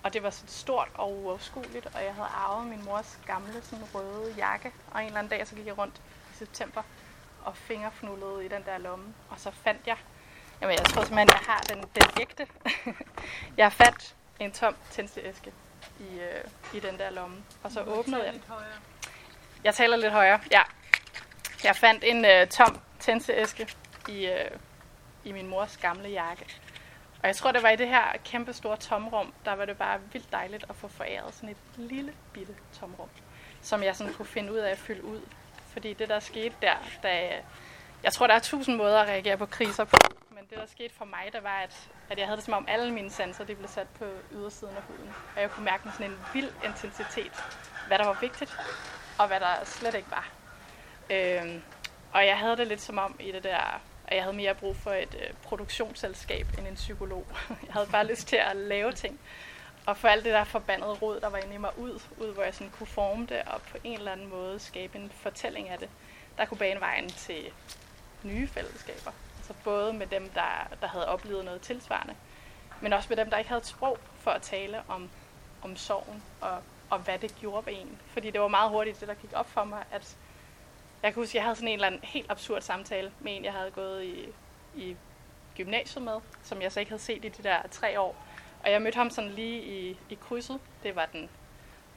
[0.02, 3.84] Og det var så stort og uoverskueligt, og jeg havde arvet min mors gamle sådan
[3.94, 6.00] røde jakke, og en eller anden dag så gik jeg rundt
[6.32, 6.82] i september
[7.44, 9.96] og fingerfnullede i den der lomme, og så fandt jeg
[10.62, 12.46] Jamen, jeg tror simpelthen, jeg har den, den ægte.
[13.62, 15.52] jeg fandt en tom tændstikæske
[16.00, 16.44] i, øh,
[16.74, 18.34] i den der lomme, og så åbnede jeg.
[19.64, 20.62] Jeg taler lidt højere, ja.
[21.64, 23.68] Jeg fandt en øh, tom tændstikæske
[24.08, 24.50] i, øh,
[25.24, 26.46] i min mors gamle jakke.
[27.22, 30.00] Og jeg tror, det var i det her kæmpe store tomrum, der var det bare
[30.12, 33.08] vildt dejligt at få foræret sådan et lille bitte tomrum,
[33.62, 35.20] som jeg sådan kunne finde ud af at fylde ud.
[35.72, 37.42] Fordi det, der skete der, da
[38.04, 39.96] jeg tror, der er tusind måder at reagere på kriser på,
[40.30, 42.64] men det, der skete for mig, der var, at, at jeg havde det som om
[42.68, 45.10] alle mine sanser de blev sat på ydersiden af huden.
[45.36, 47.32] Og jeg kunne mærke med sådan en vild intensitet,
[47.86, 48.56] hvad der var vigtigt,
[49.18, 50.30] og hvad der slet ikke var.
[51.10, 51.62] Øhm,
[52.12, 54.76] og jeg havde det lidt som om i det der, at jeg havde mere brug
[54.76, 57.26] for et øh, produktionsselskab end en psykolog.
[57.66, 59.20] Jeg havde bare lyst til at lave ting.
[59.86, 62.42] Og få alt det der forbandede rod, der var inde i mig ud, ud hvor
[62.42, 65.78] jeg sådan kunne forme det og på en eller anden måde skabe en fortælling af
[65.78, 65.88] det,
[66.38, 67.52] der kunne bane vejen til
[68.24, 69.12] nye fællesskaber.
[69.38, 72.14] Altså både med dem, der, der havde oplevet noget tilsvarende,
[72.80, 75.10] men også med dem, der ikke havde et sprog for at tale om,
[75.62, 77.98] om sorgen og, og hvad det gjorde ved en.
[78.06, 80.16] Fordi det var meget hurtigt det, der gik op for mig, at
[81.02, 83.44] jeg kan huske, at jeg havde sådan en eller anden helt absurd samtale med en,
[83.44, 84.28] jeg havde gået i,
[84.74, 84.96] i
[85.56, 88.16] gymnasiet med, som jeg så ikke havde set i de der tre år.
[88.64, 90.60] Og jeg mødte ham sådan lige i, i krydset.
[90.82, 91.28] Det var den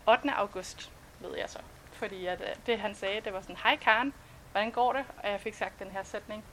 [0.07, 0.31] 8.
[0.31, 1.60] august, ved jeg så.
[1.91, 4.14] Fordi at, øh, det han sagde, det var sådan, hej Karen,
[4.56, 5.06] hvordan går det?
[5.23, 6.44] Og jeg fik sagt den her sætning.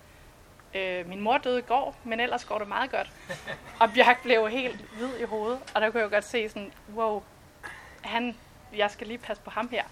[0.74, 3.12] Øh, min mor døde i går, men ellers går det meget godt.
[3.80, 6.72] Og Bjørk blev helt hvid i hovedet, og der kunne jeg jo godt se sådan,
[6.94, 7.22] wow,
[8.00, 8.36] han,
[8.76, 9.84] jeg skal lige passe på ham her.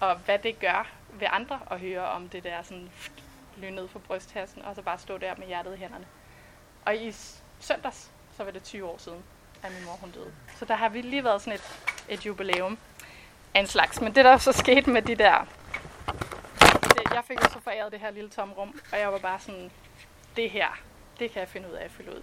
[0.00, 2.90] Og hvad det gør ved andre at høre om det der sådan
[3.56, 6.06] ned for brysthassen, og så bare stå der med hjertet i hænderne.
[6.86, 7.12] Og i
[7.60, 9.22] søndags, så var det 20 år siden,
[9.62, 10.32] at min mor hun døde.
[10.56, 12.78] Så der har vi lige været sådan et, et jubilæum
[13.54, 14.00] af en slags.
[14.00, 15.46] Men det der så skete med de der...
[17.10, 19.70] Det, jeg fik jo så foræret det her lille tomrum, og jeg var bare sådan,
[20.36, 20.78] det her,
[21.18, 22.22] det kan jeg finde ud af at fylde ud.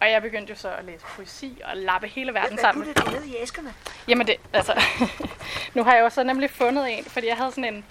[0.00, 2.84] Og jeg begyndte jo så at læse poesi og lappe hele verden Hvad sammen.
[2.84, 3.74] puttede du ned i æskerne?
[4.08, 4.82] Jamen det, altså,
[5.74, 7.84] nu har jeg jo så nemlig fundet en, fordi jeg havde sådan en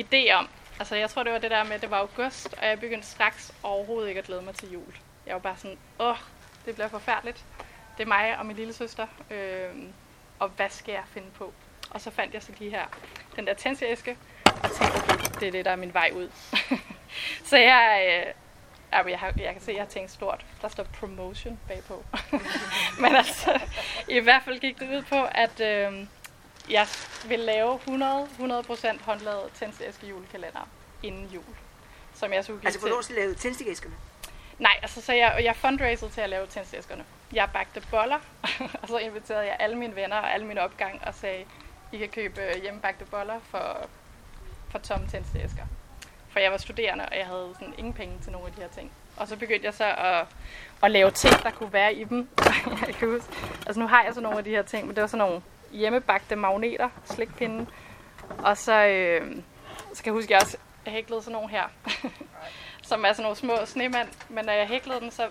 [0.00, 0.48] idé om,
[0.78, 3.06] altså jeg tror det var det der med, at det var august, og jeg begyndte
[3.06, 4.94] straks overhovedet ikke at glæde mig til jul.
[5.26, 6.16] Jeg var bare sådan, åh,
[6.66, 7.44] det bliver forfærdeligt.
[7.98, 9.70] Det er mig og min lille søster, øh,
[10.38, 11.52] og hvad skal jeg finde på?
[11.90, 12.84] Og så fandt jeg så de her,
[13.36, 14.16] den der tændsæske,
[14.62, 16.30] og tænkte, okay, det er det, der er min vej ud.
[17.50, 20.46] så jeg, øh, jeg, har, jeg kan se, at jeg har tænkt stort.
[20.62, 22.04] Der står promotion bagpå.
[23.02, 23.60] Men altså,
[24.08, 26.06] i hvert fald gik det ud på, at øh,
[26.70, 26.86] jeg
[27.28, 30.68] vil lave 100, 100% håndlavet tændsæske julekalender
[31.02, 31.44] inden jul.
[32.14, 32.88] Som jeg skulle give Altså, til.
[32.88, 33.94] hvornår du lave tændstikæskerne?
[34.58, 37.04] Nej, altså så jeg, jeg fundraisede til at lave tændsæskerne.
[37.32, 38.18] Jeg bagte boller,
[38.82, 41.44] og så inviterede jeg alle mine venner og alle mine opgang og sagde,
[41.92, 43.88] I kan købe øh, hjemmebagte boller for,
[44.74, 45.62] for tomme tændsæsker.
[46.28, 48.68] for jeg var studerende, og jeg havde sådan ingen penge til nogle af de her
[48.68, 48.92] ting.
[49.16, 50.26] Og så begyndte jeg så at,
[50.82, 52.28] at lave ting, der kunne være i dem.
[52.86, 53.32] jeg kan huske,
[53.66, 55.42] altså nu har jeg så nogle af de her ting, men det var sådan nogle
[55.72, 57.66] hjemmebagte magneter, slikpinde.
[58.38, 59.36] Og så, øh,
[59.92, 60.56] så kan jeg huske, at jeg også
[60.86, 61.64] hæklede sådan nogle her,
[62.90, 64.08] som er sådan nogle små snemand.
[64.28, 65.28] Men når jeg hæklede dem, så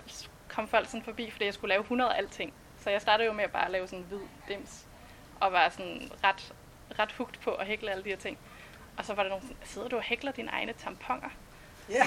[0.48, 2.53] kom folk sådan forbi, fordi jeg skulle lave 100 af alting.
[2.80, 4.86] Så jeg startede jo med at bare lave sådan en hvid dims,
[5.40, 6.53] og var sådan ret,
[6.99, 8.38] ret hugt på at hækle alle de her ting.
[8.98, 11.30] Og så var der nogen sådan, sidder du og hækler dine egne tamponer?
[11.91, 12.06] Yeah.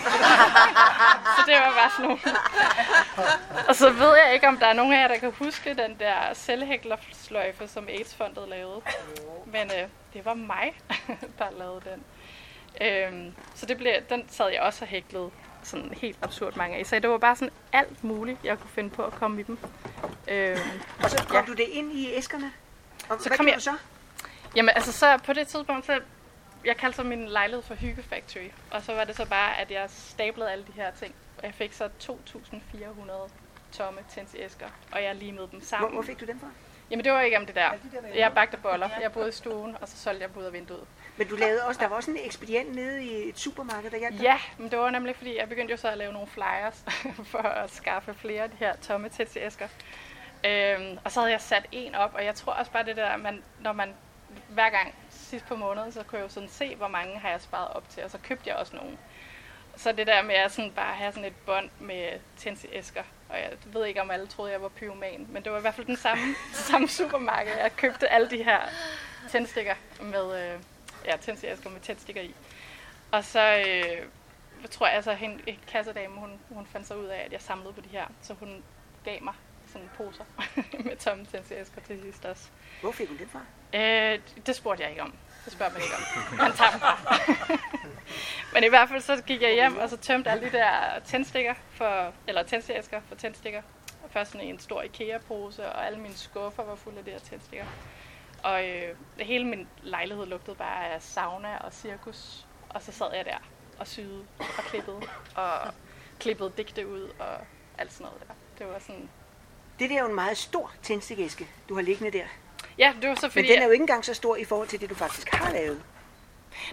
[1.36, 2.20] så det var bare sådan nogle.
[3.68, 5.98] og så ved jeg ikke, om der er nogen af jer, der kan huske den
[5.98, 8.80] der selvhæklersløjfe, som AIDS-fondet lavede.
[9.46, 10.80] Men øh, det var mig,
[11.38, 12.04] der lavede den.
[12.80, 15.30] Øhm, så det blev, den sad jeg også og hæklede
[15.62, 16.86] sådan helt absurd mange af.
[16.86, 19.58] Så det var bare sådan alt muligt, jeg kunne finde på at komme i dem.
[20.28, 20.60] Øhm,
[21.02, 21.42] og så kom ja.
[21.46, 22.52] du det ind i æskerne?
[23.08, 23.76] Og så hvad kom jeg, du så?
[24.56, 26.00] Jamen altså så på det tidspunkt, så
[26.66, 28.50] jeg kaldte så min lejlighed for Hygge Factory.
[28.70, 31.14] Og så var det så bare, at jeg stablede alle de her ting.
[31.38, 33.30] Og jeg fik så 2.400
[33.72, 34.00] tomme
[34.36, 35.90] æsker, og jeg limede dem sammen.
[35.90, 36.48] Hvor, hvor fik du dem fra?
[36.90, 37.70] Jamen det var ikke om det der.
[38.14, 38.88] Jeg bagte boller.
[39.00, 40.86] Jeg boede i stuen, og så solgte jeg ud af vinduet.
[41.16, 44.22] Men du lavede også, der var også en ekspedient nede i et supermarked, der hjalp
[44.22, 46.84] Ja, men det var nemlig fordi, jeg begyndte jo så at lave nogle flyers
[47.32, 49.68] for at skaffe flere af de her tomme æsker.
[50.44, 53.16] Øhm, og så havde jeg sat en op, og jeg tror også bare det der,
[53.16, 53.94] man, når man
[54.48, 54.94] hver gang
[55.26, 57.88] sidst på måneden, så kunne jeg jo sådan se, hvor mange har jeg sparet op
[57.88, 58.98] til, og så købte jeg også nogle.
[59.76, 62.08] Så det der med at sådan bare have sådan et bånd med
[62.72, 65.60] æsker, og jeg ved ikke, om alle troede, jeg var pyroman, men det var i
[65.60, 66.34] hvert fald den samme,
[66.70, 67.52] samme supermarked.
[67.56, 68.60] Jeg købte alle de her
[69.30, 70.60] tændstikker med, øh,
[71.04, 72.34] ja, tændstikker med tændstikker i.
[73.10, 74.06] Og så øh,
[74.70, 77.80] tror jeg, altså, hende, kassedame, hun, hun fandt så ud af, at jeg samlede på
[77.80, 78.62] de her, så hun
[79.04, 79.34] gav mig
[79.76, 80.24] sådan poser
[80.88, 82.48] med tomme tændstikker til sidst også.
[82.80, 83.40] Hvor fik hun det fra?
[83.74, 85.14] Øh, det spurgte jeg ikke om.
[85.44, 86.36] Det spørger man ikke om.
[86.36, 87.58] Man tager dem bare.
[88.54, 91.54] Men i hvert fald så gik jeg hjem, og så tømte alle de der tændstikker,
[91.70, 93.62] for, eller tændstikker for tændstikker.
[94.10, 97.66] Først sådan en stor IKEA-pose, og alle mine skuffer var fulde af de her tændstikker.
[98.42, 102.46] Og øh, hele min lejlighed lugtede bare af sauna og cirkus.
[102.68, 103.38] Og så sad jeg der
[103.78, 105.00] og syede og klippede,
[105.36, 105.74] og
[106.20, 107.38] klippede digte ud og
[107.78, 108.34] alt sådan noget der.
[108.58, 109.10] Det var sådan...
[109.78, 112.24] Det der er jo en meget stor tændstikæske, du har liggende der.
[112.78, 113.42] Ja, det var så fordi...
[113.42, 115.52] Men den er jo ikke engang så stor i forhold til det, du faktisk har
[115.52, 115.82] lavet.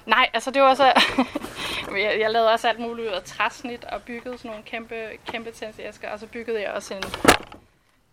[0.05, 0.83] Nej, altså det var så...
[1.97, 4.95] jeg, jeg lavede også alt muligt ud af træsnit og byggede sådan nogle kæmpe,
[5.27, 6.09] kæmpe tændsæsker.
[6.09, 7.03] Og så byggede jeg også en,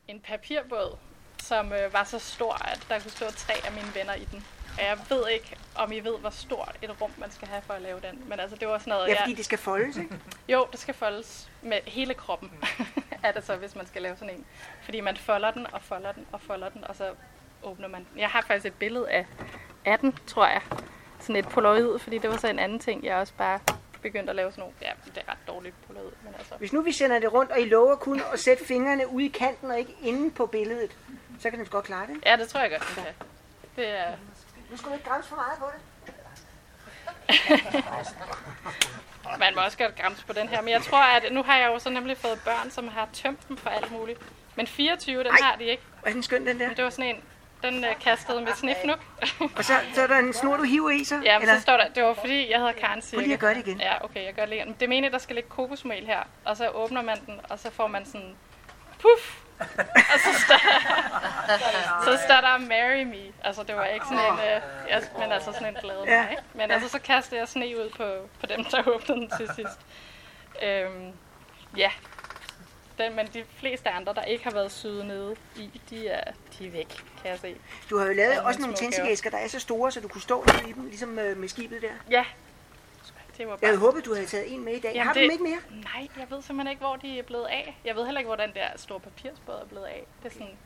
[0.08, 0.96] en papirbåd,
[1.42, 4.44] som øh, var så stor, at der kunne stå tre af mine venner i den.
[4.80, 7.74] Og jeg ved ikke, om I ved, hvor stort et rum man skal have for
[7.74, 8.22] at lave den.
[8.26, 9.08] Men altså, det var sådan noget...
[9.08, 9.36] Ja, fordi jeg...
[9.36, 10.18] det skal foldes, ikke?
[10.48, 12.50] Jo, det skal foldes med hele kroppen,
[13.24, 14.44] er det så, hvis man skal lave sådan en.
[14.82, 17.10] Fordi man folder den, og folder den, og folder den, og så
[17.62, 18.18] åbner man den.
[18.20, 19.26] Jeg har faktisk et billede af,
[19.84, 20.60] af den, tror jeg.
[21.20, 23.60] Sådan et polaroid, fordi det var så en anden ting, jeg også bare
[24.02, 26.12] begyndte at lave sådan nogle, ja, det er ret dårligt polaroid.
[26.24, 26.54] Men altså.
[26.58, 29.28] Hvis nu vi sender det rundt, og I lover kun at sætte fingrene ude i
[29.28, 30.96] kanten og ikke inde på billedet,
[31.40, 32.16] så kan den godt klare det.
[32.26, 33.14] Ja, det tror jeg godt, den kan.
[33.76, 34.12] Det er...
[34.70, 35.80] Nu skal du ikke grænse for meget på det.
[39.38, 41.66] Man må også godt grænse på den her, men jeg tror, at nu har jeg
[41.66, 44.20] jo så nemlig fået børn, som har tømt dem for alt muligt.
[44.56, 45.82] Men 24, den Ej, har de ikke.
[46.02, 46.66] Er den skøn, den der?
[46.66, 47.22] Men det var sådan en,
[47.62, 48.98] den uh, kastede med snifnuk.
[49.56, 51.20] og så, så er der en snor, du hiver i så?
[51.24, 51.54] Ja, men eller?
[51.54, 53.16] så står der, det var fordi, jeg hedder Karen Sirke.
[53.16, 53.80] Prøv lige at gøre det igen.
[53.80, 54.76] Ja, okay, jeg gør det igen.
[54.80, 57.86] Det mener, der skal ligge kokosmel her, og så åbner man den, og så får
[57.86, 58.34] man sådan,
[58.92, 59.36] puff,
[60.12, 60.60] og så står,
[62.06, 63.32] så står der Marry Me.
[63.44, 66.22] Altså, det var ikke sådan en, uh, yes, men altså sådan en glade ja.
[66.22, 66.36] mig.
[66.54, 69.78] Men altså, så kastede jeg sne ud på, på dem, der åbnede den til sidst.
[70.62, 71.12] Øhm,
[71.76, 71.90] ja,
[72.98, 76.66] den, men de fleste andre, der ikke har været syde nede i, de er, de
[76.66, 76.88] er væk,
[77.22, 77.56] kan jeg se.
[77.90, 80.22] Du har jo lavet ja, også nogle tændstikæsker, der er så store, så du kunne
[80.22, 81.88] stå nede i dem, ligesom med, med skibet der.
[82.10, 82.24] Ja.
[83.38, 83.58] Det var bare...
[83.62, 84.90] Jeg havde håbet, du havde taget en med i dag.
[84.94, 85.24] Jamen har du det...
[85.24, 85.82] dem ikke mere?
[85.94, 87.80] Nej, jeg ved simpelthen ikke, hvor de er blevet af.
[87.84, 90.06] Jeg ved heller ikke, hvor den der store papirsbåd er blevet af.
[90.22, 90.56] Det er sådan,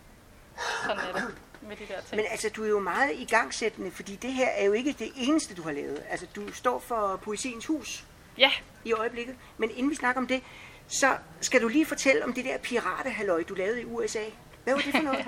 [0.83, 2.17] sådan er det med de der ting.
[2.17, 5.55] Men altså, du er jo meget igangsættende, fordi det her er jo ikke det eneste,
[5.55, 6.03] du har lavet.
[6.11, 8.05] Altså, du står for Poesiens Hus.
[8.39, 8.51] Ja.
[8.85, 9.37] I øjeblikket.
[9.59, 10.43] Men inden vi snakker om det,
[10.89, 14.25] så skal du lige fortælle om det der piratehalløj, du lavede i USA.
[14.65, 15.27] Hvad var det for noget?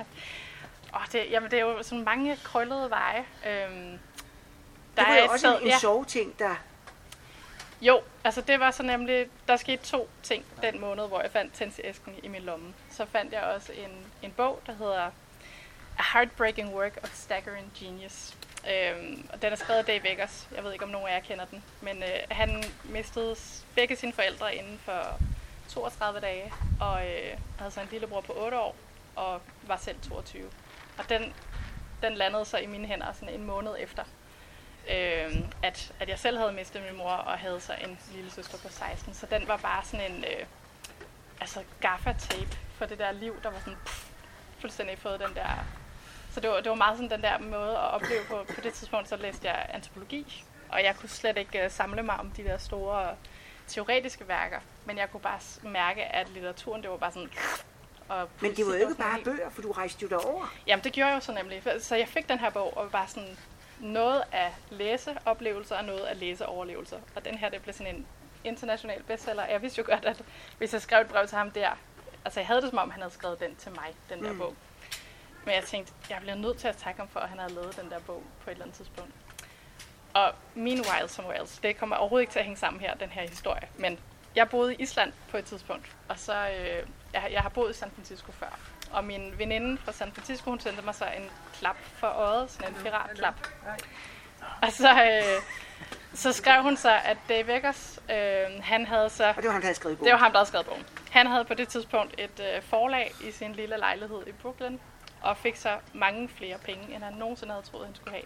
[0.95, 3.19] oh, det, jamen, det er jo sådan mange krøllede veje.
[3.47, 3.99] Øhm,
[4.97, 5.79] der det var er jo også en, en ja.
[5.79, 6.55] soveting, der...
[7.87, 11.55] Jo, altså det var så nemlig, der skete to ting den måned, hvor jeg fandt
[11.55, 12.75] tændsæsken i min lomme.
[12.91, 15.11] Så fandt jeg også en, en bog, der hedder
[15.99, 18.37] A Heartbreaking Work of Staggering Genius.
[18.71, 20.49] Øhm, og den er skrevet af Dave Eggers.
[20.57, 21.65] Jeg ved ikke, om nogen af jer kender den.
[21.81, 23.37] Men øh, han mistede
[23.75, 25.21] begge sine forældre inden for
[25.69, 28.77] 32 dage, og øh, havde så en lillebror på 8 år,
[29.17, 30.51] og var selv 22.
[30.99, 31.35] Og den,
[32.03, 34.05] den landede så i mine hænder sådan en måned efter
[34.91, 38.59] øh, at, at jeg selv havde mistet min mor og havde så en lille søster
[38.59, 39.15] på 16.
[39.15, 40.47] Så den var bare sådan en øh,
[41.41, 44.07] altså gaffatape for det der liv, der var sådan pff,
[44.59, 45.65] fuldstændig fået den der...
[46.31, 48.45] Så det var, det var meget sådan den der måde at opleve på.
[48.55, 52.17] På det tidspunkt så læste jeg antropologi, og jeg kunne slet ikke uh, samle mig
[52.17, 53.17] om de der store
[53.67, 57.31] teoretiske værker, men jeg kunne bare mærke, at litteraturen, det var bare sådan...
[58.09, 60.55] Og men det var jo ikke bare bøger, for du rejste jo derover.
[60.67, 61.63] Jamen, det gjorde jeg jo så nemlig.
[61.81, 63.39] Så jeg fik den her bog, og var bare sådan
[63.81, 66.99] noget af læseoplevelser og noget af læseoverlevelser.
[67.17, 68.07] Og den her, det blev sådan en
[68.45, 69.47] international bestseller.
[69.47, 70.23] Jeg vidste jo godt, at
[70.59, 71.71] hvis jeg skrev et brev til ham der,
[72.25, 74.39] altså jeg havde det som om, han havde skrevet den til mig, den der mm.
[74.39, 74.55] bog.
[75.45, 77.77] Men jeg tænkte, jeg bliver nødt til at takke ham for, at han havde lavet
[77.83, 79.13] den der bog på et eller andet tidspunkt.
[80.15, 83.29] Og Meanwhile Somewhere Else, det kommer overhovedet ikke til at hænge sammen her, den her
[83.29, 83.69] historie.
[83.79, 83.99] Men
[84.35, 87.79] jeg boede i Island på et tidspunkt, og så, øh, jeg, jeg har boet i
[87.79, 88.59] San Francisco før.
[88.93, 92.69] Og min veninde fra San Francisco, hun sendte mig så en klap for øjet, sådan
[92.69, 93.35] en piratklap.
[94.63, 95.43] Og så, øh,
[96.15, 99.29] så skrev hun så, at Dave Eggers, øh, han havde så...
[99.29, 100.07] Og det var ham, der havde skrevet bogen?
[100.07, 100.87] Det var ham, der havde skrevet bogen.
[101.11, 104.79] Han havde på det tidspunkt et øh, forlag i sin lille lejlighed i Brooklyn,
[105.23, 108.25] og fik så mange flere penge, end han nogensinde havde troet, han skulle have.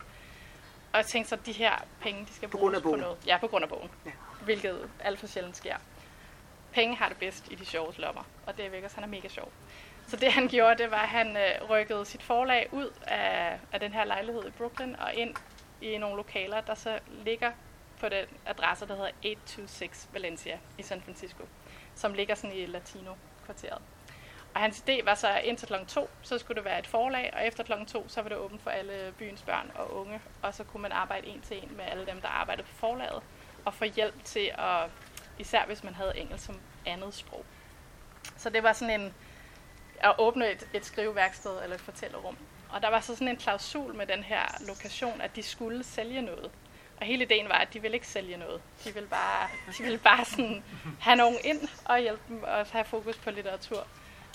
[0.92, 3.16] Og jeg tænkte så, at de her penge, de skal på bruges på noget.
[3.26, 3.90] Ja, på grund af bogen.
[4.06, 4.10] Ja.
[4.44, 5.76] Hvilket alt for sjældent sker.
[6.72, 9.28] Penge har det bedst i de sjove lommer, og det er Eggers, han er mega
[9.28, 9.52] sjov.
[10.10, 13.80] Så det han gjorde, det var, at han øh, rykkede sit forlag ud af, af
[13.80, 15.34] den her lejlighed i Brooklyn og ind
[15.80, 17.52] i nogle lokaler, der så ligger
[18.00, 21.44] på den adresse, der hedder 826 Valencia i San Francisco,
[21.94, 23.82] som ligger sådan i Latino-kvarteret.
[24.54, 25.74] Og hans idé var så, at indtil kl.
[25.88, 27.72] 2, så skulle det være et forlag, og efter kl.
[27.86, 30.92] 2, så var det åbent for alle byens børn og unge, og så kunne man
[30.92, 33.22] arbejde en til en med alle dem, der arbejdede på forlaget,
[33.64, 34.90] og få hjælp til at,
[35.38, 37.44] især hvis man havde engelsk som andet sprog.
[38.36, 39.14] Så det var sådan en,
[40.00, 42.36] at åbne et, et skriveværksted eller et fortællerum.
[42.70, 46.22] Og der var så sådan en klausul med den her lokation, at de skulle sælge
[46.22, 46.50] noget.
[47.00, 48.62] Og hele ideen var, at de ville ikke sælge noget.
[48.84, 49.48] De ville bare,
[49.78, 50.64] de ville bare sådan
[51.00, 53.86] have nogen ind og hjælpe dem og have fokus på litteratur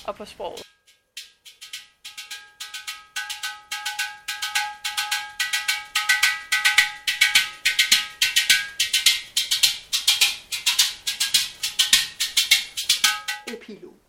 [0.08, 0.64] og på sproget.
[13.48, 14.05] Epilog.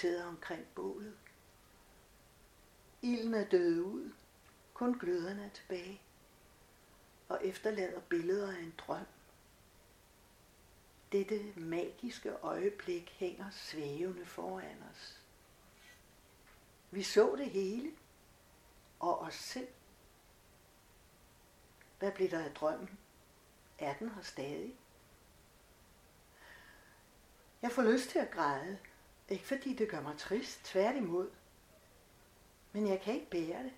[0.00, 1.16] Sidder omkring bålet.
[3.02, 4.12] Ilden er døde ud.
[4.74, 6.00] Kun gløderne er tilbage.
[7.28, 9.06] Og efterlader billeder af en drøm.
[11.12, 15.20] Dette magiske øjeblik hænger svævende foran os.
[16.90, 17.92] Vi så det hele.
[19.00, 19.68] Og os selv.
[21.98, 22.98] Hvad blev der af drømmen?
[23.78, 24.76] Er den her stadig?
[27.62, 28.78] Jeg får lyst til at græde.
[29.30, 31.30] Ikke fordi det gør mig trist, tværtimod.
[32.72, 33.72] Men jeg kan ikke bære det.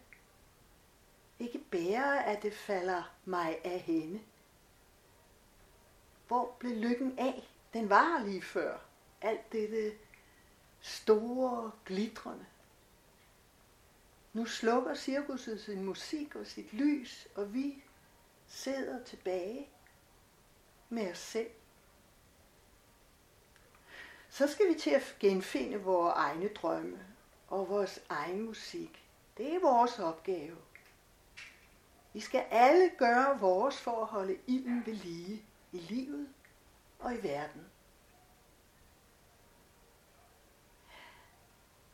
[1.38, 4.20] Ikke bære, at det falder mig af hende.
[6.26, 7.48] Hvor blev lykken af?
[7.72, 8.78] Den var lige før.
[9.20, 9.98] Alt det
[10.80, 12.46] store, glitrende.
[14.32, 17.84] Nu slukker cirkuset sin musik og sit lys, og vi
[18.46, 19.68] sidder tilbage
[20.88, 21.50] med os selv.
[24.32, 26.98] Så skal vi til at genfinde vores egne drømme
[27.48, 29.04] og vores egen musik.
[29.36, 30.56] Det er vores opgave.
[32.12, 35.42] Vi skal alle gøre vores for at holde ilden ved lige
[35.72, 36.28] i livet
[36.98, 37.66] og i verden.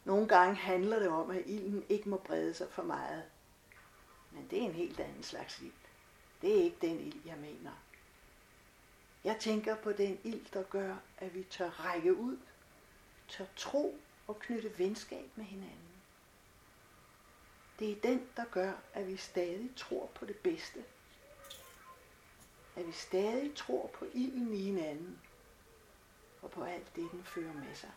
[0.05, 3.25] Nogle gange handler det om, at ilden ikke må brede sig for meget.
[4.31, 5.73] Men det er en helt anden slags ild.
[6.43, 7.73] Det er ikke den ild, jeg mener.
[9.25, 12.39] Jeg tænker på den ild, der gør, at vi tør række ud,
[13.29, 16.03] tør tro og knytte venskab med hinanden.
[17.79, 20.85] Det er den, der gør, at vi stadig tror på det bedste.
[22.77, 25.21] At vi stadig tror på ilden i hinanden
[26.43, 27.91] og på alt det, den fører med sig.